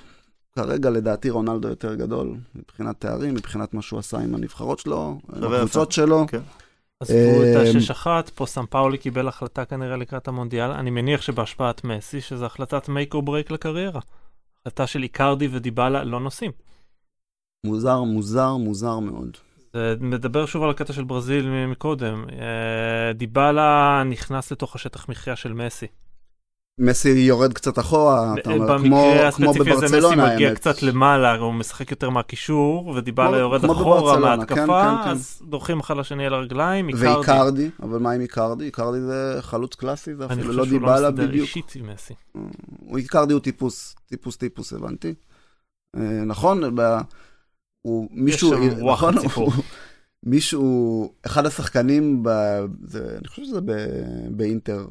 כרגע 0.63 0.89
לדעתי 0.89 1.29
רונלדו 1.29 1.67
יותר 1.67 1.95
גדול, 1.95 2.35
מבחינת 2.55 2.95
תארים, 2.99 3.33
מבחינת 3.33 3.73
מה 3.73 3.81
שהוא 3.81 3.99
עשה 3.99 4.19
עם 4.19 4.35
הנבחרות 4.35 4.79
שלו, 4.79 5.19
עם 5.35 5.53
הקבוצות 5.53 5.91
שלו. 5.91 6.25
כן. 6.27 6.41
עזבו 6.99 7.43
את 7.43 7.55
אמ, 7.55 7.61
השש 7.61 7.91
אחת, 7.91 8.29
פה 8.29 8.45
סן 8.45 8.65
פאולי 8.69 8.97
קיבל 8.97 9.27
החלטה 9.27 9.65
כנראה 9.65 9.97
לקראת 9.97 10.27
המונדיאל, 10.27 10.71
אני 10.71 10.89
מניח 10.89 11.21
שבהשפעת 11.21 11.83
מסי, 11.83 12.21
שזו 12.21 12.45
החלטת 12.45 12.85
make 12.85 13.13
or 13.13 13.21
break 13.27 13.53
לקריירה. 13.53 13.99
החלטה 14.61 14.87
של 14.87 15.03
איקרדי 15.03 15.47
ודיבלה 15.51 16.03
לא 16.03 16.19
נוסעים. 16.19 16.51
מוזר, 17.65 18.03
מוזר, 18.03 18.55
מוזר 18.55 18.99
מאוד. 18.99 19.37
זה 19.73 19.95
מדבר 19.99 20.45
שוב 20.45 20.63
על 20.63 20.69
הקטע 20.69 20.93
של 20.93 21.03
ברזיל 21.03 21.49
מקודם. 21.67 22.25
אה, 22.31 23.13
דיבלה 23.13 24.03
נכנס 24.05 24.51
לתוך 24.51 24.75
השטח 24.75 25.09
מחיה 25.09 25.35
של 25.35 25.53
מסי. 25.53 25.87
מסי 26.79 27.09
יורד 27.09 27.53
קצת 27.53 27.79
אחורה, 27.79 28.33
אתה 28.39 28.51
אומר, 28.51 28.77
כמו, 28.77 28.77
במקרה 29.07 29.31
כמו 29.31 29.49
הספציפי 29.49 29.71
הזה 29.71 29.85
מסי 29.85 29.95
בברצלונה, 29.97 30.33
מגיע. 30.35 30.55
קצת 30.55 30.81
למעלה, 30.83 31.35
הוא 31.35 31.53
משחק 31.53 31.91
יותר 31.91 32.09
מהקישור, 32.09 32.87
ודיבלה 32.87 33.37
יורד 33.37 33.65
אחורה 33.65 34.01
בברצלונה, 34.01 34.35
מההתקפה, 34.35 34.55
כן, 34.55 34.97
כן, 34.97 35.03
כן. 35.03 35.09
אז 35.09 35.41
דורכים 35.49 35.79
אחד 35.79 35.97
לשני 35.97 36.25
על 36.25 36.33
הרגליים, 36.33 36.87
איקרדי. 36.89 37.07
ואיקרדי, 37.07 37.69
אבל 37.83 37.99
מה 37.99 38.11
עם 38.11 38.21
איקרדי? 38.21 38.65
איקרדי 38.65 39.01
זה 39.01 39.37
חלוץ 39.41 39.75
קלאסי, 39.75 40.15
זה 40.15 40.25
אני 40.25 40.33
אפילו 40.33 40.47
חושב 40.47 40.57
לא 40.59 40.65
שהוא 40.65 40.81
לא 40.81 40.87
דיבלה 40.93 41.09
מסתדר 41.09 41.27
בדיוק. 41.27 41.47
אישית 41.47 41.73
עם 41.75 41.89
מסי. 41.93 42.13
איקרדי 42.97 43.33
הוא 43.33 43.41
טיפוס, 43.41 43.95
טיפוס 44.05 44.37
טיפוס, 44.37 44.73
הבנתי. 44.73 45.13
אה, 45.95 46.01
נכון, 46.25 46.75
ב... 46.75 46.97
הוא 47.81 48.07
מישהו, 48.11 48.49
שם 48.49 48.83
וואחד 48.83 49.09
נכון, 49.13 49.21
סיפור. 49.29 49.53
הוא- 49.53 49.63
מישהו, 50.23 51.13
אחד 51.25 51.45
השחקנים, 51.45 52.23
ב... 52.23 52.29
זה, 52.83 53.15
אני 53.19 53.27
חושב 53.27 53.43
שזה 53.43 53.61
ב... 53.61 53.71
באינטר, 54.29 54.85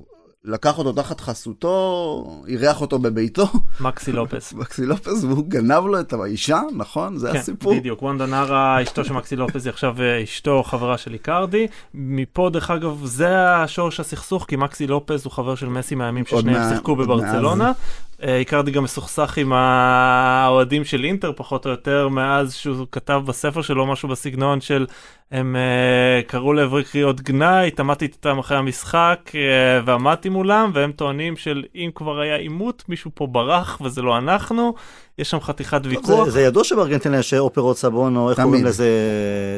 לקח 0.45 0.79
אותו 0.79 0.93
תחת 0.93 1.21
חסותו, 1.21 2.43
אירח 2.49 2.81
אותו 2.81 2.99
בביתו, 2.99 3.47
מקסי 3.81 4.13
לופס. 4.19 4.53
מקסי 4.53 4.87
לופס, 4.87 5.25
והוא 5.25 5.45
גנב 5.49 5.87
לו 5.87 6.01
את 6.01 6.13
האישה, 6.13 6.61
נכון? 6.77 7.19
זה 7.19 7.33
כן, 7.33 7.39
הסיפור. 7.39 7.75
בדיוק, 7.75 8.03
וונדה 8.03 8.27
נארה, 8.27 8.83
אשתו 8.83 9.05
של 9.05 9.13
מקסי 9.13 9.37
לופס, 9.37 9.65
היא 9.65 9.73
עכשיו 9.73 10.03
אה, 10.03 10.23
אשתו, 10.23 10.63
חברה 10.63 10.99
של 10.99 11.13
איקרדי. 11.13 11.67
מפה, 11.95 12.51
דרך 12.53 12.71
אגב, 12.71 13.05
זה 13.05 13.55
השורש 13.55 14.01
הסכסוך, 14.01 14.45
כי 14.49 14.57
מקסי 14.57 14.87
לופס 14.87 15.25
הוא 15.25 15.33
חבר 15.33 15.55
של 15.55 15.69
מסי 15.69 15.95
מהימים 15.95 16.27
ששניהם 16.27 16.71
שיחקו 16.73 16.97
בברצלונה. 16.97 17.73
אה, 18.23 18.37
איקרדי 18.37 18.71
גם 18.71 18.85
מסוכסך 18.85 19.39
עם 19.39 19.53
האוהדים 19.53 20.85
של 20.85 21.05
אינטר, 21.05 21.33
פחות 21.37 21.67
או 21.67 21.71
יותר, 21.71 22.09
מאז 22.09 22.55
שהוא 22.55 22.87
כתב 22.93 23.23
בספר 23.27 23.63
שלו 23.63 23.87
משהו 23.87 24.09
בסגנון 24.09 24.61
של 24.61 24.87
הם 25.31 25.57
אה, 25.57 26.23
קראו 26.27 26.53
לעברי 26.53 26.85
קריאות 26.85 27.21
גנאי, 27.21 27.69
התעמתי 27.69 28.05
איתם 28.05 28.39
אחרי 28.39 28.57
המשחק 28.57 29.31
אה, 29.35 29.81
ועמדתי 29.85 30.29
מולם, 30.29 30.71
והם 30.75 30.93
טוענים 30.93 31.37
של 31.37 31.65
אם 31.75 31.91
כבר 31.95 32.21
היה 32.21 32.37
עימות, 32.37 32.85
מישהו 32.89 33.11
פה 33.15 33.27
ברח 33.27 33.81
וזה 33.85 34.03
לא 34.03 34.19
אנחנו. 34.19 34.75
יש 35.19 35.31
שם 35.31 35.41
חתיכת 35.41 35.81
ויכוח. 35.85 36.25
זה- 36.25 36.31
זה 36.31 36.41
ידוע 36.43 36.65
שבארגנטינה 36.65 37.19
יש 37.19 37.35
אופרות 37.35 37.77
סבון, 37.79 38.17
או 38.17 38.31
איך 38.31 38.37
תמיד. 38.37 38.47
קוראים 38.49 38.65
לזה, 38.65 38.89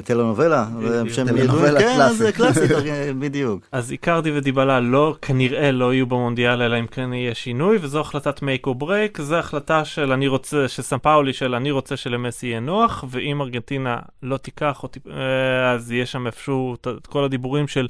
טלנובלה? 0.04 0.66
זה. 0.80 1.02
שם 1.14 1.26
טלנובלה 1.26 1.68
ידועים, 1.68 1.78
כן, 1.78 2.12
זה 2.12 2.32
קלאסית. 2.32 2.62
קלאסית, 2.68 2.70
בדיוק. 3.18 3.66
אז 3.72 3.92
איקרדי 3.92 4.30
ודיבלה 4.34 4.80
לא, 4.80 5.14
כנראה 5.22 5.72
לא 5.72 5.94
יהיו 5.94 6.06
במונדיאל, 6.06 6.62
אלא 6.62 6.78
אם 6.78 6.86
כן 6.86 7.12
יהיה 7.12 7.34
שינוי, 7.34 7.78
וזו 7.80 8.00
החלטת 8.00 8.38
make 8.38 8.66
or 8.66 8.82
break, 8.82 9.22
זו 9.22 9.36
החלטה 9.36 9.84
של 9.84 10.12
אני 10.12 10.28
רוצה, 10.28 10.68
של 10.68 10.82
סמפאולי, 10.82 11.32
של 11.32 11.54
אני 11.54 11.70
רוצה 11.70 11.96
שלמסי 11.96 12.46
יהיה 12.46 12.60
נוח, 12.60 13.04
ואם 13.10 13.40
ארגנטינה 13.40 13.96
לא 14.22 14.36
תיקח, 14.36 14.84
אה, 15.10 15.70
אז 15.72 15.92
יהיה 15.92 16.06
שם 16.06 16.26
איפשהו 16.26 16.74
את 16.74 17.06
כל 17.06 17.24
הדיבורים 17.24 17.68
של 17.68 17.88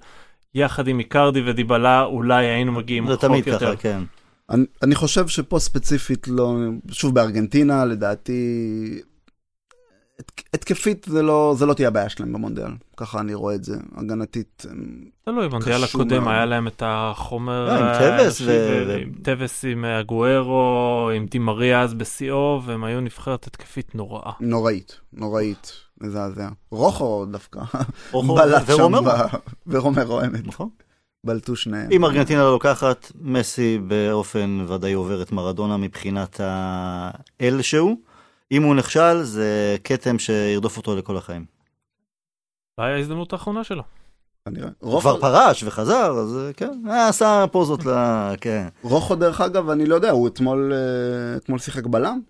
יחד 0.54 0.88
עם 0.88 0.98
איקרדי 0.98 1.42
ודיבלה, 1.46 2.02
אולי 2.04 2.46
היינו 2.46 2.72
מגיעים 2.72 3.06
זה 3.06 3.12
רחוק 3.12 3.24
תמיד 3.24 3.46
יותר. 3.46 3.66
ככה, 3.66 3.76
כן. 3.76 4.00
אני, 4.50 4.64
אני 4.82 4.94
חושב 4.94 5.28
שפה 5.28 5.58
ספציפית 5.58 6.28
לא, 6.28 6.56
שוב 6.90 7.14
בארגנטינה 7.14 7.84
לדעתי, 7.84 9.00
הת- 10.20 10.42
התקפית 10.54 11.06
זה 11.10 11.22
לא, 11.22 11.54
זה 11.58 11.66
לא 11.66 11.74
תהיה 11.74 11.88
הבעיה 11.88 12.08
שלהם 12.08 12.32
במונדיאל, 12.32 12.70
ככה 12.96 13.20
אני 13.20 13.34
רואה 13.34 13.54
את 13.54 13.64
זה, 13.64 13.76
הגנתית. 13.96 14.66
תלוי, 15.24 15.48
במונדיאל 15.48 15.74
קשור 15.84 16.00
הקודם 16.02 16.22
מאוד. 16.22 16.34
היה 16.34 16.46
להם 16.46 16.66
את 16.66 16.82
החומר... 16.86 17.68
אה, 17.70 17.78
עם 17.78 17.84
אה, 17.84 17.98
טווס 18.18 18.40
האנושי, 18.40 18.84
ו- 18.88 18.96
עם 19.02 19.12
טווס 19.22 19.64
עם 19.64 19.84
אה, 19.84 20.00
אגוארו, 20.00 21.10
עם 21.16 21.26
דימריה 21.26 21.82
אז 21.82 21.94
בשיאו, 21.94 22.62
והם 22.64 22.84
היו 22.84 23.00
נבחרת 23.00 23.46
התקפית 23.46 23.94
נוראה. 23.94 24.32
נוראית, 24.40 25.00
נוראית, 25.12 25.72
מזעזע. 26.00 26.48
רוחו 26.70 27.26
דווקא, 27.30 27.60
רוחו 28.12 28.34
בלט 28.34 28.66
שם, 28.66 28.92
ורומרו. 29.66 30.20
האמת, 30.20 30.46
נכון. 30.46 30.68
בלטו 31.24 31.56
שניהם. 31.56 31.92
אם 31.92 32.04
ארגנטינה 32.04 32.42
לא 32.42 32.52
לוקחת, 32.52 33.12
מסי 33.20 33.78
באופן 33.78 34.64
ודאי 34.68 34.92
עובר 34.92 35.22
את 35.22 35.32
מרדונה 35.32 35.76
מבחינת 35.76 36.40
האל 36.40 37.62
שהוא. 37.62 37.96
אם 38.52 38.62
הוא 38.62 38.74
נכשל, 38.74 39.22
זה 39.22 39.76
כתם 39.84 40.18
שירדוף 40.18 40.76
אותו 40.76 40.96
לכל 40.96 41.16
החיים. 41.16 41.44
אולי 42.78 42.92
ההזדמנות 42.92 43.32
האחרונה 43.32 43.64
שלו. 43.64 43.82
הוא 44.78 45.00
כבר 45.00 45.20
פרש 45.20 45.62
וחזר, 45.62 46.10
אז 46.18 46.38
כן, 46.56 46.82
אה, 46.88 47.08
עשה 47.08 47.44
פוזות 47.52 47.86
ל... 47.86 47.90
כן. 48.40 48.68
רוחו 48.82 49.14
דרך 49.14 49.40
אגב, 49.40 49.70
אני 49.70 49.86
לא 49.86 49.94
יודע, 49.94 50.10
הוא 50.10 50.28
אתמול, 50.28 50.72
אה, 51.52 51.58
שיחק 51.58 51.86
בלם? 51.86 52.20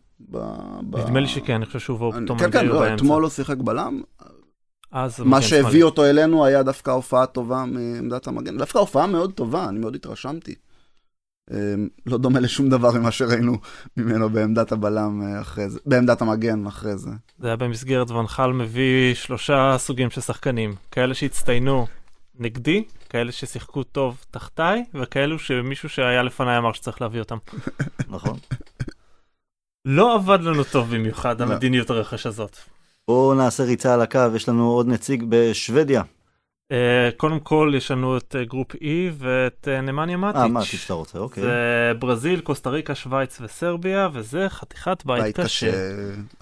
נדמה 0.83 1.21
לי 1.21 1.29
שכן, 1.29 1.55
אני 1.55 1.67
חושב 1.67 1.79
שהוא 1.79 2.13
פתאום 2.13 2.39
כן, 2.39 2.51
כן, 2.51 2.67
לא. 2.67 2.95
אתמול 2.95 3.23
הוא 3.23 3.31
שיחק 3.31 3.57
בלם. 3.57 4.03
אז 4.93 5.21
מה 5.21 5.43
שהביא 5.43 5.63
שמאלי. 5.63 5.83
אותו 5.83 6.05
אלינו 6.05 6.45
היה 6.45 6.63
דווקא 6.63 6.91
הופעה 6.91 7.27
טובה 7.27 7.65
מעמדת 7.65 8.27
המגן. 8.27 8.59
דווקא 8.59 8.79
הופעה 8.79 9.07
מאוד 9.07 9.33
טובה, 9.33 9.69
אני 9.69 9.79
מאוד 9.79 9.95
התרשמתי. 9.95 10.55
אמ, 11.51 11.89
לא 12.07 12.19
דומה 12.19 12.41
לשום 12.41 12.69
דבר 12.69 12.93
ממה 12.93 13.11
שראינו 13.11 13.59
ממנו 13.97 14.31
בעמדת 14.31 14.73
הבלם 14.73 15.23
אה, 15.23 15.41
אחרי 15.41 15.69
זה, 15.69 15.79
בעמדת 15.87 16.23
המגן 16.23 16.67
אחרי 16.67 16.97
זה. 16.97 17.11
זה 17.39 17.47
היה 17.47 17.57
במסגרת 17.57 18.11
ונחל 18.11 18.53
מביא 18.53 19.15
שלושה 19.15 19.77
סוגים 19.79 20.11
של 20.11 20.21
שחקנים. 20.21 20.75
כאלה 20.91 21.15
שהצטיינו 21.15 21.87
נגדי, 22.39 22.85
כאלה 23.09 23.33
ששיחקו 23.33 23.83
טוב 23.83 24.25
תחתיי, 24.31 24.85
וכאלו 24.95 25.39
שמישהו 25.39 25.89
שהיה 25.89 26.23
לפניי 26.23 26.59
אמר 26.59 26.73
שצריך 26.73 27.03
להביא 27.03 27.21
אותם. 27.21 27.37
נכון. 28.09 28.39
לא 29.85 30.15
עבד 30.15 30.41
לנו 30.43 30.65
טוב 30.65 30.95
במיוחד, 30.95 31.41
לא. 31.41 31.47
המדיניות 31.47 31.91
הרכש 31.91 32.27
הזאת. 32.27 32.57
בואו 33.09 33.35
נעשה 33.35 33.65
ריצה 33.65 33.95
על 33.95 34.01
הקו, 34.01 34.21
יש 34.37 34.49
לנו 34.49 34.71
עוד 34.71 34.89
נציג 34.89 35.25
בשוודיה. 35.29 36.03
Uh, 36.73 36.73
קודם 37.17 37.41
כל 37.41 37.73
יש 37.77 37.91
לנו 37.91 38.17
את 38.17 38.35
אה, 38.35 38.49
group 38.49 38.75
E 38.75 38.79
ואת 39.19 39.69
אה, 39.69 39.83
נמניה 39.83 40.17
אה, 40.17 40.21
מטיץ'. 40.21 40.53
מה 40.53 40.65
שאתה 40.65 40.95
רוצה, 40.95 41.19
אוקיי. 41.19 41.43
זה 41.43 41.93
ברזיל, 41.99 42.41
קוסטה 42.41 42.71
ריקה, 42.71 42.95
שווייץ 42.95 43.39
וסרביה, 43.41 44.09
וזה 44.13 44.47
חתיכת 44.49 45.03
בית, 45.07 45.23
בית 45.23 45.41
קשה. 45.41 45.73
קשה. 45.73 45.73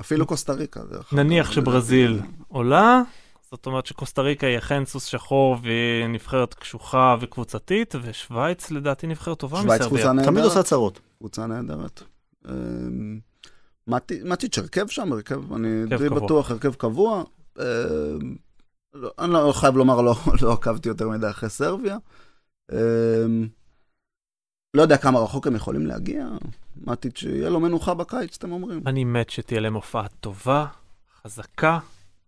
אפילו 0.00 0.26
קוסטה 0.26 0.52
ריקה. 0.52 0.80
נניח 1.12 1.52
שברזיל 1.52 2.20
עולה, 2.48 3.02
זאת 3.50 3.66
אומרת 3.66 3.86
שקוסטה 3.86 4.22
ריקה 4.22 4.46
היא 4.46 4.58
אכן 4.58 4.84
סוס 4.84 5.04
שחור 5.04 5.56
והיא 5.62 6.06
נבחרת 6.08 6.54
קשוחה 6.54 7.16
וקבוצתית, 7.20 7.94
ושווייץ 8.02 8.70
לדעתי 8.70 9.06
נבחרת 9.06 9.38
טובה 9.38 9.62
שווייץ 9.62 9.80
מסרביה. 9.80 10.04
קבוצה 10.04 10.24
תמיד 10.24 10.44
עושה 10.44 10.54
נהדרת. 10.54 10.66
צרות. 10.66 11.00
קבוצה 11.18 11.46
נהדרת. 11.46 12.02
מתי- 13.88 14.20
מטיץ' 14.24 14.58
הרכב 14.58 14.88
שם, 14.88 15.12
הרכב, 15.12 15.52
אני 15.52 15.68
די. 15.86 16.08
בטוח, 16.08 16.50
הרכב 16.50 16.74
קבוע. 16.74 17.24
אמ, 17.58 17.64
לא- 18.94 19.10
אני 19.18 19.32
לא 19.32 19.52
חייב 19.52 19.76
לומר, 19.76 20.00
לא 20.00 20.14
לא 20.42 20.52
עקבתי 20.52 20.88
יותר 20.88 21.08
מדי 21.08 21.30
אחרי 21.30 21.48
סרביה. 21.50 21.96
אמ, 22.72 23.48
לא 24.76 24.82
יודע 24.82 24.96
כמה 24.96 25.20
רחוק 25.20 25.46
הם 25.46 25.56
יכולים 25.56 25.86
להגיע. 25.86 26.26
מטיץ', 26.76 27.22
יהיה 27.22 27.48
לו 27.50 27.60
מנוחה 27.60 27.94
בקיץ, 27.94 28.36
אתם 28.36 28.52
אומרים. 28.52 28.82
אני 28.86 29.04
מת 29.04 29.30
שתהיה 29.30 29.60
להם 29.60 29.74
הופעה 29.74 30.08
טובה, 30.20 30.66
חזקה, 31.22 31.78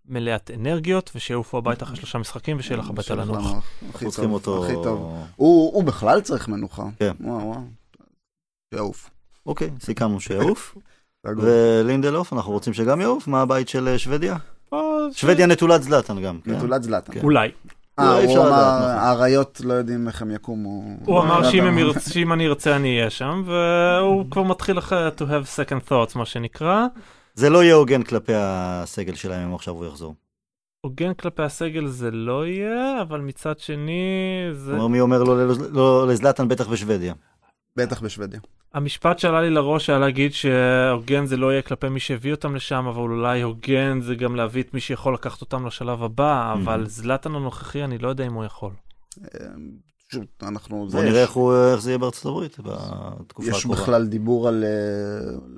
מלאת 0.05 0.51
אנרגיות, 0.51 1.11
ושיעופו 1.15 1.59
הביתה 1.59 1.85
אחרי 1.85 1.97
שלושה 1.97 2.19
משחקים 2.19 2.57
ושיהיה 2.59 2.77
לך 2.79 2.91
בית 2.91 3.11
על 3.11 3.21
הנוח. 3.21 3.47
הכי 3.47 3.87
אנחנו 3.87 4.11
צריכים 4.11 4.33
אותו... 4.33 4.65
הכי 4.65 4.75
טוב. 4.75 5.17
הוא 5.37 5.85
בכלל 5.85 6.21
צריך 6.21 6.49
מנוחה. 6.49 6.85
כן. 6.99 7.13
וואו, 7.21 7.47
וואו. 7.47 7.61
יעוף. 8.75 9.11
אוקיי, 9.47 9.71
סיכמנו 9.81 10.21
שיעוף. 10.21 10.77
ולינדלוף, 11.27 12.33
אנחנו 12.33 12.53
רוצים 12.53 12.73
שגם 12.73 13.01
יעוף? 13.01 13.29
מה 13.29 13.41
הבית 13.43 13.69
של 13.69 13.89
אה, 13.89 13.99
שוודיה? 13.99 14.37
ש- 14.75 14.75
שוודיה 15.13 15.47
נטולת 15.47 15.83
זלאטן 15.83 16.23
גם. 16.23 16.39
כן? 16.45 16.51
נטולת 16.51 16.83
זלאטן. 16.83 17.13
כן. 17.13 17.21
אולי. 17.23 17.49
אה, 17.99 18.19
אי 18.19 18.27
הוא 18.27 18.39
אמר, 18.39 18.49
נכון. 18.49 18.89
האריות 18.91 19.61
לא 19.65 19.75
יודעים 19.75 20.09
איך 20.09 20.23
הם 20.23 20.31
יקומו. 20.31 20.83
הוא 21.05 21.21
אמר 21.21 21.41
לא 21.41 21.51
שאם 22.11 22.33
אני 22.33 22.47
ארצה 22.47 22.77
אני 22.77 22.99
אהיה 22.99 23.11
שם, 23.11 23.43
והוא 23.47 24.31
כבר 24.31 24.43
מתחיל 24.43 24.79
אחרי 24.79 25.09
to 25.19 25.21
have 25.21 25.59
second 25.59 25.89
thoughts, 25.91 26.19
מה 26.19 26.27
שנקרא. 26.27 26.87
זה 27.35 27.51
לא 27.51 27.63
יהיה 27.65 27.75
הוגן 27.75 28.03
כלפי 28.03 28.33
הסגל 28.37 29.15
שלהם 29.15 29.49
אם 29.49 29.55
עכשיו 29.55 29.75
הוא 29.75 29.87
יחזור. 29.87 30.15
הוגן 30.81 31.15
כלפי 31.15 31.43
הסגל 31.43 31.87
זה 31.87 32.11
לא 32.11 32.47
יהיה, 32.47 33.03
אבל 33.03 33.21
מצד 33.21 33.59
שני, 33.59 34.03
זה... 34.53 34.73
מי 34.89 35.01
אומר 35.01 35.23
לא 35.23 35.47
לא 35.73 36.09
לזלאטן 36.09 36.49
בטח 36.49 36.69
בשוודיה. 36.69 37.15
בטח 37.77 38.01
בשוודיה. 38.01 38.41
המשפט 38.75 39.19
שעלה 39.19 39.41
לי 39.43 39.51
לראש 39.51 39.91
היה 39.91 39.99
להגיד 39.99 40.33
שהוגן 40.33 41.27
זה 41.27 41.37
לא 41.37 41.53
יהיה 41.53 41.63
כלפי 41.63 41.89
מי 41.89 42.01
שהביא 42.01 42.33
אותם 42.33 42.55
לשם, 42.55 42.87
אבל 42.87 43.01
אולי 43.01 43.43
הוגן 43.43 44.01
זה 44.01 44.15
גם 44.15 44.37
להביא 44.37 44.63
את 44.63 44.75
מי 44.75 44.81
שיכול 44.81 45.15
לקחת 45.15 45.41
אותם 45.41 45.67
לשלב 45.67 46.03
הבא, 46.03 46.53
אבל 46.53 46.87
זלאטן 46.87 47.35
הנוכחי 47.35 47.85
אני 47.85 47.99
לא 47.99 48.09
יודע 48.09 48.27
אם 48.27 48.33
הוא 48.33 48.45
יכול. 48.45 48.73
פשוט, 50.09 50.43
אנחנו... 50.43 50.77
בוא 50.79 50.91
זה, 50.91 50.99
נראה 50.99 51.11
יש- 51.11 51.17
איך 51.29 51.31
הוא- 51.31 51.55
איך 51.73 51.81
זה 51.81 51.91
יהיה 51.91 51.99
בארצות 51.99 52.25
הברית 52.27 52.57
בתקופה 52.61 53.49
יש 53.51 53.59
הקרובה. 53.59 53.81
בכלל 53.83 54.07
דיבור 54.07 54.49
על... 54.49 54.65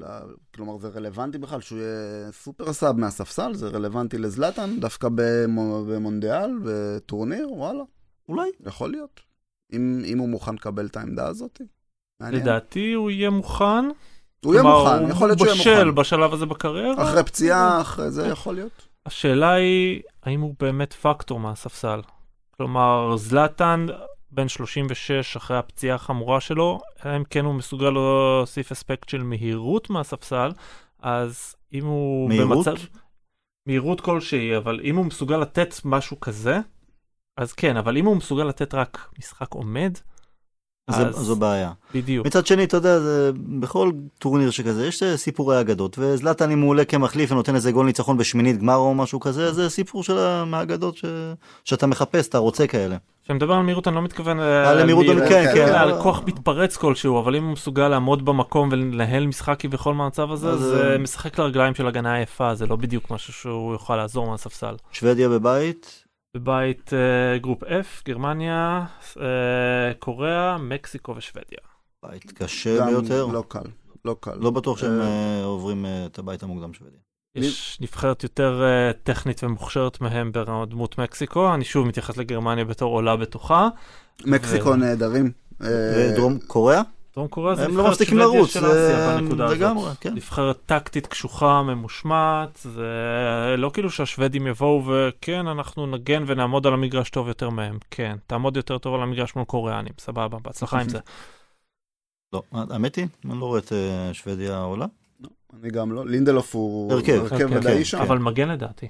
אה, 0.07 0.21
כלומר, 0.55 0.79
זה 0.79 0.89
רלוונטי 0.89 1.39
בכלל 1.39 1.61
שהוא 1.61 1.79
יהיה 1.79 1.93
סופר 2.33 2.73
סאב 2.73 2.97
מהספסל, 2.99 3.55
זה 3.55 3.69
רלוונטי 3.69 4.19
לזלאטן, 4.19 4.81
דווקא 4.81 5.09
במו- 5.15 5.85
במונדיאל, 5.89 6.51
בטורניר, 6.65 7.49
וואלה, 7.53 7.83
אולי. 8.29 8.49
יכול 8.67 8.91
להיות. 8.91 9.21
אם, 9.73 10.03
אם 10.05 10.19
הוא 10.19 10.29
מוכן 10.29 10.55
לקבל 10.55 10.87
את 10.87 10.97
העמדה 10.97 11.27
הזאת. 11.27 11.61
מעניין. 12.21 12.43
לדעתי 12.43 12.93
הוא 12.93 13.11
יהיה 13.11 13.31
מוכן. 13.31 13.85
הוא 14.45 14.55
יהיה 14.55 14.63
מוכן, 14.63 15.09
יכול 15.11 15.29
להיות 15.29 15.39
שהוא 15.39 15.49
בשל 15.53 15.71
יהיה 15.71 15.85
מוכן. 15.85 15.95
בשלב 15.95 16.33
הזה 16.33 16.47
בקריירה. 16.47 17.03
אחרי 17.03 17.25
פציעה, 17.25 17.81
אחרי 17.81 18.11
זה 18.11 18.27
יכול 18.27 18.55
להיות. 18.55 18.89
השאלה 19.07 19.53
היא, 19.53 20.03
האם 20.23 20.41
הוא 20.41 20.55
באמת 20.61 20.93
פקטור 20.93 21.41
מהספסל? 21.41 22.01
כלומר, 22.57 23.17
זלאטן 23.17 23.87
בן 24.31 24.49
36 24.49 25.37
אחרי 25.37 25.59
הפציעה 25.59 25.95
החמורה 25.95 26.41
שלו, 26.41 26.81
אלא 27.05 27.17
אם 27.17 27.25
כן 27.25 27.45
הוא 27.45 27.55
מסוגל 27.55 27.91
להוסיף 27.91 28.73
אספקט 28.73 29.09
של 29.09 29.23
מהירות 29.23 29.91
מהספסל, 29.91 30.53
אז 31.03 31.55
אם 31.73 31.87
הוא 31.87 32.29
מהירות? 32.29 32.67
במצב... 32.67 32.83
מהירות 33.67 34.01
כלשהי, 34.01 34.57
אבל 34.57 34.81
אם 34.85 34.97
הוא 34.97 35.05
מסוגל 35.05 35.37
לתת 35.37 35.75
משהו 35.85 36.21
כזה, 36.21 36.59
אז 37.37 37.53
כן, 37.53 37.77
אבל 37.77 37.97
אם 37.97 38.07
הוא 38.07 38.17
מסוגל 38.17 38.45
לתת 38.45 38.75
רק 38.75 39.09
משחק 39.19 39.55
עומד, 39.55 39.93
זה- 40.91 41.07
אז 41.09 41.15
זו 41.15 41.37
בעיה. 41.37 41.71
בדיוק. 41.95 42.27
מצד 42.27 42.47
שני, 42.47 42.65
אתה 42.65 42.77
יודע, 42.77 42.99
זה, 43.01 43.31
בכל 43.61 43.91
טורניר 44.19 44.51
שכזה, 44.51 44.87
יש 44.87 45.03
סיפורי 45.17 45.61
אגדות, 45.61 45.97
וזלאטן 45.99 46.51
אם 46.51 46.61
הוא 46.61 46.71
עולה 46.71 46.85
כמחליף 46.85 47.33
ונותן 47.33 47.55
איזה 47.55 47.73
גול 47.73 47.87
ניצחון 47.87 48.17
בשמינית 48.17 48.59
גמר 48.59 48.77
או 48.77 48.95
משהו 48.95 49.21
כזה, 49.21 49.53
זה 49.53 49.71
סיפור 49.71 50.03
של 50.05 50.19
ה- 50.19 50.45
מהאגדות 50.45 50.97
ש... 50.97 51.05
שאתה 51.65 51.87
מחפש, 51.87 52.29
אתה 52.29 52.39
רוצה 52.39 52.67
כאלה. 52.67 52.97
כשאני 53.25 53.37
מדבר 53.37 53.55
על 53.55 53.63
מהירות 53.63 53.89
אני 53.89 53.97
לא 53.97 54.03
מתכוון 54.03 54.41
אה, 54.41 54.71
על 54.71 54.85
מהירות, 54.85 55.07
כן, 55.07 55.29
כן, 55.29 55.53
כן. 55.55 55.75
על 55.75 56.03
כוח 56.03 56.23
מתפרץ 56.27 56.77
כלשהו, 56.77 57.19
אבל 57.21 57.37
אם 57.37 57.45
הוא 57.45 57.53
מסוגל 57.53 57.89
לעמוד 57.89 58.25
במקום 58.25 58.69
ולנהל 58.73 59.27
משחק 59.27 59.57
כביכול 59.59 59.95
מהמצב 59.95 60.33
הזה, 60.33 60.51
אז, 60.51 60.61
זה 60.61 60.93
אה, 60.93 60.99
משחק 60.99 61.39
לרגליים 61.39 61.75
של 61.75 61.87
הגנה 61.87 62.21
יפה, 62.21 62.55
זה 62.55 62.67
לא 62.67 62.77
בדיוק 62.77 63.11
משהו 63.11 63.33
שהוא 63.33 63.73
יוכל 63.73 63.97
לעזור 63.97 64.31
מהספסל. 64.31 64.75
שוודיה 64.93 65.29
בבית, 65.29 66.02
בבית 66.37 66.93
אה, 66.93 67.39
group 67.39 67.63
F, 67.63 68.03
גרמניה, 68.05 68.85
אה, 69.21 69.95
קוריאה, 69.99 70.59
מקסיקו 70.59 71.17
ושוודיה. 71.17 71.59
בית 72.03 72.33
קשה 72.33 72.85
ביותר. 72.87 73.27
לא 73.27 73.45
קל, 73.49 73.61
לא 74.05 74.17
קל. 74.21 74.35
לא 74.41 74.51
בטוח 74.51 74.79
שהם 74.79 75.01
אה, 75.01 75.45
עוברים 75.45 75.87
את 76.07 76.19
הבית 76.19 76.43
המוקדם 76.43 76.73
שוודיה. 76.73 76.99
יש 77.35 77.79
נבחרת 77.81 78.23
יותר 78.23 78.63
טכנית 79.03 79.45
ומוכשרת 79.45 80.01
מהם 80.01 80.33
בדמות 80.33 80.99
מקסיקו, 80.99 81.55
אני 81.55 81.65
שוב 81.65 81.87
מתייחס 81.87 82.17
לגרמניה 82.17 82.65
בתור 82.65 82.93
עולה 82.93 83.17
בטוחה. 83.17 83.69
מקסיקו 84.25 84.77
נהדרים. 84.77 85.33
ודרום 85.61 86.39
קוריאה? 86.47 86.83
דרום 87.17 87.29
קוריאה 87.29 87.55
זה 87.55 87.65
הם 87.65 87.71
לא 87.71 87.77
נבחרת 87.77 87.91
מפסיקים 87.93 88.19
שוודיה 88.19 88.47
של 88.47 88.61
זה- 88.61 88.95
אסיה 88.95 89.17
בנקודה 89.21 89.47
הזאת. 89.47 89.99
כן. 90.01 90.15
נבחרת 90.15 90.59
טקטית 90.67 91.07
קשוחה, 91.07 91.63
ממושמעת, 91.63 92.59
זה 92.63 92.87
לא 93.59 93.71
כאילו 93.75 93.91
שהשוודים 93.91 94.47
יבואו 94.47 94.83
וכן, 94.87 95.47
אנחנו 95.47 95.87
נגן 95.87 96.25
ונעמוד 96.27 96.67
על 96.67 96.73
המגרש 96.75 97.11
טוב 97.11 97.29
יותר 97.29 97.51
מהם. 97.51 97.79
כן, 97.91 98.17
תעמוד 98.27 98.57
יותר 98.57 98.79
טוב 98.79 98.95
על 98.95 99.03
המגרש 99.03 99.37
מול 99.37 99.45
קוריאנים, 99.45 99.93
סבבה, 100.01 100.39
בהצלחה 100.39 100.81
עם 100.81 100.89
זה. 100.89 100.99
לא, 102.33 102.43
האמת 102.53 102.97
היא, 102.97 103.07
אני 103.25 103.41
לא 103.41 103.45
רואה 103.45 103.59
את 103.59 103.73
אה, 103.73 104.15
שוודיה 104.15 104.59
עולה. 104.59 104.87
אני 105.61 105.71
גם 105.71 105.93
לא. 105.93 106.07
לינדלוף 106.07 106.55
הוא 106.55 106.93
הרכב, 106.93 107.13
הרכב 107.13 107.39
כן, 107.49 107.57
ודאי 107.57 107.77
כן. 107.79 107.85
שם. 107.85 107.99
אבל 108.01 108.19
מגן 108.19 108.49
לדעתי. 108.49 108.89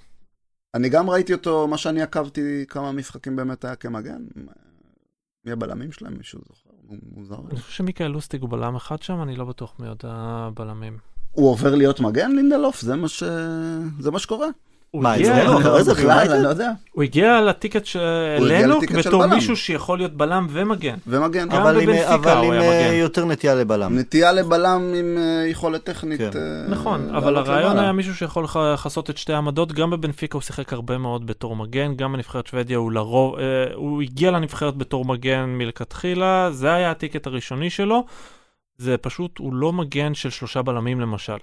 אני 0.75 0.89
גם 0.89 1.11
ראיתי 1.11 1.33
אותו, 1.33 1.69
מה 1.69 1.79
שאני 1.79 2.03
עקבתי, 2.03 2.65
כמה 2.69 2.93
משחקים 2.93 3.37
באמת 3.37 3.65
היה 3.65 3.77
כמגן. 3.77 4.23
מי 5.45 5.53
הבלמים 5.53 5.93
שלהם? 5.93 6.15
מישהו 6.19 6.41
זוכר? 6.49 6.71
מוזר. 7.17 7.37
אני 7.51 7.61
חושב 7.61 7.73
שמיקאל 7.73 8.07
לוסטיג 8.07 8.41
הוא 8.41 8.51
בלם 8.51 8.77
אחד 8.77 9.03
שם, 9.03 9.23
אני 9.23 9.37
לא 9.37 9.45
בטוח 9.45 9.75
מי 9.79 9.89
עוד 9.89 10.03
הבלמים. 10.05 10.99
הוא 11.33 11.51
עובר 11.51 11.75
להיות 11.75 12.01
מגן, 12.01 12.33
לינדלוף? 12.33 12.81
זה 12.81 12.97
מה 12.97 13.09
ש... 13.09 13.23
זה 13.99 14.11
מה 14.11 14.19
שקורה. 14.19 14.49
הוא 14.93 15.03
מה, 15.03 15.13
הגיע- 15.13 15.43
אצלנו? 15.43 15.59
אחרי 15.61 15.85
זה 15.85 15.95
בכלל? 15.95 16.31
אני 16.31 16.43
לא 16.45 16.49
יודע. 16.49 16.71
הוא 16.93 17.03
הגיע 17.03 17.41
לטיקט 17.41 17.77
הגיע 17.77 17.85
שאלינו 17.87 18.77
לטיקט 18.77 19.03
של 19.03 19.09
בתור. 19.09 19.27
מישהו 19.27 19.57
שיכול 19.57 19.99
להיות 19.99 20.13
בלם 20.17 20.47
ומגן. 20.51 20.97
ומגן. 21.07 21.51
אבל 21.51 21.81
עם- 21.81 21.91
אה. 21.91 22.93
יותר 22.95 23.25
נטייה 23.25 23.55
לבלם. 23.55 23.99
נטייה 23.99 24.33
לבלם 24.33 24.93
עם 24.97 25.19
אה, 25.19 25.47
יכולת 25.49 25.85
טכנית. 25.85 26.19
כן. 26.21 26.31
אה, 26.37 26.69
נכון, 26.69 27.15
אבל 27.15 27.37
הרעיון. 27.37 27.79
היה 27.79 27.93
מישהו 27.93 28.15
שיכול 28.15 28.45
לכ- 28.45 28.57
לכסות 28.75 29.11
את 29.11 29.19
שתי 29.19 29.33
העמדות, 29.33 29.73
גם 29.73 29.91
בבנפיקה 29.91 30.37
הוא 30.37 30.43
שיחק 30.43 30.73
הרבה 30.73 30.99
מאוד 30.99 31.27
בתור 31.27 31.57
מגן, 31.57 31.95
גם 31.97 32.13
בנבחרת 32.13 32.47
שוודיה 32.47 32.79
הוא 32.79 32.93
לרוב, 32.93 33.37
הוא 33.75 34.03
הגיע 34.03 34.31
לנבחרת 34.31 34.77
בתור 34.77 35.05
מגן 35.05 35.45
מלכתחילה, 35.59 36.49
זה 36.53 36.73
היה 36.75 36.91
הטיקט 36.91 37.27
הראשוני 37.27 37.71
שלו, 37.71 38.05
זה 38.79 38.97
פשוט, 38.97 39.39
הוא 39.39 39.55
לא 39.55 39.73
מגן 39.73 40.15
של 40.15 40.31
שלושה 40.31 40.63
בלמים 40.63 41.01
למשל. 41.01 41.37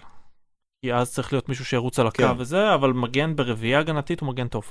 כי 0.82 0.94
אז 0.94 1.12
צריך 1.14 1.34
להיות 1.34 1.50
מישהו 1.50 1.66
שירוץ 1.66 2.00
על 2.00 2.08
הקו 2.08 2.24
כן. 2.24 2.34
וזה, 2.38 2.74
אבל 2.74 2.94
מגן 2.94 3.36
ברביעייה 3.36 3.80
הגנתית 3.80 4.20
הוא 4.20 4.30
מגן 4.30 4.48
טוב. 4.48 4.64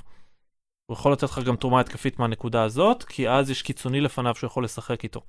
הוא 0.87 0.95
יכול 0.95 1.13
לתת 1.13 1.23
לך 1.23 1.39
גם 1.39 1.57
תרומה 1.57 1.81
התקפית 1.81 2.19
מהנקודה 2.19 2.63
הזאת, 2.63 3.03
כי 3.05 3.29
אז 3.29 3.51
יש 3.51 3.63
קיצוני 3.63 4.01
לפניו 4.01 4.35
שהוא 4.35 4.49
יכול 4.49 4.65
לשחק 4.65 5.05
איתו. 5.05 5.21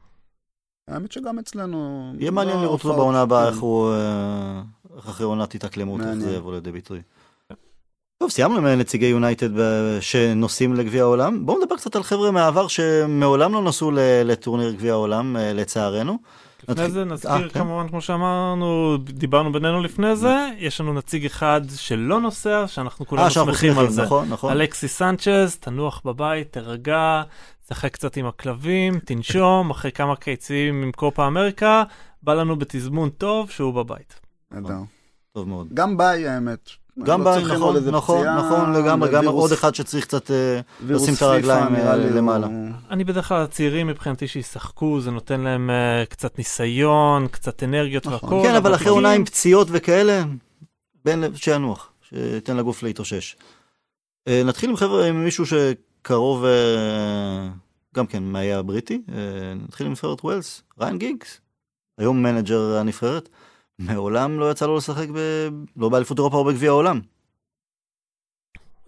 האמת 0.87 1.11
שגם 1.11 1.39
אצלנו... 1.39 2.11
יהיה 2.19 2.31
מעניין 2.31 2.57
לא 2.57 2.63
לראות 2.63 2.83
אותו 2.83 2.95
בעונה 2.95 3.21
הבאה, 3.21 3.45
כן. 3.45 3.51
איך 3.51 3.59
הוא... 3.59 3.91
אה, 3.93 4.61
איך 4.97 5.07
אחרי 5.07 5.25
עונת 5.25 5.55
התאקלמות, 5.55 5.99
איך 5.99 6.07
מעניין. 6.09 6.29
זה 6.29 6.35
יבוא 6.35 6.53
לידי 6.53 6.71
ביטוי. 6.71 7.01
טוב, 8.17 8.29
סיימנו 8.31 8.57
עם 8.57 8.65
נציגי 8.79 9.05
יונייטד 9.05 9.49
שנוסעים 10.01 10.73
לגביע 10.73 11.03
העולם. 11.03 11.45
בואו 11.45 11.59
נדבר 11.63 11.75
קצת 11.75 11.95
על 11.95 12.03
חבר'ה 12.03 12.31
מהעבר 12.31 12.67
שמעולם 12.67 13.53
לא 13.53 13.63
נסעו 13.63 13.91
ל- 13.91 13.99
לטורניר 14.23 14.71
גביע 14.71 14.93
העולם, 14.93 15.37
אה, 15.37 15.53
לצערנו. 15.53 16.17
לפני 16.67 16.89
זה 16.89 16.99
אה, 16.99 17.05
נזכיר 17.05 17.49
כן. 17.49 17.59
כמובן, 17.59 17.87
כמו 17.87 18.01
שאמרנו, 18.01 18.97
דיברנו 18.97 19.51
בינינו 19.51 19.81
לפני 19.81 20.15
זה, 20.15 20.49
יש 20.57 20.81
לנו 20.81 20.93
נציג 20.93 21.25
אחד 21.25 21.61
שלא 21.75 22.21
נוסע, 22.21 22.67
שאנחנו 22.67 23.07
כולנו 23.07 23.25
אה, 23.25 23.29
שמחים 23.29 23.79
על 23.79 23.89
זה. 23.89 24.03
נכון, 24.03 24.29
נכון. 24.29 24.51
אלכסי 24.51 24.87
סנצ'ז, 24.87 25.57
תנוח 25.59 26.01
בבית, 26.05 26.53
תירגע, 26.53 27.21
תשחק 27.65 27.93
קצת 27.93 28.17
עם 28.17 28.25
הכלבים, 28.25 28.99
תנשום, 28.99 29.69
אחרי 29.71 29.91
כמה 29.91 30.15
קיצים 30.15 30.83
עם 30.83 30.91
קופה 30.91 31.27
אמריקה, 31.27 31.83
בא 32.23 32.33
לנו 32.33 32.55
בתזמון 32.55 33.09
טוב 33.09 33.49
שהוא 33.49 33.73
בבית. 33.73 34.19
נהדר. 34.51 34.79
טוב 35.33 35.47
מאוד. 35.47 35.67
גם 35.73 35.97
ביי, 35.97 36.27
האמת. 36.27 36.69
גם 37.03 37.23
לא 37.23 37.35
עוד 37.59 37.87
נכון, 37.87 38.27
נכון, 38.27 38.37
נכון 38.37 38.73
לגמרי, 38.73 39.09
גם 39.11 39.27
עוד 39.27 39.51
אחד 39.51 39.75
שצריך 39.75 40.05
קצת... 40.05 40.31
אה, 40.31 40.59
לשים 40.87 41.13
את 41.13 41.21
הרגליים, 41.21 41.75
אה, 41.75 41.95
למעלה. 41.95 42.47
אני 42.89 43.03
בדרך 43.03 43.27
כלל 43.27 43.41
הצעירים 43.41 43.87
מבחינתי 43.87 44.27
שישחקו, 44.27 45.01
זה 45.01 45.11
נותן 45.11 45.41
להם 45.41 45.69
אה, 45.69 46.05
קצת 46.09 46.37
ניסיון, 46.37 47.27
קצת 47.27 47.63
אנרגיות 47.63 48.05
נכון. 48.05 48.33
והכל. 48.33 48.49
כן, 48.49 48.55
אבל 48.55 48.75
אחרי 48.75 48.89
עונה 48.89 49.11
עם 49.11 49.25
פציעות 49.25 49.67
וכאלה, 49.71 50.23
בין 51.05 51.21
לב- 51.21 51.35
שינוח, 51.35 51.91
שייתן 52.09 52.57
לגוף 52.57 52.83
להתאושש. 52.83 53.35
אה, 54.27 54.41
נתחיל 54.45 54.69
עם 54.69 54.75
חבר'ה, 54.75 55.07
עם 55.07 55.23
מישהו 55.23 55.45
שקרוב, 55.45 56.45
אה, 56.45 57.49
גם 57.95 58.07
כן, 58.07 58.23
מהאי 58.23 58.53
הבריטי, 58.53 59.01
אה, 59.11 59.53
נתחיל 59.55 59.85
עם 59.85 59.91
נבחרת 59.91 60.23
ווילס, 60.23 60.61
ריאן 60.79 60.97
גיגס, 60.97 61.41
היום 61.97 62.23
מנג'ר 62.23 62.77
הנבחרת, 62.77 63.29
מעולם 63.79 64.39
לא 64.39 64.51
יצא 64.51 64.67
לו 64.67 64.77
לשחק 64.77 65.07
ב... 65.09 65.19
לא 65.77 65.89
באליפות 65.89 66.17
אירופה 66.17 66.37
או 66.37 66.45
בגביע 66.45 66.69
העולם. 66.69 66.99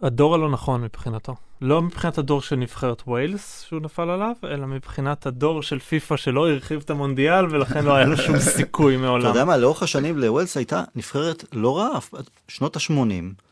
הדור 0.02 0.36
הלא 0.36 0.50
נכון 0.50 0.82
מבחינתו. 0.82 1.36
לא 1.62 1.82
מבחינת 1.82 2.18
הדור 2.18 2.42
של 2.42 2.56
נבחרת 2.56 3.02
ווילס 3.08 3.62
שהוא 3.62 3.82
נפל 3.82 4.10
עליו, 4.10 4.36
אלא 4.44 4.68
מבחינת 4.68 5.26
הדור 5.26 5.64
של 5.64 5.80
פיפא 5.80 6.18
שלא 6.18 6.50
הרחיב 6.50 6.82
את 6.86 6.90
המונדיאל 6.90 7.46
ולכן 7.46 7.86
לא 7.86 7.96
היה 7.96 8.06
לו 8.06 8.18
שום 8.18 8.40
סיכוי 8.56 8.96
אתה 8.96 9.04
מעולם. 9.04 9.26
יודע 9.26 9.46
מה, 9.46 9.58
לאורך 9.58 9.84
השנים 9.84 10.18
לווילס 10.18 10.58
הייתה 10.58 10.84
נבחרת 10.96 11.44
לא 11.54 11.78
רעה, 11.78 12.00
שנות 12.48 12.76
ה-80, 12.76 13.44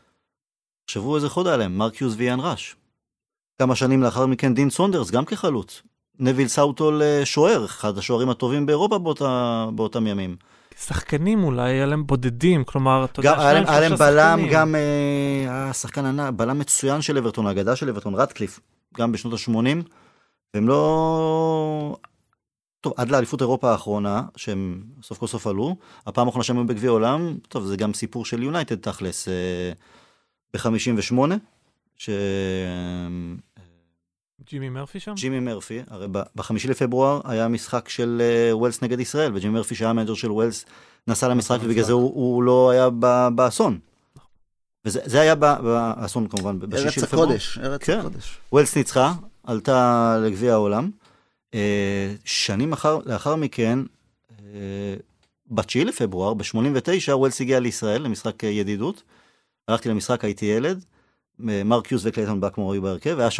תחשבו 0.84 1.16
איזה 1.16 1.28
חוד 1.28 1.46
היה 1.46 1.56
להם, 1.56 1.78
מרק 1.78 2.00
יוז 2.00 2.14
ואיאן 2.18 2.38
ראש. 2.40 2.76
כמה 3.58 3.76
שנים 3.76 4.02
לאחר 4.02 4.26
מכן 4.26 4.54
דין 4.54 4.70
סונדרס, 4.70 5.10
גם 5.10 5.24
כחלוץ. 5.24 5.82
נוויל 6.18 6.48
סאות'הול 6.48 7.02
אה, 7.02 7.20
שוער, 7.24 7.64
אחד 7.64 7.98
השוערים 7.98 8.30
הטובים 8.30 8.66
באירופה 8.66 8.98
באותה, 8.98 9.66
באותם 9.74 10.06
ימים. 10.06 10.36
שחקנים 10.86 11.44
אולי 11.44 11.70
היה 11.72 11.86
להם 11.86 12.06
בודדים, 12.06 12.64
כלומר, 12.64 13.04
אתה 13.04 13.20
יודע, 13.20 13.40
היה 13.40 13.52
להם- 13.52 13.62
שניים, 13.64 13.68
היה 13.68 13.80
להם 13.80 13.96
שלושה 13.96 14.10
בלם, 14.10 14.38
שחקנים. 14.38 14.52
גם 14.52 14.74
אה, 14.74 15.70
השחקן 15.70 16.04
ענק, 16.04 16.34
בלם 16.36 16.58
מצוין 16.58 17.02
של 17.02 17.18
אברטון, 17.18 17.46
האגדה 17.46 17.76
של 17.76 17.88
אברטון, 17.88 18.14
רטקליף, 18.14 18.60
גם 18.96 19.12
בשנות 19.12 19.32
ה-80, 19.32 19.54
והם 20.54 20.68
לא... 20.68 21.96
טוב, 22.80 22.92
עד 22.96 23.10
לאליפות 23.10 23.40
אירופה 23.40 23.70
האחרונה, 23.72 24.22
שהם 24.36 24.82
סוף 25.02 25.18
כל 25.18 25.26
סוף 25.26 25.46
עלו, 25.46 25.76
הפעם 26.06 26.26
האחרונה 26.26 26.44
שהם 26.44 26.56
היו 26.56 26.66
בגביע 26.66 26.90
העולם, 26.90 27.36
טוב, 27.48 27.64
זה 27.66 27.76
גם 27.76 27.94
סיפור 27.94 28.24
של 28.24 28.42
יונייטד 28.42 28.74
תכלס, 28.76 29.28
אה, 29.28 29.72
ב-58, 30.54 31.14
ש... 31.96 32.10
ג'ימי 34.48 34.68
מרפי 34.68 35.00
שם? 35.00 35.12
ג'ימי 35.16 35.40
מרפי, 35.40 35.82
הרי 35.90 36.06
ב- 36.12 36.22
בחמישי 36.36 36.68
לפברואר 36.68 37.20
היה 37.24 37.48
משחק 37.48 37.88
של 37.88 38.22
אה, 38.24 38.56
ווילס 38.56 38.82
נגד 38.82 39.00
ישראל, 39.00 39.36
וג'ימי 39.36 39.54
מרפי 39.54 39.74
שהיה 39.74 39.90
המנג'ר 39.90 40.14
של 40.14 40.30
ווילס 40.32 40.64
נסע 41.06 41.28
למשחק 41.28 41.56
נסע 41.56 41.66
ובגלל. 41.66 41.84
זה 41.84 41.92
הוא, 41.92 42.14
הוא 42.14 42.42
לא 42.42 42.70
היה 42.70 42.88
ב- 42.98 43.28
באסון. 43.34 43.78
וזה 44.84 45.00
זה 45.04 45.20
היה 45.20 45.34
באסון 45.34 46.28
כמובן, 46.28 46.58
ארץ 46.62 46.70
בשישי 46.70 47.00
לפברואר. 47.00 47.24
הקודש, 47.24 47.58
ארץ 47.58 47.82
כן. 47.82 47.98
הקודש. 47.98 48.38
ווילס 48.52 48.76
ניצחה, 48.76 49.12
עלתה 49.44 50.16
לגביע 50.24 50.52
העולם. 50.52 50.90
אה, 51.54 52.14
שנים 52.24 52.72
אחר, 52.72 52.98
לאחר 53.06 53.36
מכן, 53.36 53.78
אה, 54.40 54.94
ב-9 55.46 55.84
לפברואר, 55.84 56.34
ב-89, 56.34 57.12
ווילס 57.12 57.40
הגיע 57.40 57.60
לישראל 57.60 58.02
למשחק 58.02 58.42
ידידות. 58.42 59.02
הלכתי 59.68 59.88
למשחק, 59.88 60.24
הייתי 60.24 60.46
ילד. 60.46 60.84
מרק 61.42 61.92
יוז 61.92 62.06
וקלייטון 62.06 62.40
בלקמור 62.40 62.72
היו 62.72 62.82
בהרכב, 62.82 63.18
היה 63.18 63.28
3-3, 63.28 63.32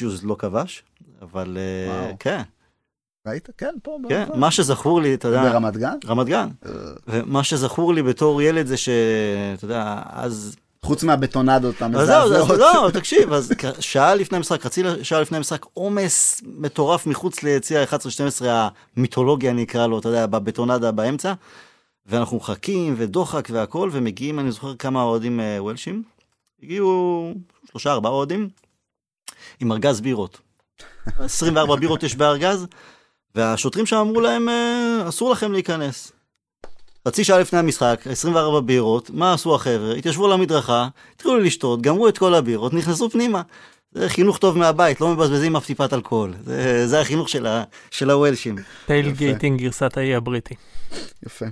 יוז 0.00 0.24
לא 0.24 0.36
כבש, 0.38 0.82
אבל 1.22 1.56
אה, 1.60 2.02
וואו. 2.02 2.16
כן, 2.18 2.42
ראית? 3.26 3.48
כן, 3.58 3.74
פה. 3.82 3.98
כן. 4.08 4.28
מה 4.34 4.50
שזכור 4.50 5.00
לי, 5.00 5.14
אתה 5.14 5.28
יודע, 5.28 5.42
ברמת 5.42 5.76
גן? 5.76 5.96
רמת 6.06 6.26
גן, 6.26 6.48
אה, 6.66 6.70
ומה 7.08 7.44
שזכור 7.44 7.94
לי 7.94 8.02
בתור 8.02 8.42
ילד 8.42 8.66
זה 8.66 8.76
שאתה 8.76 9.64
יודע, 9.64 10.02
אז 10.10 10.56
חוץ 10.84 11.04
מהבטונדות 11.04 11.82
אז 11.82 12.06
זהו, 12.06 12.22
אז 12.22 12.32
המזעזעות. 12.32 12.58
לא, 12.58 12.90
תקשיב, 13.00 13.32
אז 13.32 13.52
שעה 13.80 14.14
לפני 14.14 14.36
המשחק, 14.36 14.62
חצי 14.62 14.82
שעה 15.02 15.20
לפני 15.20 15.36
המשחק, 15.36 15.66
עומס 15.74 16.40
מטורף 16.58 17.06
מחוץ 17.06 17.42
ליציע 17.42 17.84
11-12 17.84 17.86
המיתולוגיה 18.96 19.52
נקרא 19.52 19.86
לו, 19.86 19.98
אתה 19.98 20.08
יודע, 20.08 20.26
בבטונדה 20.26 20.90
באמצע, 20.90 21.32
ואנחנו 22.06 22.36
מחכים 22.36 22.94
ודוחק 22.98 23.48
והכל, 23.52 23.88
ומגיעים, 23.92 24.38
אני 24.38 24.52
זוכר 24.52 24.74
כמה 24.74 25.02
אוהדים 25.02 25.40
אה, 25.40 25.56
וולשים, 25.58 26.02
הגיעו 26.62 27.34
שלושה 27.70 27.92
ארבעה 27.92 28.12
אוהדים 28.12 28.48
עם 29.60 29.72
ארגז 29.72 30.00
בירות. 30.00 30.40
24 31.18 31.76
בירות 31.76 32.02
יש 32.02 32.14
בארגז, 32.14 32.66
והשוטרים 33.34 33.86
שם 33.86 33.96
אמרו 33.96 34.20
להם, 34.20 34.48
אה, 34.48 35.08
אסור 35.08 35.30
לכם 35.30 35.52
להיכנס. 35.52 36.12
חצי 37.08 37.24
שעה 37.24 37.38
לפני 37.38 37.58
המשחק, 37.58 38.00
24 38.10 38.60
בירות, 38.60 39.10
מה 39.10 39.32
עשו 39.32 39.54
החבר'ה? 39.54 39.94
התיישבו 39.94 40.26
על 40.26 40.32
המדרכה, 40.32 40.88
התחילו 41.14 41.38
לשתות, 41.38 41.82
גמרו 41.82 42.08
את 42.08 42.18
כל 42.18 42.34
הבירות, 42.34 42.74
נכנסו 42.74 43.10
פנימה. 43.10 43.42
זה 43.92 44.08
חינוך 44.08 44.38
טוב 44.38 44.58
מהבית, 44.58 45.00
לא 45.00 45.08
מבזבזים 45.08 45.56
אף 45.56 45.66
טיפת 45.66 45.92
אלכוהול. 45.92 46.34
זה, 46.44 46.88
זה 46.88 47.00
החינוך 47.00 47.28
של, 47.28 47.46
ה, 47.46 47.64
של 47.90 48.10
הוולשים. 48.10 48.56
טייל. 48.86 49.10
גייטינג 49.10 49.60
גרסת 49.60 49.96
האי 49.96 50.14
הבריטי. 50.14 50.54
יפה. 51.26 51.46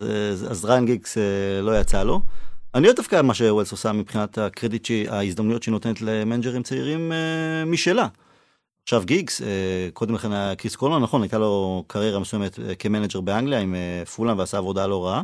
זה, 0.00 0.46
אז 0.50 0.64
ריין 0.64 0.86
גיגס 0.86 1.18
אה, 1.18 1.22
לא 1.62 1.80
יצא 1.80 2.02
לו. 2.02 2.20
אני 2.74 2.86
אוהב 2.86 2.96
דווקא 2.96 3.22
מה 3.22 3.34
שווילס 3.34 3.72
עושה 3.72 3.92
מבחינת 3.92 4.38
הקרדיט, 4.38 4.88
ההזדמנויות 5.08 5.62
שהיא 5.62 5.72
נותנת 5.72 6.02
למנג'רים 6.02 6.62
צעירים 6.62 7.12
אה, 7.12 7.64
משלה. 7.64 8.08
עכשיו 8.82 9.02
גיגס, 9.04 9.42
אה, 9.42 9.88
קודם 9.92 10.14
לכן 10.14 10.32
היה 10.32 10.56
קריס 10.56 10.76
קולמן, 10.76 11.02
נכון, 11.02 11.22
הייתה 11.22 11.38
לו 11.38 11.84
קריירה 11.86 12.18
מסוימת 12.18 12.58
אה, 12.58 12.74
כמנג'ר 12.74 13.20
באנגליה 13.20 13.60
עם 13.60 13.74
אה, 13.74 14.02
פולאם 14.06 14.38
ועשה 14.38 14.58
עבודה 14.58 14.86
לא 14.86 15.06
רעה. 15.06 15.22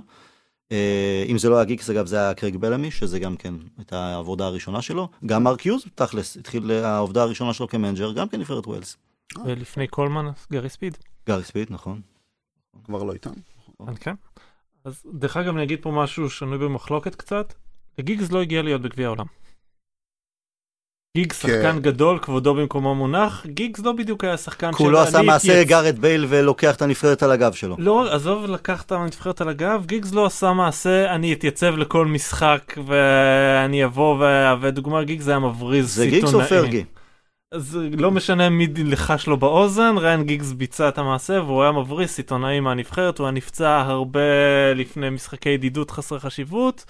אה, 0.73 1.25
אם 1.29 1.39
זה 1.39 1.49
לא 1.49 1.57
היה 1.57 1.65
גיגס, 1.65 1.91
אגב, 1.91 2.07
זה 2.07 2.17
היה 2.17 2.35
קרייג 2.35 2.57
בלמי, 2.57 2.91
שזה 2.91 3.19
גם 3.19 3.37
כן 3.37 3.55
הייתה 3.79 3.99
העבודה 3.99 4.47
הראשונה 4.47 4.83
שלו. 4.83 5.09
גם 5.27 5.45
מרק 5.45 5.67
יוז, 5.67 5.85
תכלס, 5.95 6.37
התחיל 6.37 6.71
אה, 6.71 6.89
העבודה 6.89 7.23
הראשונה 7.23 7.55
שלו 7.55 7.69
כמנג'ר, 7.69 8.13
גם 8.13 8.29
כן 8.29 8.41
נבחרת 8.41 8.67
ווילס. 8.67 8.97
ולפני 9.45 9.87
קולמן, 9.87 10.31
גרי 10.53 10.69
ספיד. 10.69 10.99
גארי 11.27 11.45
ספיד, 11.45 11.67
נכון. 11.71 12.01
כבר 12.85 13.03
לא 13.03 13.13
איתנו. 13.13 13.35
כן. 14.01 14.15
אז 14.89 15.03
דרך 15.15 15.37
אגב 15.37 15.55
אני 15.55 15.63
אגיד 15.65 15.79
פה 15.83 15.91
משהו 15.91 16.31
שנוי 16.31 16.59
במחלוקת 16.59 17.15
קצת. 17.15 17.55
לגיגס 17.99 18.33
לא 18.33 18.43
הגיע 18.43 18.63
להיות 18.63 18.83
בגביע 18.83 19.07
העולם. 19.07 19.25
גיגס 21.17 21.43
כן. 21.43 21.49
שחקן 21.49 21.79
גדול, 21.81 22.19
כבודו 22.19 22.55
במקומו 22.55 22.95
מונח, 22.95 23.47
גיגס 23.47 23.81
לא 23.81 23.93
בדיוק 23.93 24.25
היה 24.25 24.37
שחקן 24.37 24.71
לא 24.71 24.79
של 24.79 24.97
עשה 24.97 25.19
אני 25.19 25.27
מעשה 25.27 25.63
אתייצ- 25.63 25.69
גארת' 25.69 25.99
בייל 25.99 26.27
ולוקח 26.29 26.77
את 26.77 26.83
הנבחרת 26.83 27.23
על 27.23 27.31
הגב 27.33 27.53
שלו. 27.53 27.77
לא, 27.79 28.15
עזוב 28.15 28.45
לקח 28.47 28.83
את 28.83 28.93
הנבחרת 28.93 29.41
על 29.41 29.49
הגב, 29.49 29.85
גיגס 29.87 30.13
לא 30.13 30.27
עשה 30.27 30.53
מעשה, 30.53 31.15
אני 31.15 31.33
אתייצב 31.33 31.77
לכל 31.77 32.07
משחק 32.07 32.75
ואני 32.87 33.85
אבוא 33.85 34.17
ואהווה 34.19 34.71
דוגמה, 34.71 35.05
גיגס 35.05 35.29
היה 35.29 35.39
מבריז 35.39 35.95
זה 35.95 36.03
סיטונאי. 36.03 36.21
גיגס 36.21 36.35
או 36.35 36.41
פרגי? 36.49 36.85
אז 37.53 37.79
לא 37.99 38.11
משנה 38.11 38.49
מי 38.49 38.67
לחש 38.67 39.27
לו 39.27 39.37
באוזן, 39.37 39.95
ריאן 39.99 40.25
גיגס 40.25 40.53
ביצע 40.53 40.89
את 40.89 40.99
המעשה 40.99 41.43
והוא 41.43 41.63
היה 41.63 41.73
מבריז 41.73 42.11
סיטונאי 42.11 42.61
מהנבחרת, 42.61 43.19
הוא 43.19 43.27
היה 43.27 43.33
נפצע 43.33 43.81
הרבה 43.81 44.21
לפני 44.75 45.11
משחקי 45.11 45.49
ידידות 45.49 45.91
חסרי 45.91 46.21
חשיבות. 46.21 46.85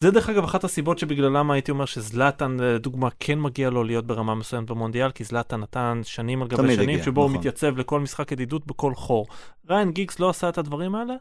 זה 0.00 0.10
דרך 0.10 0.28
אגב 0.28 0.44
אחת 0.44 0.64
הסיבות 0.64 0.98
שבגללם 0.98 1.50
הייתי 1.50 1.70
אומר 1.70 1.84
שזלאטן 1.84 2.56
לדוגמה 2.60 3.08
כן 3.20 3.40
מגיע 3.40 3.70
לו 3.70 3.84
להיות 3.84 4.06
ברמה 4.06 4.34
מסוימת 4.34 4.70
במונדיאל 4.70 5.10
כי 5.10 5.24
זלאטן 5.24 5.60
נתן 5.60 6.00
שנים 6.04 6.42
על 6.42 6.48
גבי 6.48 6.74
שנים 6.76 6.88
הגיע, 6.88 7.04
שבו 7.04 7.20
הוא 7.20 7.30
נכון. 7.30 7.38
מתייצב 7.38 7.78
לכל 7.78 8.00
משחק 8.00 8.32
ידידות 8.32 8.66
בכל 8.66 8.94
חור. 8.94 9.26
ריין 9.68 9.92
גיגס 9.92 10.20
לא 10.20 10.28
עשה 10.28 10.48
את 10.48 10.58
הדברים 10.58 10.94
האלה? 10.94 11.14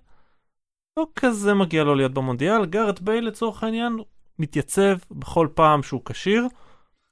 לא 0.98 1.08
כזה 1.16 1.54
מגיע 1.54 1.84
לו 1.84 1.96
להיות 1.96 2.14
במונדיאל, 2.14 2.66
גארט 2.66 3.00
בייל 3.00 3.28
לצורך 3.28 3.64
העניין 3.64 3.98
מתייצב 4.40 4.98
בכל 5.12 5.48
פעם 5.54 5.84
שהוא 5.84 6.02
כשיר. 6.06 6.48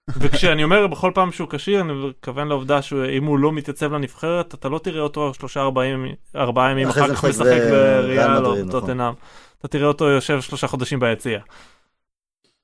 וכשאני 0.10 0.64
אומר 0.64 0.88
בכל 0.88 1.12
פעם 1.16 1.32
שהוא 1.32 1.48
כשיר 1.52 1.82
אני 1.82 1.94
מתכוון 1.94 2.48
לעובדה 2.48 2.82
שאם 2.82 3.26
הוא 3.26 3.40
לא 3.40 3.52
מתייצב 3.52 3.94
לנבחרת 3.94 4.54
אתה 4.54 4.70
לא 4.70 4.80
תראה 4.80 5.02
אותו 5.02 5.34
שלושה 5.34 5.62
ארבעים 5.62 6.06
ארבעה 6.36 6.72
ימים 6.72 6.88
אחר 6.88 7.16
כך 7.16 7.26
משחק 7.26 7.46
בריאל 7.72 8.46
או 8.46 8.56
נכון. 8.56 8.72
טוטנאם. 8.72 9.14
אתה 9.60 9.68
תראה 9.68 9.88
אותו 9.88 10.06
יושב 10.06 10.42
שלושה 10.42 10.68
חודשים 10.68 11.00
ביציע. 11.00 11.40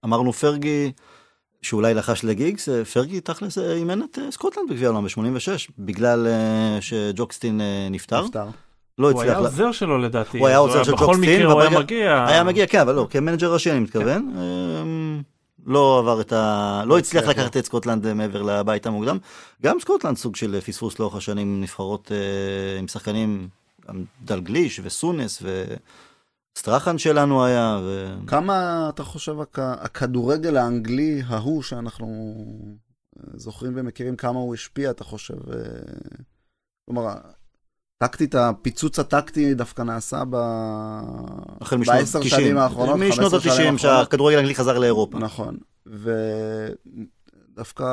אמרנו 0.05 0.33
פרגי, 0.33 0.91
שאולי 1.61 1.93
לחש 1.93 2.23
לגיגס, 2.23 2.69
אה, 2.69 2.85
פרגי 2.85 3.21
תכלס 3.21 3.57
אה, 3.57 3.73
אימן 3.73 4.01
את 4.01 4.19
אה, 4.19 4.31
סקוטלנד 4.31 4.69
בגביע 4.69 4.87
העולם 4.87 5.03
ב-86, 5.03 5.71
בגלל 5.79 6.27
שג'וק 6.81 7.25
סטיין 7.25 7.61
נפטר. 7.91 8.23
נפטר. 8.23 8.45
לא 8.97 9.11
הוא 9.11 9.21
היה 9.21 9.31
הצליח, 9.31 9.43
לה- 9.43 9.49
עוזר 9.49 9.71
שלו 9.71 9.97
לדעתי. 9.97 10.39
הוא 10.39 10.47
היה 10.47 10.57
עוזר 10.57 10.83
של 10.83 10.91
בכל 10.91 11.05
ג'וק 11.05 11.17
סטיין, 11.17 11.35
מקרה 11.39 11.51
הוא 11.53 11.61
היה 11.61 11.79
מגיע. 11.79 12.25
היה 12.27 12.43
מגיע, 12.43 12.67
כן, 12.67 12.79
אבל 12.79 12.95
לא, 12.95 13.07
כמנג'ר 13.09 13.53
ראשי 13.53 13.71
אני 13.71 13.79
מתכוון. 13.79 14.33
אה, 15.67 15.73
לא 15.73 15.99
עבר 15.99 16.21
את 16.21 16.33
ה... 16.33 16.83
לא 16.85 16.97
הצליח 16.97 17.23
הצליח, 17.23 17.37
לקחת 17.37 17.57
את 17.57 17.65
סקוטלנד 17.65 18.05
אה, 18.05 18.13
מעבר 18.13 18.41
לבית 18.41 18.85
המוקדם. 18.85 19.17
גם 19.63 19.79
סקוטלנד 19.79 20.17
סוג 20.17 20.35
של 20.35 20.61
פספוס 20.61 20.99
לאורך 20.99 21.15
השנים, 21.15 21.61
נבחרות 21.61 22.11
אה, 22.11 22.79
עם 22.79 22.87
שחקנים, 22.87 23.49
דלגליש 24.21 24.79
וסונס 24.83 25.43
וסטרחן 26.55 26.97
שלנו 26.97 27.45
היה. 27.45 27.79
ו... 27.83 28.15
כמה 28.27 28.89
אתה 28.93 29.03
חושב 29.03 29.35
הכ- 29.39 29.59
הכדורגל 29.59 30.57
האנגלי 30.57 31.21
ההוא 31.27 31.61
שאנחנו 31.63 32.35
אה, 33.17 33.23
זוכרים 33.35 33.73
ומכירים, 33.75 34.15
כמה 34.15 34.39
הוא 34.39 34.53
השפיע, 34.53 34.91
אתה 34.91 35.03
חושב? 35.03 35.51
אה, 35.51 35.57
כלומר, 36.85 37.13
טקטית, 38.03 38.35
הפיצוץ 38.35 38.99
הטקטי 38.99 39.53
דווקא 39.53 39.81
נעשה 39.81 40.23
ב... 40.29 40.35
החל 41.61 41.77
משנות 41.77 41.97
בעשר 41.97 42.19
ה-90. 42.19 42.25
שנים 42.29 42.57
האחרונות, 42.57 42.95
משנות 42.95 43.31
15 43.31 43.55
שנים 43.55 43.73
ה-90 43.73 43.73
האחרונות. 43.73 43.79
שהכדורגל 44.05 44.35
האנגלי 44.37 44.55
חזר 44.55 44.77
לאירופה. 44.79 45.19
נכון. 45.19 45.57
ודווקא, 47.55 47.85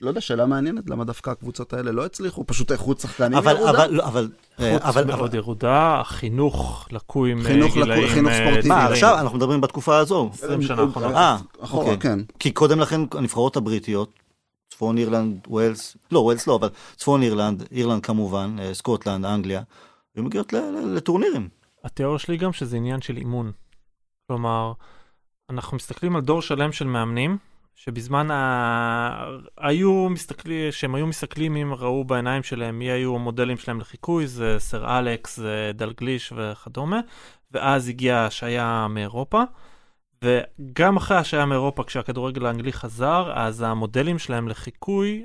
לא 0.00 0.08
יודע, 0.08 0.20
שאלה 0.20 0.46
מעניינת, 0.46 0.90
למה 0.90 1.04
דווקא 1.04 1.30
הקבוצות 1.30 1.72
האלה 1.72 1.92
לא 1.92 2.04
הצליחו? 2.04 2.44
פשוט 2.46 2.72
איכות 2.72 3.00
שחקנים 3.00 3.38
אבל, 3.38 3.56
ירודה? 3.56 3.70
אבל, 3.70 3.94
לא, 3.94 4.04
אבל, 4.06 4.28
אה, 4.60 4.72
חוץ 4.78 4.82
אבל, 4.82 5.04
מאוד 5.04 5.34
ירודה, 5.34 6.02
חינוך 6.04 6.88
לקוי 6.92 7.34
חינוך 7.44 7.76
אה, 7.76 7.82
לקוי- 7.82 7.94
גילאים 7.94 8.08
חינוך 8.14 8.32
אה, 8.32 8.38
ספורטיבי. 8.46 8.68
מה. 8.68 8.84
עכשיו 8.84 9.18
אנחנו 9.20 9.36
מדברים 9.38 9.60
בתקופה 9.60 9.96
הזו. 9.98 10.30
20 10.34 10.62
שנה 10.62 10.82
האחרונות. 10.82 11.14
אה, 11.14 11.36
אחורה, 11.60 11.84
אוקיי. 11.84 11.98
כן. 11.98 12.18
כי 12.38 12.50
קודם 12.50 12.80
לכן 12.80 13.00
הנבחרות 13.12 13.56
הבריטיות, 13.56 14.10
צפון 14.76 14.98
אירלנד, 14.98 15.46
ווילס, 15.48 15.96
לא, 16.10 16.18
ווילס 16.18 16.46
לא, 16.46 16.56
אבל 16.56 16.68
צפון 16.96 17.22
אירלנד, 17.22 17.64
אירלנד 17.72 18.02
כמובן, 18.02 18.56
אה, 18.58 18.74
סקוטלנד, 18.74 19.24
אנגליה, 19.24 19.62
היו 20.14 20.24
מגיעות 20.24 20.52
לטורנירים. 20.94 21.48
התיאוריה 21.84 22.18
שלי 22.18 22.36
גם 22.36 22.52
שזה 22.52 22.76
עניין 22.76 23.00
של 23.00 23.16
אימון. 23.16 23.52
כלומר, 24.26 24.72
אנחנו 25.50 25.76
מסתכלים 25.76 26.16
על 26.16 26.22
דור 26.22 26.42
שלם 26.42 26.72
של 26.72 26.86
מאמנים, 26.86 27.38
שבזמן 27.74 28.30
ה... 28.30 29.26
היו 29.58 30.08
מסתכלים, 30.10 30.72
שהם 30.72 30.94
היו 30.94 31.06
מסתכלים 31.06 31.56
אם 31.56 31.74
ראו 31.74 32.04
בעיניים 32.04 32.42
שלהם 32.42 32.78
מי 32.78 32.90
היו 32.90 33.14
המודלים 33.14 33.56
שלהם 33.56 33.80
לחיקוי, 33.80 34.26
זה 34.26 34.56
סר 34.58 34.98
אלכס, 34.98 35.36
זה 35.36 35.70
דלגליש 35.74 36.32
וכדומה, 36.36 37.00
ואז 37.52 37.88
הגיעה 37.88 38.26
השעיה 38.26 38.86
מאירופה. 38.90 39.42
וגם 40.22 40.96
אחרי 40.96 41.16
השעיה 41.16 41.46
מאירופה, 41.46 41.84
כשהכדורגל 41.84 42.46
האנגלי 42.46 42.72
חזר, 42.72 43.32
אז 43.34 43.62
המודלים 43.62 44.18
שלהם 44.18 44.48
לחיקוי 44.48 45.24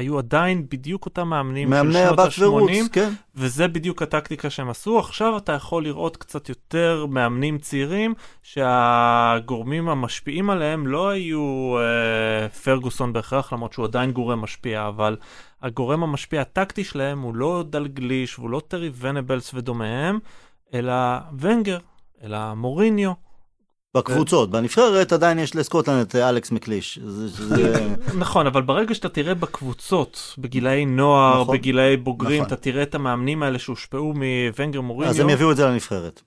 היו 0.00 0.18
עדיין 0.18 0.66
בדיוק 0.70 1.04
אותם 1.04 1.28
מאמנים 1.28 1.68
של 1.72 1.92
שנות 1.92 2.18
הבת 2.18 2.32
ורוץ, 2.38 2.70
ה-80, 2.70 2.88
כן. 2.92 3.10
וזה 3.34 3.68
בדיוק 3.68 4.02
הטקטיקה 4.02 4.50
שהם 4.50 4.70
עשו. 4.70 4.98
עכשיו 4.98 5.36
אתה 5.36 5.52
יכול 5.52 5.84
לראות 5.84 6.16
קצת 6.16 6.48
יותר 6.48 7.06
מאמנים 7.06 7.58
צעירים 7.58 8.14
שהגורמים 8.42 9.88
המשפיעים 9.88 10.50
עליהם 10.50 10.86
לא 10.86 11.08
היו 11.08 11.76
אה, 11.78 12.48
פרגוסון 12.48 13.12
בהכרח, 13.12 13.52
למרות 13.52 13.72
שהוא 13.72 13.84
עדיין 13.84 14.10
גורם 14.10 14.40
משפיע, 14.40 14.88
אבל 14.88 15.16
הגורם 15.62 16.02
המשפיע 16.02 16.40
הטקטי 16.40 16.84
שלהם 16.84 17.20
הוא 17.20 17.34
לא 17.34 17.64
דלגליש 17.70 18.38
והוא 18.38 18.50
לא 18.50 18.62
טרי 18.68 18.90
ונבלס 18.98 19.54
ודומיהם, 19.54 20.18
אלא 20.74 20.94
ונגר, 21.38 21.78
אלא 22.22 22.54
מוריניו. 22.54 23.29
בקבוצות, 23.96 24.50
בנבחרת 24.50 25.12
עדיין 25.12 25.38
יש 25.38 25.56
לסקוטלנד 25.56 26.00
את 26.00 26.14
אלכס 26.14 26.50
מקליש. 26.50 26.98
נכון, 28.18 28.46
אבל 28.46 28.62
ברגע 28.62 28.94
שאתה 28.94 29.08
תראה 29.08 29.34
בקבוצות, 29.34 30.34
בגילאי 30.38 30.84
נוער, 30.84 31.42
נכון. 31.42 31.56
בגילאי 31.56 31.96
בוגרים, 31.96 32.42
נכון. 32.42 32.46
אתה 32.46 32.56
תראה 32.56 32.82
את 32.82 32.94
המאמנים 32.94 33.42
האלה 33.42 33.58
שהושפעו 33.58 34.14
מוונגר 34.16 34.80
מוריניו. 34.80 35.10
אז 35.10 35.20
הם 35.20 35.28
יביאו 35.28 35.50
את 35.50 35.56
זה 35.56 35.66
לנבחרת. 35.66 36.22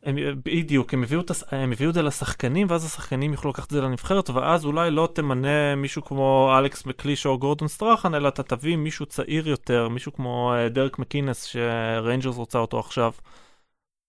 בדיוק, 0.46 0.94
הם 0.94 1.04
הביאו, 1.04 1.90
את, 1.90 1.94
זה 1.94 2.02
לשחקנים, 2.02 2.68
ואז 2.70 2.86
השחקנים 2.86 3.32
יוכלו 3.32 3.52
לקחת 3.52 3.66
את 3.66 3.72
זה 3.72 3.82
לנבחרת, 3.82 4.30
ואז 4.30 4.66
אולי 4.66 4.92
לא 4.92 5.10
תמנה 5.14 5.76
מישהו 5.76 6.06
כמו 6.06 6.54
אלכס 6.58 6.86
מקליש 6.86 7.26
או 7.26 7.38
גורדון 7.38 7.68
סטרחן, 7.68 8.16
אלא 8.16 8.28
אתה 8.28 8.44
תביא 8.44 8.76
מישהו 8.76 9.06
צעיר 9.06 9.50
יותר, 9.50 9.90
מישהו 9.90 10.14
כמו 10.14 10.54
אה, 10.56 10.70
דרק 10.70 11.00
מקינס, 11.00 11.44
שריינג'רס 11.44 12.36
רוצה 12.36 12.60
אותו 12.60 12.80
עכשיו. 12.80 13.12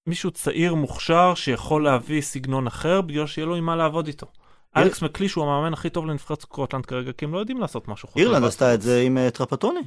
מישהו 0.06 0.30
צעיר 0.30 0.74
מוכשר 0.74 1.34
שיכול 1.34 1.84
להביא 1.84 2.20
סגנון 2.20 2.66
אחר, 2.66 3.00
בגלל 3.00 3.26
שיהיה 3.26 3.46
לו 3.46 3.54
עם 3.54 3.64
מה 3.64 3.76
לעבוד 3.76 4.06
איתו. 4.06 4.26
אלכס 4.76 5.02
מקליש 5.02 5.34
הוא 5.34 5.44
המאמן 5.44 5.72
הכי 5.72 5.90
טוב 5.90 6.06
לנבחרת 6.06 6.40
סקוטלנד 6.40 6.86
כרגע, 6.86 7.12
כי 7.12 7.24
הם 7.24 7.32
לא 7.32 7.38
יודעים 7.38 7.60
לעשות 7.60 7.88
משהו 7.88 8.08
חוץ 8.08 8.16
אירלנד. 8.16 8.44
עשתה 8.44 8.74
את 8.74 8.82
זה 8.82 9.00
עם 9.00 9.18
אה, 9.18 9.30
טרפטוני. 9.30 9.80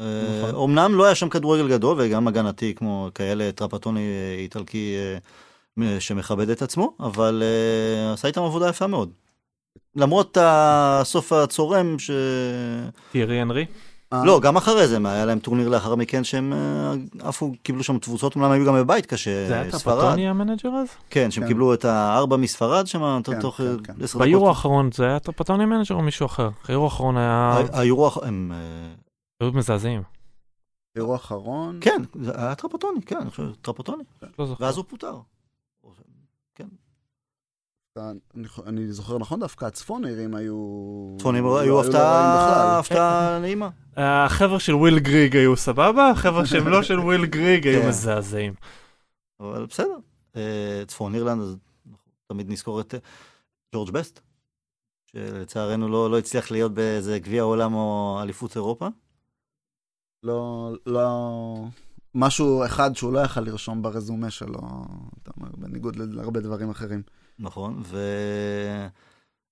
אה, 0.00 0.04
נכון. 0.48 0.70
אמנם 0.70 0.94
לא 0.94 1.04
היה 1.04 1.14
שם 1.14 1.28
כדורגל 1.28 1.68
גדול 1.68 1.96
וגם 2.00 2.28
הגנתי 2.28 2.74
כמו 2.74 3.08
כאלה 3.14 3.52
טרפטוני 3.52 4.00
אה, 4.00 4.40
איטלקי 4.40 4.96
אה, 5.82 6.00
שמכבד 6.00 6.50
את 6.50 6.62
עצמו, 6.62 6.96
אבל 7.00 7.42
אה, 7.42 8.12
עשה 8.12 8.28
איתם 8.28 8.42
עבודה 8.42 8.68
יפה 8.68 8.86
מאוד. 8.86 9.10
למרות 9.96 10.38
הסוף 10.40 11.32
הצורם 11.32 11.98
ש... 11.98 12.10
תיירי 13.12 13.42
אנרי? 13.42 13.64
אה, 14.14 14.24
לא, 14.24 14.40
גם 14.40 14.56
אחרי 14.56 14.88
זה, 14.88 14.98
היה 15.04 15.24
להם 15.24 15.38
טורניר 15.38 15.68
לאחר 15.68 15.94
מכן 15.94 16.24
שהם 16.24 16.52
אה, 16.52 16.94
עפו, 17.28 17.52
קיבלו 17.62 17.82
שם 17.82 17.98
תבוסות, 17.98 18.34
אומנם 18.34 18.50
היו 18.50 18.66
גם 18.66 18.74
בבית 18.74 19.06
קשה, 19.06 19.48
זה 19.48 19.54
היה 19.54 19.72
ספרד. 19.72 19.94
טרפטוני 19.94 20.28
המנג'ר 20.28 20.70
אז? 20.70 20.88
כן, 21.10 21.30
שהם 21.30 21.42
כן. 21.44 21.48
קיבלו 21.48 21.74
את 21.74 21.84
הארבע 21.84 22.36
מספרד 22.36 22.86
שם, 22.86 23.20
כן, 23.24 23.40
תוך 23.40 23.60
כן. 23.84 23.92
עשר 24.02 24.18
ביורו 24.18 24.46
דקות. 24.46 24.56
האחרון 24.56 24.90
זה 24.92 25.06
היה 25.06 25.18
טרפטוני 25.18 25.62
המנג'ר 25.62 25.94
או 25.94 26.02
מישהו 26.02 26.26
אחר? 26.26 26.48
היורו 26.68 26.84
האחרון 26.84 27.16
היה... 27.16 27.58
היורו, 27.72 28.10
הם, 28.22 28.52
אה, 28.54 28.94
היו 29.40 29.52
מזעזעים. 29.52 30.02
אירוע 30.96 31.16
אחרון. 31.16 31.78
כן, 31.80 32.02
זה 32.22 32.32
היה 32.36 32.54
טרפטוני, 32.54 33.02
כן, 33.02 33.16
אני 33.16 33.30
חושב, 33.30 33.42
טרפטוני, 33.62 34.04
לא 34.38 34.46
זוכר. 34.46 34.64
ואז 34.64 34.76
הוא 34.76 34.84
פוטר. 34.88 35.16
אני, 38.66 38.92
זוכר 38.92 39.18
נכון, 39.18 39.40
דווקא 39.40 39.64
הצפון-אירים 39.64 40.34
היו... 40.34 41.16
צפונים 41.18 41.44
לא- 41.44 41.58
היו 41.58 41.82
לא 41.82 42.78
הפתעה, 42.78 43.38
נעימה. 43.40 43.70
החבר'ה 43.96 44.60
של 44.60 44.74
וויל 44.74 44.98
גריג 44.98 45.36
היו 45.36 45.56
סבבה, 45.56 46.10
החבר'ה 46.10 46.46
שהם 46.46 46.68
לא 46.68 46.82
של 46.82 47.00
וויל 47.00 47.26
גריג 47.26 47.66
היו 47.66 47.82
כן. 47.82 47.88
מזעזעים. 47.88 48.54
אבל 49.40 49.66
בסדר. 49.66 49.96
אה, 50.36 50.82
צפון 50.86 51.14
אירלנד, 51.14 51.42
אז 51.42 51.56
תמיד 52.26 52.50
נזכור 52.50 52.80
את 52.80 52.94
אה, 52.94 52.98
ג'ורג' 53.74 53.90
בסט, 53.90 54.20
שלצערנו 55.12 55.88
לא 55.88 56.10
לא 56.10 56.18
הצליח 56.18 56.50
להיות 56.50 56.74
באיזה 56.74 57.18
גביע 57.18 57.42
העולם 57.42 57.74
או 57.74 58.18
אליפות 58.22 58.56
אירופה. 58.56 58.88
לא, 60.22 60.72
לא... 60.86 61.64
משהו 62.14 62.64
אחד 62.66 62.96
שהוא 62.96 63.12
לא 63.12 63.18
יכל 63.18 63.40
לרשום 63.40 63.82
ברזומה 63.82 64.30
שלו, 64.30 64.60
אתה 65.22 65.30
אומר, 65.36 65.48
בניגוד 65.56 65.96
להרבה 65.96 66.40
דברים 66.40 66.70
אחרים. 66.70 67.02
נכון, 67.38 67.82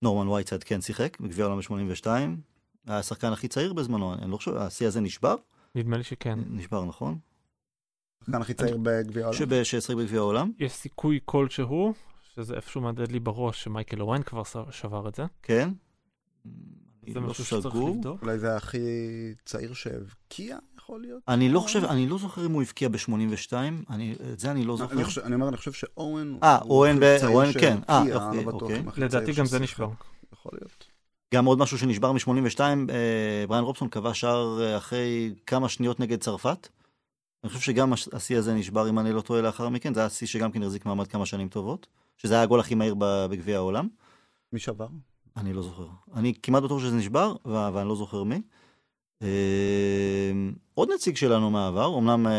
ונורמן 0.02 0.28
וייטסייד 0.28 0.64
כן 0.64 0.80
שיחק 0.80 1.20
בגביע 1.20 1.44
העולם 1.44 1.60
ב-82. 1.60 2.06
היה 2.86 2.98
השחקן 2.98 3.32
הכי 3.32 3.48
צעיר 3.48 3.72
בזמנו, 3.72 4.14
אני 4.14 4.30
לא 4.30 4.36
חושב, 4.36 4.56
השיא 4.56 4.86
הזה 4.86 5.00
נשבר? 5.00 5.36
נדמה 5.74 5.96
לי 5.96 6.04
שכן. 6.04 6.38
נשבר, 6.50 6.84
נכון? 6.84 7.18
השחקן 8.22 8.40
הכי 8.40 8.54
צעיר 8.54 8.76
בגביע 8.82 9.24
העולם. 9.24 9.64
ששיחק 9.64 9.94
בגביע 9.94 10.20
העולם, 10.20 10.52
יש 10.58 10.72
סיכוי 10.72 11.20
כלשהו, 11.24 11.94
שזה 12.34 12.54
איפשהו 12.54 12.80
מהדהד 12.80 13.12
לי 13.12 13.20
בראש, 13.20 13.64
שמייקל 13.64 14.00
אוון 14.00 14.22
כבר 14.22 14.42
שבר 14.70 15.08
את 15.08 15.14
זה. 15.14 15.24
כן. 15.42 15.70
זה 17.08 17.20
לא 17.20 17.26
משהו 17.30 17.44
שצריך. 17.44 17.74
לבדוק. 17.74 18.22
אולי 18.22 18.38
זה 18.38 18.56
הכי 18.56 18.78
צעיר 19.44 19.72
שהבקיע, 19.74 20.58
יכול 20.78 21.00
להיות? 21.00 21.22
אני 21.28 21.48
לא 21.48 21.60
חושב, 21.60 21.84
אני 21.84 22.06
לא 22.06 22.18
זוכר 22.18 22.46
אם 22.46 22.52
הוא 22.52 22.62
הבקיע 22.62 22.88
ב-82, 22.88 23.52
אני- 23.90 24.14
את 24.32 24.38
זה 24.40 24.50
אני 24.50 24.64
לא 24.64 24.76
זוכר. 24.76 24.94
אני, 24.94 25.04
חושב, 25.04 25.20
אני 25.20 25.34
אומר, 25.34 25.48
אני 25.48 25.56
חושב 25.56 25.72
שאורן... 25.72 26.36
אה, 26.42 26.58
הוא 26.58 26.86
הכי 26.86 26.98
צעיר 27.20 27.52
כן. 27.60 27.78
אה, 27.90 28.02
שהבקיע, 28.06 28.26
אוקיי, 28.26 28.44
לא 28.44 28.50
אוקיי. 28.50 28.82
לדעתי 29.04 29.32
גם 29.32 29.46
זה. 29.46 29.58
נשבר. 29.58 29.88
יכול 30.32 30.52
להיות. 30.60 30.86
גם 31.34 31.44
עוד 31.44 31.58
משהו 31.58 31.78
שנשבר 31.78 32.12
מ-82, 32.12 32.60
אה, 32.60 33.44
בריאן 33.48 33.64
רובסון 33.64 33.88
כבש 33.88 34.20
שער 34.20 34.62
אה, 34.62 34.76
אחרי 34.76 35.34
כמה 35.46 35.68
שניות 35.68 36.00
נגד 36.00 36.20
צרפת. 36.20 36.68
אני 37.44 37.48
חושב 37.48 37.60
שגם 37.60 37.92
הש- 37.92 38.08
השיא 38.12 38.38
הזה 38.38 38.54
נשבר, 38.54 38.88
אם 38.88 38.98
אני 38.98 39.12
לא 39.12 39.20
טועה, 39.20 39.40
לאחר 39.42 39.68
מכן. 39.68 39.94
זה 39.94 40.00
היה 40.00 40.08
שיא 40.08 40.26
שגם 40.26 40.52
כן 40.52 40.62
החזיק 40.62 40.86
מעמד 40.86 41.06
כמה 41.06 41.26
שנים 41.26 41.48
טובות. 41.48 41.86
שזה 42.16 42.34
היה 42.34 42.42
הגול 42.42 42.60
הכי 42.60 42.74
מהיר 42.74 42.94
בגביע 42.98 43.56
העולם. 43.56 43.88
מי 44.52 44.58
שבר? 44.60 44.86
אני 45.36 45.52
לא 45.52 45.62
זוכר. 45.62 45.86
אני 46.16 46.34
כמעט 46.42 46.62
בטוח 46.62 46.80
שזה 46.80 46.96
נשבר, 46.96 47.34
ואני 47.44 47.88
לא 47.88 47.96
זוכר 47.96 48.22
מי. 48.22 48.40
אה, 49.22 49.28
עוד 50.74 50.88
נציג 50.94 51.16
שלנו 51.16 51.50
מהעבר, 51.50 51.98
אמנם 51.98 52.26
אה, 52.26 52.32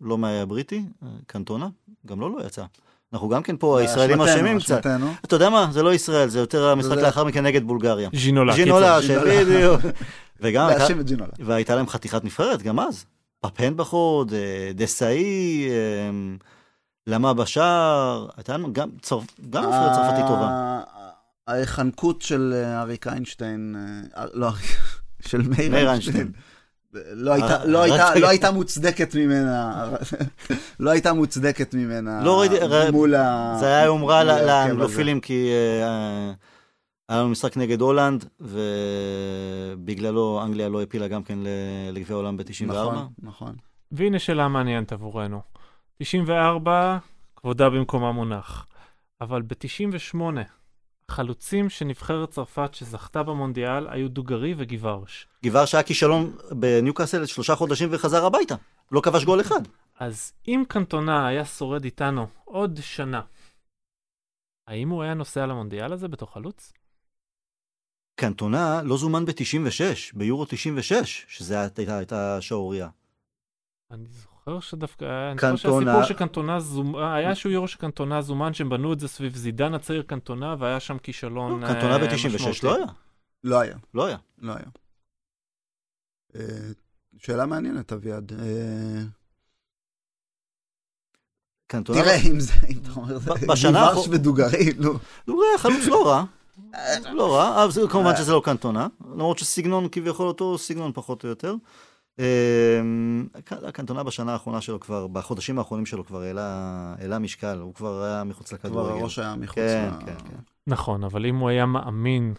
לא 0.00 0.18
מהבריטי, 0.18 0.84
אה, 1.02 1.08
קנטונה, 1.26 1.68
גם 2.06 2.20
לא 2.20 2.30
לא 2.30 2.46
יצא. 2.46 2.64
אנחנו 3.12 3.28
גם 3.28 3.42
כן 3.42 3.56
פה, 3.56 3.80
הישראלים 3.80 4.18
אשמים 4.38 4.58
קצת. 4.60 4.82
אתה 5.24 5.36
יודע 5.36 5.50
מה? 5.50 5.68
זה 5.72 5.82
לא 5.82 5.94
ישראל, 5.94 6.28
זה 6.28 6.38
יותר 6.38 6.64
המשחק 6.68 6.90
לאחר 7.02 7.24
מכן 7.24 7.46
נגד 7.46 7.64
בולגריה. 7.64 8.08
ז'ינולה. 8.14 8.52
ז'ינולה. 8.54 9.02
שבדיוק. 9.02 9.80
וגם. 10.40 10.68
והייתה 11.46 11.74
להם 11.76 11.86
חתיכת 11.88 12.24
נבחרת 12.24 12.62
גם 12.62 12.80
אז. 12.80 13.04
פפן 13.40 13.76
בחוד, 13.76 14.32
אה, 14.32 14.70
דסאי, 14.74 15.68
למה 17.06 17.34
בשער, 17.34 18.26
הייתה 18.36 18.54
לנו 18.56 18.72
צרפ- 19.02 19.40
גם 19.50 19.64
נבחרת 19.64 19.92
צרפתית 19.92 20.26
טובה. 20.26 20.80
ההיחנקות 21.46 22.22
של 22.22 22.52
אה, 22.56 22.80
אריק 22.80 23.06
איינשטיין, 23.06 23.76
אה, 24.16 24.24
לא, 24.34 24.48
של 25.28 25.42
מאיר 25.48 25.88
איינשטיין. 25.90 26.32
לא 27.12 27.32
הייתה- 27.32 27.60
אה, 27.60 27.64
לא. 27.64 27.70
לא 27.72 27.82
מוצדקת 28.50 29.14
ממנה, 29.14 29.90
לא 30.80 30.90
הייתה 30.90 31.12
מוצדקת 31.12 31.74
ממנה 31.74 32.22
לא 32.24 32.40
ראיתי- 32.40 32.54
מול 32.92 33.14
ה... 33.14 33.56
זה 33.60 33.66
היה 33.66 33.84
יומרה 33.84 34.20
מול 34.22 34.30
ההרכב 34.30 34.46
לאנגלופילים 34.46 35.20
כי 35.20 35.50
אה, 35.52 35.86
אה, 35.86 36.32
היה 37.08 37.20
לנו 37.20 37.28
משחק 37.28 37.56
נגד 37.56 37.80
הולנד, 37.80 38.24
ובגללו 38.40 40.40
אנגליה 40.44 40.68
לא 40.68 40.80
העפילה 40.80 41.08
גם 41.08 41.22
כן 41.22 41.38
ל- 41.38 41.48
לגביע 41.92 42.16
העולם 42.16 42.34
הזה. 42.34 42.44
ב-94. 42.44 42.66
נכון, 42.72 43.08
נכון. 43.22 43.54
והנה 43.92 44.18
שאלה 44.18 44.48
מעניינת 44.48 44.92
עבורנו. 44.92 45.40
94, 46.02 46.98
כבודה 47.36 47.70
במקומה 47.70 48.12
מונח. 48.12 48.66
אבל 49.20 49.42
ב-98, 49.42 50.20
החלוצים 51.08 51.70
של 51.70 51.84
נבחרת 51.84 52.30
צרפת 52.30 52.74
שזכתה 52.74 53.22
במונדיאל 53.22 53.88
היו 53.88 54.08
דוגרי 54.08 54.54
וגיוורש. 54.56 55.28
גבער 55.44 55.66
שהיה 55.66 55.82
כישלון 55.82 56.36
בניוקאסל 56.50 57.26
שלושה 57.26 57.56
חודשים 57.56 57.88
וחזר 57.92 58.24
הביתה. 58.24 58.54
לא 58.92 59.00
כבש 59.00 59.24
גול 59.24 59.40
אחד. 59.40 59.60
אז 59.98 60.32
אם 60.48 60.62
קנטונה 60.68 61.28
היה 61.28 61.44
שורד 61.44 61.84
איתנו 61.84 62.26
עוד 62.44 62.78
שנה, 62.80 63.20
האם 64.66 64.88
הוא 64.88 65.02
היה 65.02 65.14
נוסע 65.14 65.46
למונדיאל 65.46 65.92
הזה 65.92 66.08
בתור 66.08 66.32
חלוץ? 66.32 66.72
קנטונה 68.20 68.82
לא 68.82 68.96
זומן 68.96 69.24
ב-96, 69.24 69.82
ביורו 70.14 70.44
96, 70.44 71.26
שזה 71.28 71.60
הייתה, 71.60 71.96
הייתה 71.96 72.40
שערורייה. 72.40 72.88
אני 73.90 74.08
זוכר 74.08 74.35
שדווקא, 74.60 75.04
אני 75.30 75.36
זוכר 75.36 75.50
קנטונה- 75.56 75.84
שהסיפור 75.92 76.04
שקנטונה 76.04 76.60
זומן, 76.60 77.12
היה 77.12 77.30
איזשהו 77.30 77.50
יורו 77.50 77.68
שקנטונה 77.68 78.22
זומן, 78.22 78.54
שהם 78.54 78.68
בנו 78.68 78.92
את 78.92 79.00
זה 79.00 79.08
סביב 79.08 79.36
זידן 79.36 79.74
הצעיר 79.74 80.02
קנטונה, 80.02 80.54
והיה 80.58 80.80
שם 80.80 80.98
כישלון 80.98 81.60
לא, 81.62 81.66
קנטונה 81.66 81.92
אה, 81.92 81.98
ב-96 81.98 82.34
משמעותי. 82.34 82.66
לא 82.66 82.74
היה. 82.76 82.86
לא 83.44 83.60
היה, 83.60 83.76
לא 83.94 84.06
היה. 84.06 84.16
לא 84.38 84.52
היה. 84.52 84.66
אה, 86.36 86.68
שאלה 87.18 87.46
מעניינת, 87.46 87.92
אביעד. 87.92 88.32
אה, 88.32 89.02
קנטונה... 91.66 92.02
תראה, 92.02 92.16
אם 92.30 92.40
זה, 92.40 92.52
אם 92.68 92.78
אתה 92.82 92.90
אומר, 92.96 93.18
זה 93.18 93.30
האחרונה- 93.32 93.92
ודוגרי, 94.10 94.72
נו. 94.78 94.90
הוא 95.26 95.44
היה 95.44 95.58
חלוץ 95.58 95.86
לא 95.86 96.06
רע. 96.08 96.24
לא 97.12 97.36
רע, 97.36 97.66
כמובן 97.90 98.16
שזה 98.16 98.32
לא 98.32 98.42
קנטונה, 98.44 98.86
למרות 99.00 99.38
שסגנון 99.38 99.88
כביכול 99.92 100.28
אותו 100.28 100.58
סגנון 100.58 100.92
פחות 100.94 101.24
או 101.24 101.28
יותר. 101.28 101.54
אמ, 102.18 103.26
ק- 103.44 103.70
קנטונה 103.70 104.02
בשנה 104.02 104.32
האחרונה 104.32 104.60
שלו 104.60 104.80
כבר, 104.80 105.06
בחודשים 105.06 105.58
האחרונים 105.58 105.86
שלו 105.86 106.04
כבר 106.06 106.22
העלה 106.22 106.44
העלה 106.98 107.18
משקל, 107.18 107.58
הוא 107.58 107.74
כבר 107.74 108.02
היה 108.02 108.24
מחוץ 108.24 108.48
כבר 108.52 108.58
לכדורגל. 108.68 109.00
הראש 109.00 109.18
היה 109.18 109.36
מחוץ 109.36 109.54
כן, 109.56 109.90
ל... 110.00 110.04
כן, 110.06 110.14
כן. 110.28 110.36
נכון, 110.66 111.04
אבל 111.04 111.26
אם 111.26 111.36
הוא 111.36 111.48
היה 111.48 111.66
מאמין 111.66 112.34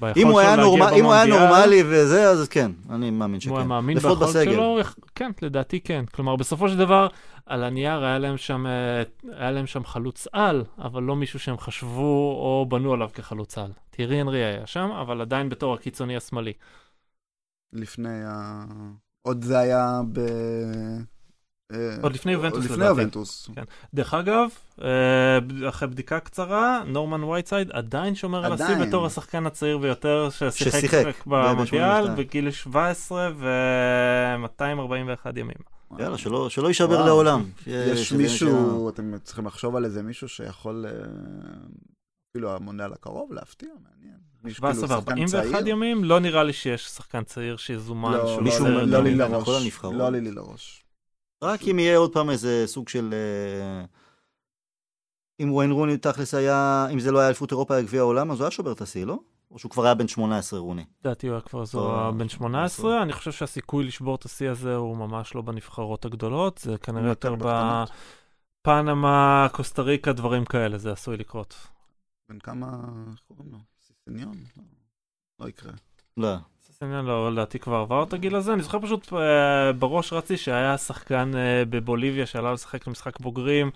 ביכולת 0.00 0.16
אם 0.16 0.22
שלו 0.22 0.30
הוא 0.32 0.40
היה 0.40 0.56
להגיע 0.56 0.64
נורמ- 0.86 0.94
אם 0.94 1.04
הוא 1.04 1.12
היה 1.12 1.26
נורמלי 1.26 1.82
וזה, 1.86 2.28
אז 2.30 2.48
כן, 2.48 2.70
אני 2.90 3.10
מאמין 3.10 3.40
שכן. 3.40 3.50
הוא 3.50 3.58
היה 3.58 3.66
מאמין 3.66 3.98
ביכולת. 3.98 4.28
שלו, 4.44 4.78
כן, 5.14 5.30
לדעתי 5.42 5.80
כן. 5.80 6.04
כלומר, 6.14 6.36
בסופו 6.36 6.68
של 6.68 6.76
דבר, 6.78 7.06
על 7.46 7.64
הנייר 7.64 8.04
היה 8.04 8.18
להם 8.18 8.36
שם, 8.36 8.66
אה, 8.66 9.02
היה 9.38 9.50
להם 9.50 9.66
שם 9.66 9.84
חלוץ 9.84 10.26
על, 10.32 10.64
אבל 10.78 11.02
לא 11.02 11.16
מישהו 11.16 11.38
שהם 11.38 11.58
חשבו 11.58 12.32
או 12.40 12.66
בנו 12.68 12.92
עליו 12.92 13.08
כחלוץ 13.14 13.58
על. 13.58 13.72
תירי 13.90 14.20
אנרי 14.20 14.44
היה 14.44 14.66
שם, 14.66 14.90
אבל 15.00 15.20
עדיין 15.20 15.48
בתור 15.48 15.74
הקיצוני 15.74 16.16
השמאלי. 16.16 16.52
לפני 17.72 18.24
ה... 18.26 18.64
עוד 19.22 19.44
זה 19.44 19.58
היה 19.58 20.00
ב... 20.12 20.20
אה, 21.72 21.96
עוד 22.02 22.14
לפני 22.14 22.32
יובנטוס, 22.32 22.56
עוד 22.56 22.64
לפני 22.64 22.76
לדעתי. 22.76 23.00
יובנטוס. 23.00 23.50
דרך 23.94 24.14
אגב, 24.14 24.48
אה, 24.82 25.38
אחרי 25.68 25.88
בדיקה 25.88 26.20
קצרה, 26.20 26.82
נורמן 26.86 27.24
וייטסייד 27.24 27.70
עדיין 27.70 28.14
שומר 28.14 28.44
על 28.44 28.52
השיא. 28.52 28.86
בתור 28.86 29.06
השחקן 29.06 29.46
הצעיר 29.46 29.78
ביותר 29.78 30.28
ששיחק 30.30 30.80
ששיחק 30.80 31.26
במונדיאל 31.26 32.14
בגיל 32.14 32.50
17 32.50 33.30
ו-241 33.36 35.30
ימים. 35.36 35.54
יאללה, 35.98 36.18
שלא 36.18 36.50
שלא 36.50 36.68
יישבר 36.68 36.94
וואו. 36.94 37.06
לעולם. 37.06 37.44
יש 37.66 38.12
מישהו, 38.12 38.88
אתם 38.88 39.18
צריכים 39.18 39.46
לחשוב 39.46 39.76
על 39.76 39.84
איזה 39.84 40.02
מישהו 40.02 40.28
שיכול, 40.28 40.86
אה, 40.88 40.92
אפילו 42.30 42.56
המונדיאל 42.56 42.92
הקרוב, 42.92 43.32
להפתיע, 43.32 43.68
מעניין. 43.68 44.29
מישהו 44.44 44.62
כאילו 44.62 44.74
17 44.74 45.00
שחקן 45.00 45.20
ו-41 45.20 45.50
צעיר. 45.52 45.68
ימים, 45.68 46.04
לא 46.04 46.20
נראה 46.20 46.42
לי 46.44 46.52
שיש 46.52 46.86
שחקן 46.86 47.24
צעיר 47.24 47.56
שיזומן. 47.56 48.12
לא, 48.12 48.26
שהוא 48.26 48.42
מישהו 48.42 48.64
לא, 48.64 48.70
צעיר 48.70 48.84
לא, 48.84 48.98
לא 48.98 49.04
לי. 49.04 49.14
לראש. 49.14 49.84
לא 49.84 50.06
עלי 50.06 50.20
לי 50.20 50.30
לראש. 50.30 50.84
רק 51.44 51.60
אם 51.62 51.78
יהיה 51.78 51.98
עוד 51.98 52.12
פעם 52.12 52.30
איזה 52.30 52.62
סוג 52.66 52.88
של... 52.88 53.10
אה, 53.12 53.84
אם 55.42 55.52
וויין 55.52 55.70
רוני 55.70 55.96
תכלס 55.96 56.34
היה, 56.34 56.86
אם 56.92 57.00
זה 57.00 57.12
לא 57.12 57.18
היה 57.18 57.28
אליפות 57.28 57.50
אירופה 57.50 57.74
היה 57.74 57.82
גביע 57.82 58.00
העולם, 58.00 58.30
אז 58.30 58.38
הוא 58.40 58.44
היה 58.44 58.50
שובר 58.50 58.72
את 58.72 58.80
השיא, 58.80 59.06
לא? 59.06 59.18
או 59.50 59.58
שהוא 59.58 59.70
כבר 59.70 59.84
היה 59.84 59.94
בן 59.94 60.08
18 60.08 60.60
רוני. 60.60 60.84
לדעתי 61.04 61.26
הוא 61.26 61.34
היה 61.34 61.40
כבר 61.40 61.64
זו 61.64 61.78
לא, 61.78 62.10
בן 62.10 62.28
18, 62.28 63.02
אני 63.02 63.12
חושב 63.12 63.32
שהסיכוי 63.32 63.84
לשבור 63.84 64.14
את 64.14 64.24
השיא 64.24 64.50
הזה 64.50 64.74
הוא 64.76 64.96
ממש 64.96 65.34
לא 65.34 65.42
בנבחרות 65.42 66.04
הגדולות, 66.04 66.58
זה 66.58 66.78
כנראה 66.78 67.08
יותר. 67.08 67.34
בפנמה, 68.62 69.46
קוסטה 69.52 69.82
ריקה, 69.82 70.12
דברים 70.12 70.44
כאלה, 70.44 70.78
זה 70.78 70.92
עשוי 70.92 71.16
לקרות. 71.16 71.54
בן 72.28 72.38
כמה, 72.38 72.66
איך 73.10 73.20
קוראים 73.28 73.52
לו? 73.52 73.58
סיסניון? 74.10 74.34
לא, 74.56 74.62
לא 75.40 75.48
יקרה. 75.48 75.72
לא. 76.16 76.36
ססניאן 76.62 77.04
לא, 77.04 77.32
לדעתי 77.32 77.58
כבר 77.58 77.76
עבר 77.76 78.02
את 78.02 78.12
הגיל 78.12 78.36
הזה, 78.36 78.52
אני 78.52 78.62
זוכר 78.62 78.78
פשוט 78.78 79.12
אה, 79.12 79.72
בראש 79.72 80.12
רצי 80.12 80.36
שהיה 80.36 80.78
שחקן 80.78 81.32
אה, 81.34 81.62
בבוליביה 81.70 82.26
שעלה 82.26 82.52
לשחק 82.52 82.86
למשחק 82.86 83.20
בוגרים. 83.20 83.70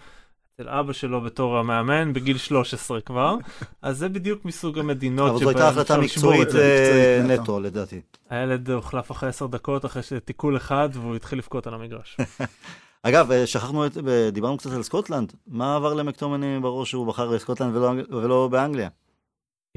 אצל 0.55 0.69
אבא 0.69 0.93
שלו 0.93 1.21
בתור 1.21 1.59
המאמן 1.59 2.13
בגיל 2.13 2.39
13 2.39 3.01
כבר, 3.01 3.37
אז 3.83 3.99
זה 3.99 4.09
בדיוק 4.09 4.45
מסוג 4.45 4.79
המדינות 4.79 5.31
אבל 5.31 5.39
זו 5.39 5.49
הייתה 5.49 5.69
החלטה 5.69 5.99
מקצועית. 5.99 6.41
אה, 6.41 6.45
מקצועית 6.45 7.25
נטו. 7.25 7.43
נטו, 7.43 7.61
לדעתי. 7.61 8.01
הילד 8.31 8.71
הוחלף 8.71 9.11
אחרי 9.11 9.29
10 9.29 9.47
דקות 9.47 9.85
אחרי 9.85 10.03
תיקול 10.03 10.57
אחד 10.57 10.89
והוא 10.93 11.17
התחיל 11.17 11.39
לבכות 11.39 11.67
על 11.67 11.75
המגרש. 11.75 12.17
אגב, 13.03 13.31
שכחנו, 13.45 13.85
דיברנו 14.33 14.59
קצת 14.59 14.73
על 14.73 14.83
סקוטלנד. 14.83 15.33
מה 15.47 15.77
עבר 15.77 15.95
למקטומיני 15.95 16.61
בראש 16.61 16.91
שהוא 16.91 17.07
בחר 17.07 17.31
בסקוטלנד 17.31 17.77
ולא 18.11 18.49
באנגליה? 18.51 18.89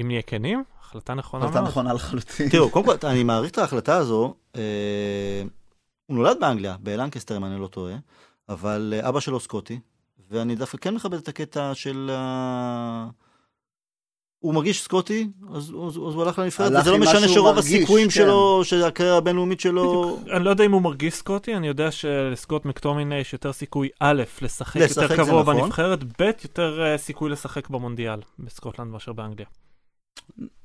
אם 0.00 0.06
נהיה 0.06 0.22
כנים, 0.22 0.64
החלטה 0.80 1.14
נכונה 1.14 1.44
החלטה 1.44 1.60
מאוד. 1.60 1.70
נכונה 1.70 1.92
לחלוטין. 1.92 2.48
תראו, 2.48 2.70
קודם 2.70 2.84
כל, 2.84 3.06
אני 3.06 3.24
מעריך 3.24 3.50
את 3.50 3.58
ההחלטה 3.58 3.96
הזו. 3.96 4.34
אה, 4.56 5.42
הוא 6.06 6.16
נולד 6.16 6.36
באנגליה, 6.40 6.76
בלנקסטר, 6.80 7.36
אם 7.36 7.44
אני 7.44 7.60
לא 7.60 7.66
טועה, 7.66 7.94
אבל 8.48 8.94
אה, 8.96 9.08
אבא 9.08 9.20
שלו 9.20 9.40
סקוטי, 9.40 9.80
ואני 10.30 10.54
דווקא 10.54 10.78
כן 10.78 10.94
מכבד 10.94 11.18
את 11.18 11.28
הקטע 11.28 11.74
של... 11.74 12.10
הוא 14.38 14.54
מרגיש 14.54 14.82
סקוטי, 14.82 15.28
אז 15.54 15.70
הוא 15.70 15.88
אז 15.88 15.96
הוא 15.96 16.22
הלך 16.22 16.38
לנבחרת, 16.38 16.72
וזה 16.80 16.90
לא 16.90 16.98
משנה 16.98 17.28
שרוב 17.28 17.54
מרגיש, 17.54 17.74
הסיכויים 17.74 18.06
כן. 18.06 18.14
שלו, 18.14 18.60
של 18.64 18.84
הקריירה 18.84 19.16
הבינלאומית 19.16 19.60
שלו... 19.60 20.02
בדיוק. 20.14 20.36
אני 20.36 20.44
לא 20.44 20.50
יודע 20.50 20.64
אם 20.64 20.72
הוא 20.72 20.82
מרגיש 20.82 21.14
סקוטי, 21.14 21.56
אני 21.56 21.68
יודע 21.68 21.90
שלסקוט 21.90 22.64
מקטומיני 22.64 23.14
יש 23.18 23.32
יותר 23.32 23.52
סיכוי 23.52 23.88
א', 24.00 24.22
לשחק 24.42 24.80
לשחק 24.80 25.02
יותר 25.02 25.16
קבוע 25.16 25.42
נכון. 25.42 25.56
בנבחרת, 25.56 26.04
ב', 26.04 26.30
יותר 26.44 26.82
אה, 26.82 26.98
סיכוי 26.98 27.30
לשחק 27.30 27.68
במונדיאל 27.68 28.20
בסקוטלנד 28.38 28.90
מאשר 28.90 29.12
באנגליה. 29.12 29.46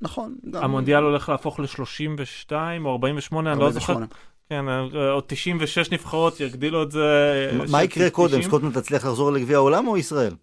נכון. 0.00 0.36
גם- 0.50 0.64
המונדיאל 0.64 1.02
הולך 1.02 1.28
להפוך 1.28 1.60
ל-32 1.60 2.52
או 2.84 2.90
48, 2.92 3.52
אני 3.52 3.60
לא 3.60 3.70
זוכר 3.70 3.92
48. 3.92 4.06
כן, 4.48 4.68
אה, 4.98 5.10
עוד 5.10 5.24
96 5.26 5.90
נבחרות 5.90 6.40
יגדילו 6.40 6.82
את 6.82 6.90
זה. 6.90 7.02
מה- 7.58 7.64
מה 7.72 7.82
יקרה 7.82 8.10
קודם? 8.10 8.42
סקוטלנד 8.42 8.78
תצליח 8.80 9.04
לחזור 9.04 9.32
לגביע 9.32 9.56
העולם 9.56 9.88
או 9.88 9.96
ישראל? 9.96 10.34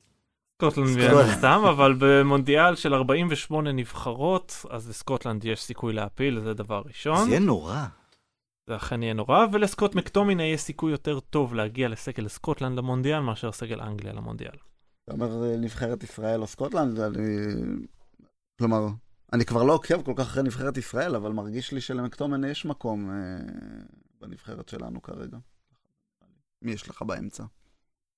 סקוטלנד. 0.62 0.88
מן 0.97 1.03
הסתם, 1.18 1.62
אבל 1.70 1.95
במונדיאל 1.99 2.76
של 2.76 2.93
48 2.93 3.72
נבחרות, 3.72 4.66
אז 4.70 4.89
לסקוטלנד 4.89 5.45
יש 5.45 5.62
סיכוי 5.64 5.93
להפיל, 5.93 6.39
זה 6.39 6.53
דבר 6.53 6.82
ראשון. 6.88 7.24
זה 7.26 7.30
יהיה 7.30 7.39
נורא. 7.39 7.86
זה 8.68 8.76
אכן 8.76 9.03
יהיה 9.03 9.14
נורא, 9.14 9.45
ולסקוט 9.51 9.95
מקטומיני 9.95 10.43
יהיה 10.43 10.57
סיכוי 10.57 10.91
יותר 10.91 11.20
טוב 11.20 11.55
להגיע 11.55 11.88
לסגל 11.89 12.28
סקוטלנד 12.28 12.78
למונדיאל 12.78 13.20
מאשר 13.20 13.51
סגל 13.51 13.82
אנגליה 13.82 14.14
למונדיאל. 14.14 14.51
אתה 15.05 15.14
אומר 15.14 15.43
אה, 15.43 15.57
נבחרת 15.57 16.03
ישראל 16.03 16.41
או 16.41 16.47
סקוטלנד, 16.47 16.99
אני... 16.99 17.26
כלומר, 18.62 18.88
אני 19.34 19.45
כבר 19.45 19.64
לא 19.64 19.74
עוקב 19.74 20.01
כל 20.01 20.14
כך 20.16 20.26
אחרי 20.26 20.43
נבחרת 20.43 20.78
ישראל, 20.78 21.16
אבל 21.16 21.32
מרגיש 21.32 21.72
לי 21.72 21.82
שלמקטומיני 21.82 22.44
יש 22.43 22.66
מקום 22.66 23.09
אה, 23.09 23.16
בנבחרת 24.22 24.70
שלנו 24.70 25.01
כרגע. 25.01 25.38
מי 26.62 26.72
יש 26.72 26.89
לך 26.89 27.01
באמצע? 27.01 27.43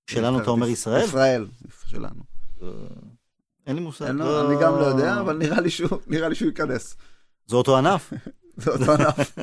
שלנו 0.09 0.41
אתה 0.41 0.49
אומר 0.51 0.67
ישראל? 0.67 1.03
ישראל, 1.05 1.47
שלנו. 1.87 2.23
אה, 2.61 2.67
אין 3.67 3.75
לי 3.75 3.81
מושג. 3.81 4.05
אין 4.05 4.15
לו- 4.15 4.25
לא- 4.25 4.51
אני 4.51 4.61
גם 4.63 4.75
לא 4.75 4.83
יודע, 4.85 5.19
אבל 5.19 5.37
נראה 5.37 5.61
לי 5.61 5.69
שהוא 5.69 5.99
נראה 6.07 6.29
לי 6.29 6.35
שהוא 6.35 6.47
ייכנס. 6.49 6.97
זה 7.45 7.55
אותו 7.55 7.77
ענף? 7.77 8.13
זה 8.57 8.71
אותו 8.71 8.91
ענף. 8.93 9.35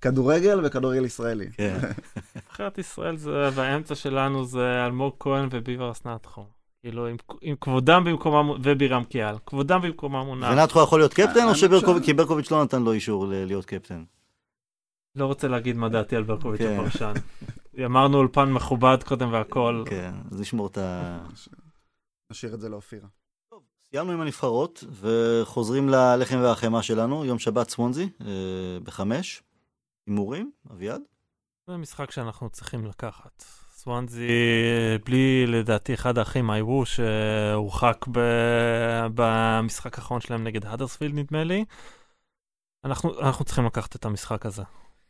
כדורגל 0.00 0.60
וכדורגל 0.66 1.04
ישראלי. 1.04 1.50
כן. 1.52 1.78
נבחרת 2.36 2.78
ישראל 2.78 3.16
זה, 3.16 3.30
והאמצע 3.54 3.94
שלנו 3.94 4.44
זה 4.44 4.84
אלמוג 4.86 5.12
כהן 5.20 5.48
וביבר 5.52 5.92
אסנתחו. 5.92 6.44
כאילו, 6.82 7.06
עם, 7.06 7.16
עם 7.40 7.56
כבודם 7.60 8.04
במקומם, 8.04 8.50
ובירם 8.62 9.04
קיאל, 9.04 9.34
כבודם 9.46 9.80
במקומם 9.82 10.26
מונח. 10.26 10.48
ונתחו 10.52 10.82
יכול 10.82 11.00
להיות 11.00 11.14
קפטן, 11.14 11.48
או 11.48 11.54
שברקוביץ', 11.54 12.50
לא 12.50 12.64
נתן 12.64 12.82
לו 12.82 12.92
אישור 12.92 13.26
ל- 13.26 13.44
להיות 13.44 13.64
קפטן. 13.64 14.04
לא 15.14 15.26
רוצה 15.26 15.48
להגיד 15.48 15.76
מה 15.76 15.88
דעתי 15.88 16.16
על 16.16 16.22
ברקוביץ' 16.22 16.60
כן. 16.60 16.80
הפרשן. 16.80 17.12
אמרנו 17.86 18.18
אולפן 18.18 18.52
מכובד 18.52 18.98
קודם 19.06 19.32
והכל. 19.32 19.84
כן, 19.86 20.14
אז 20.30 20.40
נשמור 20.40 20.66
את 20.66 20.78
ה... 20.78 21.18
נשאיר 22.30 22.54
את 22.54 22.60
זה 22.60 22.68
לאופירה. 22.68 23.08
סיימנו 23.90 24.12
עם 24.12 24.20
הנבחרות, 24.20 24.84
וחוזרים 24.90 25.88
ללחם 25.88 26.38
והחמאה 26.42 26.82
שלנו, 26.82 27.24
יום 27.24 27.38
שבת 27.38 27.70
סוונזי, 27.70 28.08
אה, 28.20 28.26
בחמש. 28.82 29.42
הימורים, 30.06 30.50
אביעד? 30.72 31.02
זה 31.66 31.76
משחק 31.76 32.10
שאנחנו 32.10 32.50
צריכים 32.50 32.86
לקחת. 32.86 33.44
סוואנזי, 33.84 34.28
בלי 35.04 35.46
לדעתי 35.46 35.94
אחד 35.94 36.18
האחים, 36.18 36.50
איוו, 36.50 36.84
שהורחק 36.86 38.06
ב- 38.12 39.06
במשחק 39.14 39.98
האחרון 39.98 40.20
שלהם 40.20 40.44
נגד 40.44 40.66
האדרספילד 40.66 41.14
נדמה 41.14 41.44
לי. 41.44 41.64
אנחנו, 42.84 43.20
אנחנו 43.20 43.44
צריכים 43.44 43.66
לקחת 43.66 43.96
את 43.96 44.04
המשחק 44.04 44.46
הזה. 44.46 44.62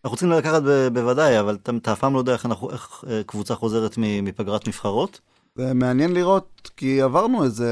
אנחנו 0.04 0.16
צריכים 0.16 0.38
לקחת 0.38 0.62
ב- 0.62 0.88
בוודאי, 0.92 1.40
אבל 1.40 1.54
אתה, 1.54 1.72
אתה 1.76 1.92
אף 1.92 1.98
פעם 1.98 2.14
לא 2.14 2.18
יודע 2.18 2.32
איך, 2.32 2.46
אנחנו, 2.46 2.70
איך 2.70 3.04
אה, 3.10 3.22
קבוצה 3.26 3.54
חוזרת 3.54 3.98
מ- 3.98 4.24
מפגרת 4.24 4.68
נבחרות. 4.68 5.20
זה 5.54 5.74
מעניין 5.74 6.12
לראות, 6.14 6.70
כי 6.76 7.02
עברנו 7.02 7.44
איזה... 7.44 7.70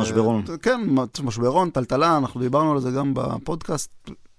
משברון. 0.00 0.44
כן, 0.62 0.80
משברון, 1.22 1.70
טלטלה, 1.70 2.16
אנחנו 2.16 2.40
דיברנו 2.40 2.72
על 2.72 2.80
זה 2.80 2.90
גם 2.90 3.14
בפודקאסט. 3.14 3.90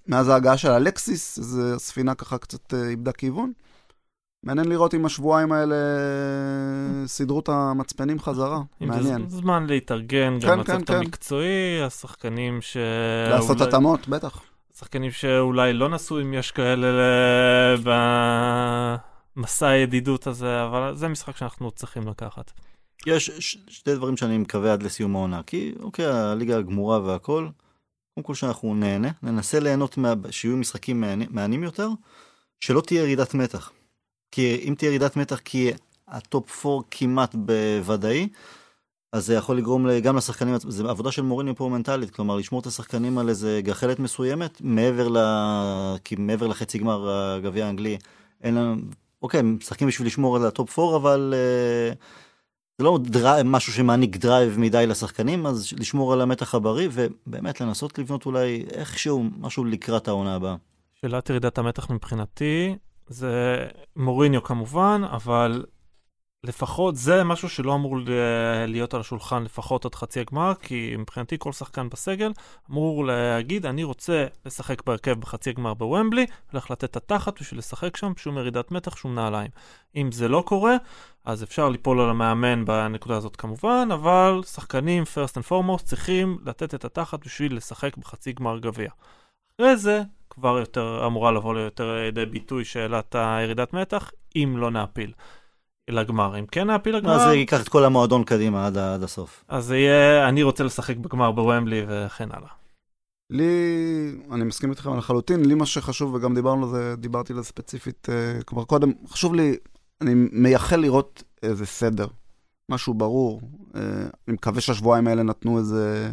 מאז 0.06 0.28
ההגעה 0.28 0.56
של 0.56 0.70
אלקסיס, 0.70 1.38
איזו 1.38 1.78
ספינה 1.78 2.14
ככה 2.14 2.38
קצת 2.38 2.74
אה, 2.74 2.88
איבדה 2.88 3.12
כיוון. 3.12 3.52
מעניין 4.42 4.68
לראות 4.68 4.94
אם 4.94 5.04
השבועיים 5.06 5.52
האלה 5.52 5.74
סידרו 7.06 7.40
את 7.40 7.48
המצפנים 7.48 8.20
חזרה. 8.20 8.60
אם 8.82 8.88
מעניין. 8.88 9.28
זה 9.28 9.36
זמן 9.36 9.66
להתארגן, 9.66 10.38
כן, 10.40 10.48
גם 10.48 10.64
כן, 10.64 10.72
לצוות 10.74 10.88
כן. 10.90 10.94
המקצועי, 10.96 11.82
השחקנים 11.82 12.60
ש... 12.60 12.76
לעשות 13.30 13.56
אולי- 13.56 13.68
התאמות, 13.68 14.08
בטח. 14.08 14.40
שחקנים 14.78 15.10
שאולי 15.10 15.72
לא 15.72 15.88
נסעו 15.88 16.20
אם 16.20 16.34
יש 16.34 16.50
כאלה 16.50 16.86
במסע 19.36 19.66
הידידות 19.68 20.26
הזה, 20.26 20.64
אבל 20.64 20.96
זה 20.96 21.08
משחק 21.08 21.36
שאנחנו 21.36 21.70
צריכים 21.70 22.08
לקחת. 22.08 22.52
יש 23.06 23.30
ש- 23.30 23.56
שתי 23.68 23.94
דברים 23.94 24.16
שאני 24.16 24.38
מקווה 24.38 24.72
עד 24.72 24.82
לסיום 24.82 25.16
העונה, 25.16 25.40
כי 25.46 25.74
אוקיי, 25.80 26.06
הליגה 26.06 26.58
הגמורה 26.58 27.00
והכל, 27.00 27.48
קודם 28.14 28.24
כל 28.24 28.34
שאנחנו 28.34 28.74
נהנה, 28.74 29.08
ננסה 29.22 29.60
ליהנות, 29.60 29.96
מה, 29.96 30.12
שיהיו 30.30 30.56
משחקים 30.56 31.00
מעני- 31.00 31.26
מהנים 31.30 31.62
יותר, 31.62 31.88
שלא 32.60 32.80
תהיה 32.80 33.02
ירידת 33.02 33.34
מתח. 33.34 33.70
כי 34.30 34.60
אם 34.68 34.74
תהיה 34.78 34.88
ירידת 34.88 35.16
מתח 35.16 35.38
כי 35.44 35.70
הטופ 36.08 36.66
4 36.66 36.82
כמעט 36.90 37.34
בוודאי, 37.34 38.28
אז 39.12 39.26
זה 39.26 39.34
יכול 39.34 39.58
לגרום 39.58 39.86
גם 40.02 40.16
לשחקנים, 40.16 40.54
זה 40.68 40.90
עבודה 40.90 41.12
של 41.12 41.22
מוריניו 41.22 41.56
פה 41.56 41.68
מנטלית, 41.68 42.10
כלומר 42.10 42.36
לשמור 42.36 42.60
את 42.60 42.66
השחקנים 42.66 43.18
על 43.18 43.28
איזה 43.28 43.60
גחלת 43.64 43.98
מסוימת, 43.98 44.60
מעבר, 44.60 45.08
ל... 45.08 45.18
כי 46.04 46.16
מעבר 46.18 46.46
לחצי 46.46 46.78
גמר 46.78 47.10
הגביע 47.10 47.66
האנגלי, 47.66 47.98
אין 48.42 48.54
לנו, 48.54 48.76
אוקיי, 49.22 49.42
משחקים 49.42 49.88
בשביל 49.88 50.06
לשמור 50.06 50.36
על 50.36 50.46
ה 50.46 50.54
top 50.54 50.78
4, 50.78 50.96
אבל 50.96 51.34
אה, 51.36 51.92
זה 52.78 52.84
לא 52.84 52.98
drive, 53.02 53.46
משהו 53.46 53.72
שמעניק 53.72 54.16
drive 54.16 54.58
מדי 54.58 54.86
לשחקנים, 54.86 55.46
אז 55.46 55.72
לשמור 55.78 56.12
על 56.12 56.20
המתח 56.20 56.54
הבריא, 56.54 56.88
ובאמת 56.92 57.60
לנסות 57.60 57.98
לבנות 57.98 58.26
אולי 58.26 58.64
איכשהו 58.72 59.24
משהו 59.38 59.64
לקראת 59.64 60.08
העונה 60.08 60.34
הבאה. 60.34 60.56
שאלת 61.00 61.30
ירידת 61.30 61.58
המתח 61.58 61.90
מבחינתי, 61.90 62.76
זה 63.08 63.66
מוריניו 63.96 64.42
כמובן, 64.42 65.02
אבל 65.04 65.64
לפחות 66.44 66.96
זה 66.96 67.24
משהו 67.24 67.48
שלא 67.48 67.74
אמור 67.74 67.98
להיות 68.66 68.94
על 68.94 69.00
השולחן 69.00 69.42
לפחות 69.42 69.84
עד 69.84 69.94
חצי 69.94 70.20
הגמר, 70.20 70.52
כי 70.54 70.94
מבחינתי 70.98 71.36
כל 71.38 71.52
שחקן 71.52 71.88
בסגל 71.88 72.32
אמור 72.70 73.06
להגיד, 73.06 73.66
אני 73.66 73.84
רוצה 73.84 74.26
לשחק 74.46 74.82
בהרכב 74.86 75.20
בחצי 75.20 75.50
הגמר 75.50 75.74
בוומבלי, 75.74 76.26
הולך 76.52 76.70
לתת 76.70 76.84
את 76.84 76.96
התחת 76.96 77.40
בשביל 77.40 77.58
לשחק 77.58 77.96
שם, 77.96 78.12
שום 78.16 78.38
ירידת 78.38 78.70
מתח, 78.70 78.96
שום 78.96 79.14
נעליים. 79.14 79.50
אם 79.96 80.12
זה 80.12 80.28
לא 80.28 80.42
קורה, 80.46 80.76
אז 81.24 81.42
אפשר 81.42 81.68
ליפול 81.68 82.00
על 82.00 82.10
המאמן 82.10 82.64
בנקודה 82.64 83.16
הזאת 83.16 83.36
כמובן, 83.36 83.88
אבל 83.92 84.40
שחקנים, 84.46 85.02
first 85.02 85.34
and 85.34 85.48
foremost, 85.48 85.84
צריכים 85.84 86.38
לתת 86.46 86.74
את 86.74 86.84
התחת 86.84 87.24
בשביל 87.24 87.56
לשחק 87.56 87.96
בחצי 87.96 88.32
גמר 88.32 88.58
גביע. 88.58 88.90
אחרי 89.56 89.76
זה, 89.76 90.02
כבר 90.30 90.58
יותר 90.58 91.06
אמורה 91.06 91.32
לבוא 91.32 91.54
ליותר 91.54 91.94
לידי 91.94 92.26
ביטוי 92.26 92.64
שאלת 92.64 93.14
הירידת 93.14 93.72
מתח, 93.72 94.10
אם 94.36 94.54
לא 94.56 94.70
נעפיל 94.70 95.12
לגמר. 95.90 96.38
אם 96.38 96.46
כן 96.46 96.66
נעפיל 96.66 96.96
לגמר, 96.96 97.12
אז 97.12 97.22
זה 97.22 97.34
ייקח 97.34 97.62
את 97.62 97.68
כל 97.68 97.84
המועדון 97.84 98.24
קדימה 98.24 98.66
עד, 98.66 98.78
עד 98.78 99.02
הסוף. 99.02 99.44
אז 99.48 99.64
זה 99.64 99.76
יהיה, 99.76 100.28
אני 100.28 100.42
רוצה 100.42 100.64
לשחק 100.64 100.96
בגמר 100.96 101.30
בוומבלי 101.30 101.82
וכן 101.88 102.28
הלאה. 102.32 102.48
לי, 103.30 103.44
אני 104.32 104.44
מסכים 104.44 104.70
איתכם 104.70 104.98
לחלוטין, 104.98 105.44
לי 105.44 105.54
מה 105.54 105.66
שחשוב, 105.66 106.14
וגם 106.14 106.34
דיברנו 106.34 106.64
על 106.64 106.70
זה, 106.70 106.94
דיברתי 106.96 107.32
על 107.32 107.38
זה 107.38 107.44
ספציפית 107.44 108.08
uh, 108.08 108.44
כבר 108.44 108.64
קודם, 108.64 108.92
חשוב 109.08 109.34
לי, 109.34 109.56
אני 110.00 110.14
מייחל 110.32 110.76
לראות 110.76 111.22
איזה 111.42 111.66
סדר, 111.66 112.06
משהו 112.68 112.94
ברור. 112.94 113.40
Uh, 113.72 113.76
אני 114.28 114.34
מקווה 114.34 114.60
שהשבועיים 114.60 115.06
האלה 115.06 115.22
נתנו 115.22 115.58
איזה, 115.58 116.10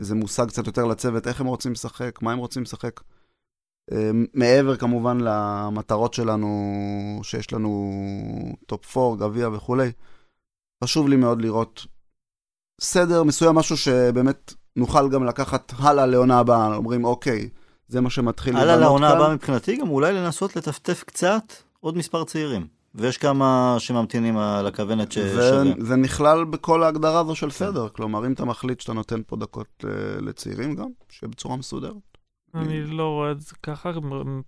איזה 0.00 0.14
מושג 0.14 0.48
קצת 0.48 0.66
יותר 0.66 0.84
לצוות, 0.84 1.26
איך 1.26 1.40
הם 1.40 1.46
רוצים 1.46 1.72
לשחק, 1.72 2.22
מה 2.22 2.32
הם 2.32 2.38
רוצים 2.38 2.62
לשחק. 2.62 3.00
אה, 3.90 3.94
מעבר 4.34 4.76
כמובן 4.76 5.18
למטרות 5.20 6.14
שלנו, 6.14 6.50
שיש 7.22 7.52
לנו 7.52 7.92
top 8.66 8.96
4, 8.96 9.16
גביע 9.26 9.48
וכולי, 9.48 9.92
חשוב 10.84 11.08
לי 11.08 11.16
מאוד 11.16 11.42
לראות 11.42 11.86
סדר 12.80 13.22
מסוים, 13.22 13.54
משהו 13.54 13.76
שבאמת 13.76 14.54
נוכל 14.76 15.08
גם 15.08 15.24
לקחת 15.24 15.72
הלאה 15.78 16.06
לעונה 16.06 16.38
הבאה, 16.38 16.76
אומרים 16.76 17.04
אוקיי, 17.04 17.48
זה 17.88 18.00
מה 18.00 18.10
שמתחיל 18.10 18.56
הלאה 18.56 18.76
לעונה. 18.76 19.08
הבאה 19.08 19.34
מבחינתי 19.34 19.76
גם 19.76 19.88
אולי 19.90 20.12
לנסות 20.12 20.56
לטפטף 20.56 21.04
קצת 21.06 21.52
עוד 21.80 21.96
מספר 21.96 22.24
צעירים. 22.24 22.66
ויש 22.94 23.18
כמה 23.18 23.76
שממתינים 23.78 24.38
על 24.38 24.66
הכוונת 24.66 25.12
ש- 25.12 25.18
זה. 25.18 25.62
זה 25.78 25.96
נכלל 25.96 26.44
בכל 26.44 26.82
ההגדרה 26.82 27.20
הזו 27.20 27.34
של 27.34 27.50
סדר, 27.50 27.88
כלומר, 27.88 28.26
אם 28.26 28.32
אתה 28.32 28.44
מחליט 28.44 28.80
שאתה 28.80 28.92
נותן 28.92 29.20
פה 29.26 29.36
דקות 29.36 29.84
אה, 29.84 29.90
לצעירים 30.20 30.74
גם, 30.74 30.88
שיהיה 31.10 31.30
בצורה 31.30 31.56
מסודרת. 31.56 32.13
אני 32.54 32.86
לא 32.86 33.08
רואה 33.08 33.30
את 33.30 33.40
זה 33.40 33.52
ככה, 33.62 33.90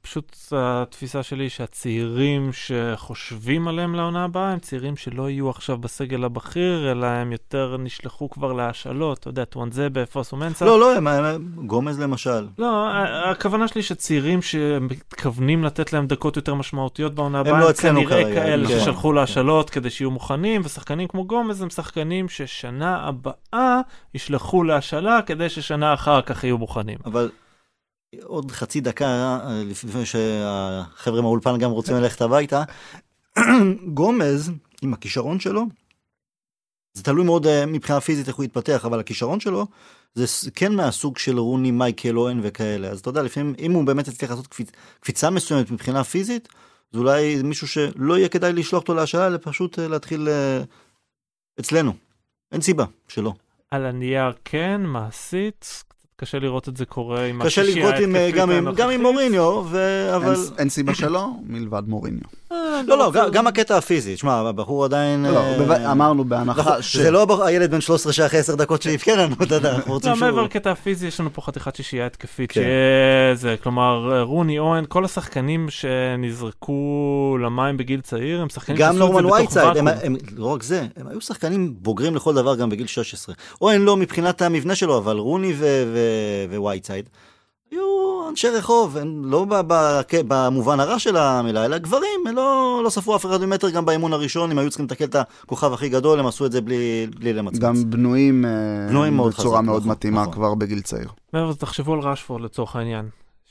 פשוט 0.03 0.37
התפיסה 0.53 1.23
שלי 1.23 1.45
היא 1.45 1.51
שהצעירים 1.51 2.51
שחושבים 2.53 3.69
עליהם 3.69 3.95
לעונה 3.95 4.25
הבאה 4.25 4.53
הם 4.53 4.59
צעירים 4.59 4.97
שלא 4.97 5.31
יהיו 5.31 5.51
עכשיו 5.51 5.79
בסגל 5.79 6.25
הבכיר, 6.25 6.93
אלא 6.93 7.07
הם 7.07 7.33
יותר 7.33 7.77
נשלחו 7.79 8.31
כבר 8.31 8.53
להשאלות, 8.53 9.19
אתה 9.19 9.29
יודע, 9.29 9.45
טואנזבה, 9.45 10.07
פוסו 10.07 10.37
מנסה. 10.37 10.65
לא, 10.65 10.81
לא, 10.81 10.97
הם- 10.97 11.07
הם- 11.09 11.53
גומז 11.67 12.01
למשל. 12.01 12.47
לא, 12.59 12.89
הכוונה 13.31 13.69
שלי 13.69 13.83
שצעירים 13.83 14.43
שמתכוונים 14.43 15.65
לתת 15.65 15.93
להם 15.93 16.07
דקות 16.07 16.37
יותר 16.37 16.55
משמעותיות 16.55 17.15
בעונה 17.15 17.41
הבאה, 17.41 17.61
לא 17.61 17.71
אצלנו 17.71 18.01
כנראה 18.01 18.23
כרגע, 18.25 18.35
כאלה 18.35 18.69
כן. 18.69 18.81
ששלחו 18.81 19.13
להשאלות 19.13 19.71
כדי 19.71 19.91
שיהיו 19.91 20.11
מוכנים, 20.11 20.61
ושחקנים 20.65 21.09
כמו 21.09 21.25
גומז 21.27 21.63
הם 21.63 21.71
שחקנים 21.71 22.29
ששנה 22.29 22.97
הבאה 22.97 23.81
ישלחו 24.15 24.63
להשאלה 24.63 25.23
כדי 25.27 25.49
ששנה 25.49 25.95
אחר 25.95 26.23
כך 26.23 26.45
יהיו 26.45 26.59
מוכנים. 26.59 26.99
אבל 27.05 27.31
עוד 28.23 28.51
חצי 28.53 28.81
דקה, 28.81 29.07
אה, 29.07 29.63
לפני 29.65 30.07
שהחבר'ה 30.07 31.21
מהאולפן 31.21 31.59
גם 31.59 31.71
רוצים 31.71 31.97
ללכת 31.97 32.21
הביתה, 32.21 32.63
גומז, 33.95 34.51
עם 34.83 34.93
הכישרון 34.93 35.41
שלו, 35.41 35.67
זה 36.95 37.03
תלוי 37.03 37.25
מאוד 37.25 37.47
אה, 37.47 37.67
מבחינה 37.67 38.01
פיזית 38.01 38.29
איך 38.29 38.37
הוא 38.37 38.45
יתפתח, 38.45 38.85
אבל 38.85 39.01
הכישרון 39.01 39.41
שלו, 39.41 39.67
זה 40.15 40.51
כן 40.55 40.75
מהסוג 40.75 41.19
של 41.19 41.39
רוני, 41.39 41.71
מייקל 41.71 42.19
אוהן 42.19 42.41
וכאלה. 42.43 42.89
אז 42.89 43.01
אתה 43.01 43.11
יודע, 43.11 43.23
לפעמים, 43.23 43.55
אם 43.59 43.73
הוא 43.73 43.85
באמת 43.85 44.09
יצליח 44.09 44.31
לעשות 44.31 44.47
קפיצ... 44.47 44.71
קפיצה 45.01 45.31
מסוימת 45.31 45.71
מבחינה 45.71 46.05
פיזית, 46.05 46.49
זה 46.93 46.99
אולי 46.99 47.43
מישהו 47.43 47.69
שלא 47.69 48.19
יהיה 48.19 48.29
כדאי 48.29 48.53
לשלוח 48.53 48.83
אותו 48.83 48.95
להשאלה, 48.95 49.27
אלא 49.27 49.39
פשוט 49.43 49.79
אה, 49.79 49.89
להתחיל 49.89 50.29
אצלנו. 51.61 51.93
אין 52.53 52.61
סיבה 52.61 52.85
שלא. 53.09 53.33
על 53.71 53.87
הנייר 53.87 54.33
כן, 54.45 54.81
מעשית, 54.83 55.85
קשה 56.21 56.39
לראות 56.39 56.69
את 56.69 56.77
זה 56.77 56.85
קורה 56.85 57.25
עם 57.25 57.43
קשה 57.45 57.63
השישייה 57.63 57.87
אה, 57.87 57.95
ההתקפית 57.95 58.35
גם 58.77 58.91
עם. 58.91 59.03
מוריניו. 59.03 59.61
אבל... 60.17 60.35
אין, 60.35 60.41
אין 60.59 60.69
סיבה 60.69 60.95
שלא, 60.95 61.29
מלבד 61.47 61.83
מוריניו. 61.87 62.23
אה, 62.77 62.83
לא, 62.87 62.99
לא, 62.99 63.05
רוצה- 63.07 63.29
גם- 63.29 63.47
הקטע 63.47 63.77
הפיזי, 63.77 64.17
שמע, 64.17 64.33
הבחור 64.35 64.85
עדיין... 64.85 65.27
לא, 65.27 65.41
אה, 65.71 65.93
אמרנו 65.93 66.25
בהנחה 66.25 66.61
נכון, 66.61 66.83
ש... 66.83 66.97
זה 66.97 67.11
לא 67.11 67.45
הילד 67.47 67.71
בן 67.71 67.81
13 67.81 68.13
שאחרי 68.13 68.39
10 68.41 68.55
דקות 68.55 68.83
שיבכה 68.83 69.17
לנו, 69.17 69.35
אתה 69.43 69.55
יודע, 69.55 69.75
אנחנו 69.75 69.93
רוצים 69.93 70.11
לא, 70.11 70.17
שהוא... 70.17 70.27
מעבר 70.27 70.43
לקטע 70.43 70.71
הפיזי, 70.71 71.07
יש 71.07 71.21
לנו 71.21 71.33
פה 71.33 71.43
חתיכת 71.43 71.77
שישייה 71.77 72.07
התקפית, 72.07 72.53
כן. 72.53 72.61
שזה, 73.37 73.55
כלומר, 73.63 74.21
רוני, 74.23 74.59
אוהן, 74.59 74.85
כל 74.89 75.05
השחקנים 75.05 75.67
שנזרקו 75.71 76.83
למים 77.45 77.77
בגיל 77.77 78.01
צעיר, 78.01 78.41
הם 78.43 78.49
שחקנים 78.49 78.79
גם 78.79 78.93
שעשו 78.93 79.05
את 79.05 79.13
זה 79.15 79.23
נורמן 79.23 79.45
בתוך. 79.45 79.57
הם, 80.03 80.17
לא 80.37 80.47
רק 80.47 80.63
זה, 80.63 80.87
הם 80.97 81.07
היו 81.09 81.21
שחקנים 81.21 81.75
בוגרים 81.79 82.17
לכל 82.17 82.35
דבר 82.35 82.57
גם 82.57 82.71
בגיל 82.71 82.87
16. 82.87 83.35
אוון 83.61 83.83
לא 83.83 83.97
מבחינת 83.97 84.43
המבנה 84.43 84.75
שלו, 84.75 84.99
אבל 84.99 85.17
רוני 85.19 85.53
ו- 85.57 85.85
ו- 86.51 86.57
ווייטסייד 86.61 87.09
היו 87.71 88.29
אנשי 88.29 88.49
רחוב, 88.49 88.97
הם 88.97 89.23
לא 89.25 89.47
במובן 90.29 90.81
הרע 90.81 90.99
של 90.99 91.17
המילה, 91.17 91.65
אלא 91.65 91.79
גברים, 91.79 92.21
הם 92.29 92.37
לא, 92.37 92.81
לא 92.85 92.91
ספרו 92.91 93.17
אף 93.17 93.27
אחד 93.27 93.45
ממטר 93.45 93.71
גם 93.71 93.85
באימון 93.85 94.13
הראשון, 94.13 94.51
אם 94.51 94.59
היו 94.59 94.71
צריכים 94.71 94.87
לתקל 94.87 95.05
את 95.05 95.15
הכוכב 95.15 95.73
הכי 95.73 95.89
גדול, 95.89 96.21
הם 96.21 96.27
עשו 96.27 96.47
את 96.47 96.53
זה 96.53 96.61
בלי, 96.61 97.07
בלי 97.19 97.33
למצמץ. 97.33 97.61
גם 97.61 97.91
בנויים, 97.91 98.45
אה, 98.45 98.51
בנויים 98.89 99.17
מאוד 99.17 99.33
בצורה 99.33 99.59
חזק, 99.59 99.67
מאוד 99.67 99.81
נכון, 99.83 99.93
מתאימה 99.93 100.21
נכון. 100.23 100.33
כבר 100.33 100.55
בגיל 100.55 100.81
צעיר. 100.81 101.09
מעבר 101.33 101.49
לזה, 101.49 101.59
תחשבו 101.59 101.93
על 101.93 102.01
רשפורד 102.01 102.41
לצורך 102.41 102.77
העניין, 102.77 103.09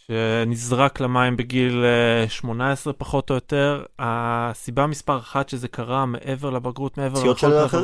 שנזרק 0.07 0.99
למים 0.99 1.37
בגיל 1.37 1.83
אה, 1.83 2.29
18 2.29 2.93
פחות 2.93 3.29
או 3.29 3.35
יותר, 3.35 3.83
הסיבה 3.99 4.87
מספר 4.87 5.17
אחת 5.17 5.49
שזה 5.49 5.67
קרה 5.67 6.05
מעבר 6.05 6.49
לבגרות, 6.49 6.97
מעבר. 6.97 7.23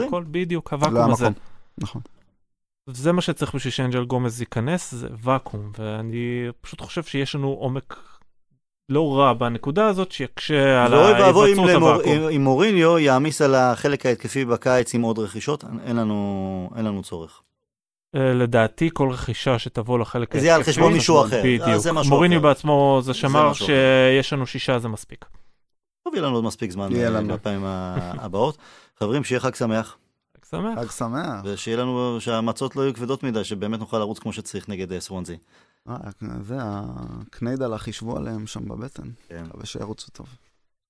לכל, 0.06 0.24
בדיוק, 0.32 0.74
לא 0.74 0.78
הוואקום 0.78 0.98
היה 0.98 1.14
הזה. 1.14 1.30
נכון. 1.78 2.02
זה 2.88 3.12
מה 3.12 3.22
שצריך 3.22 3.56
בשביל 3.56 3.72
שאנג'ל 3.72 4.04
גומז 4.06 4.40
ייכנס, 4.42 4.92
זה 4.92 5.08
ואקום, 5.24 5.72
ואני 5.80 6.48
פשוט 6.62 6.82
חושב 6.82 7.04
שיש 7.04 7.36
לנו 7.36 7.48
עומק 7.48 7.96
לא 8.90 9.18
רע 9.20 9.34
בנקודה 9.34 9.88
הזאת, 9.88 10.12
שיקשה 10.12 10.86
על 10.86 10.94
ואוי 10.94 11.12
ואבוי 11.12 11.54
אם, 11.54 11.60
ההיווצרות 11.60 11.70
למור, 11.70 11.90
הוואקום. 11.90 12.12
אם, 12.14 12.28
אם 12.36 12.44
מוריניו 12.44 13.00
יעמיס 13.00 13.42
על 13.42 13.56
החלק 13.56 14.06
ההתקפי 14.06 14.46
בקיץ 14.46 14.94
עם 14.96 15.02
עוד 15.02 15.20
רכישות, 15.20 15.64
אין 15.86 15.96
לנו, 15.96 16.70
אין 16.76 16.86
לנו 16.86 17.04
צורך. 17.04 17.42
אה, 18.16 18.34
לדעתי 18.34 18.90
כל 18.94 19.10
רכישה 19.12 19.60
שתבוא 19.60 20.00
לחלק 20.00 20.38
זה 20.38 20.46
יהיה 20.46 20.56
על 20.56 20.62
ההתקפי- 20.62 20.72
חשבון 20.72 20.94
מישהו 20.94 21.22
אחר. 21.26 21.36
אה, 21.36 21.42
בדיוק. 21.44 21.78
זה 21.78 21.92
משהו 21.92 22.14
מוריניו 22.14 22.40
אחר. 22.40 22.48
בעצמו 22.48 23.00
זה 23.04 23.14
שמר 23.14 23.52
אחר. 23.52 23.66
שיש 23.66 24.34
לנו 24.34 24.48
שישה 24.48 24.80
זה 24.80 24.88
מספיק. 24.88 25.26
טוב, 26.04 26.14
יהיה 26.16 26.26
לנו 26.26 26.36
עוד 26.36 26.44
מספיק 26.44 26.72
זמן 26.72 26.92
יהיה 26.92 27.06
אה, 27.08 27.14
לנו. 27.14 27.34
בפעמים 27.34 27.62
הבאות. 27.66 28.58
חברים, 29.00 29.24
שיהיה 29.24 29.40
חג 29.40 29.56
שמח, 29.56 29.98
שמח. 30.52 30.80
חג 30.80 30.92
שמח. 30.92 31.42
ושיהיה 31.44 31.78
לנו, 31.78 32.18
שהמצות 32.20 32.76
לא 32.76 32.82
יהיו 32.82 32.94
כבדות 32.94 33.24
מדי, 33.24 33.44
שבאמת 33.44 33.80
נוכל 33.80 34.00
לרוץ 34.00 34.20
כמו 34.20 34.34
שצריך 34.34 34.70
נגד 34.70 34.92
אה, 34.92 35.00
סוונזי. 35.00 35.38
אה, 35.90 35.96
זה, 36.42 36.58
הקניידלה 36.62 37.78
חישבו 37.78 38.18
עליהם 38.18 38.48
שם 38.48 38.68
בבטן. 38.68 39.10
כן. 39.30 39.44
מקווה 39.44 39.66
שירוצו 39.66 40.12
טוב. 40.12 40.28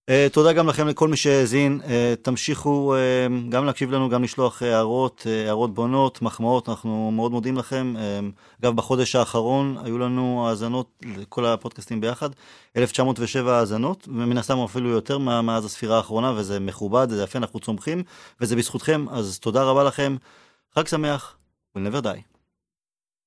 Uh, 0.09 0.33
תודה 0.33 0.53
גם 0.53 0.67
לכם, 0.67 0.87
לכל 0.87 1.07
מי 1.07 1.17
שהאזין. 1.17 1.81
Uh, 1.83 1.85
תמשיכו 2.21 2.95
uh, 2.95 3.49
גם 3.49 3.65
להקשיב 3.65 3.91
לנו, 3.91 4.09
גם 4.09 4.23
לשלוח 4.23 4.61
הערות, 4.61 5.21
uh, 5.25 5.29
הערות 5.29 5.73
בונות, 5.73 6.21
מחמאות, 6.21 6.69
אנחנו 6.69 7.11
מאוד 7.11 7.31
מודים 7.31 7.57
לכם. 7.57 7.93
Uh, 7.97 8.59
אגב, 8.61 8.75
בחודש 8.75 9.15
האחרון 9.15 9.77
היו 9.83 9.97
לנו 9.97 10.47
האזנות 10.47 11.03
לכל 11.17 11.45
הפודקאסטים 11.45 12.01
ביחד, 12.01 12.29
1907 12.77 13.59
האזנות, 13.59 14.07
ומן 14.07 14.37
הסתם 14.37 14.57
אפילו 14.59 14.89
יותר 14.89 15.17
מאז 15.17 15.65
הספירה 15.65 15.97
האחרונה, 15.97 16.33
וזה 16.35 16.59
מכובד, 16.59 17.07
זה 17.09 17.23
יפה, 17.23 17.39
אנחנו 17.39 17.59
צומחים, 17.59 18.03
וזה 18.41 18.55
בזכותכם, 18.55 19.05
אז 19.09 19.39
תודה 19.39 19.63
רבה 19.63 19.83
לכם, 19.83 20.15
חג 20.75 20.87
שמח, 20.87 21.35
never 21.77 22.01
die. 22.03 22.30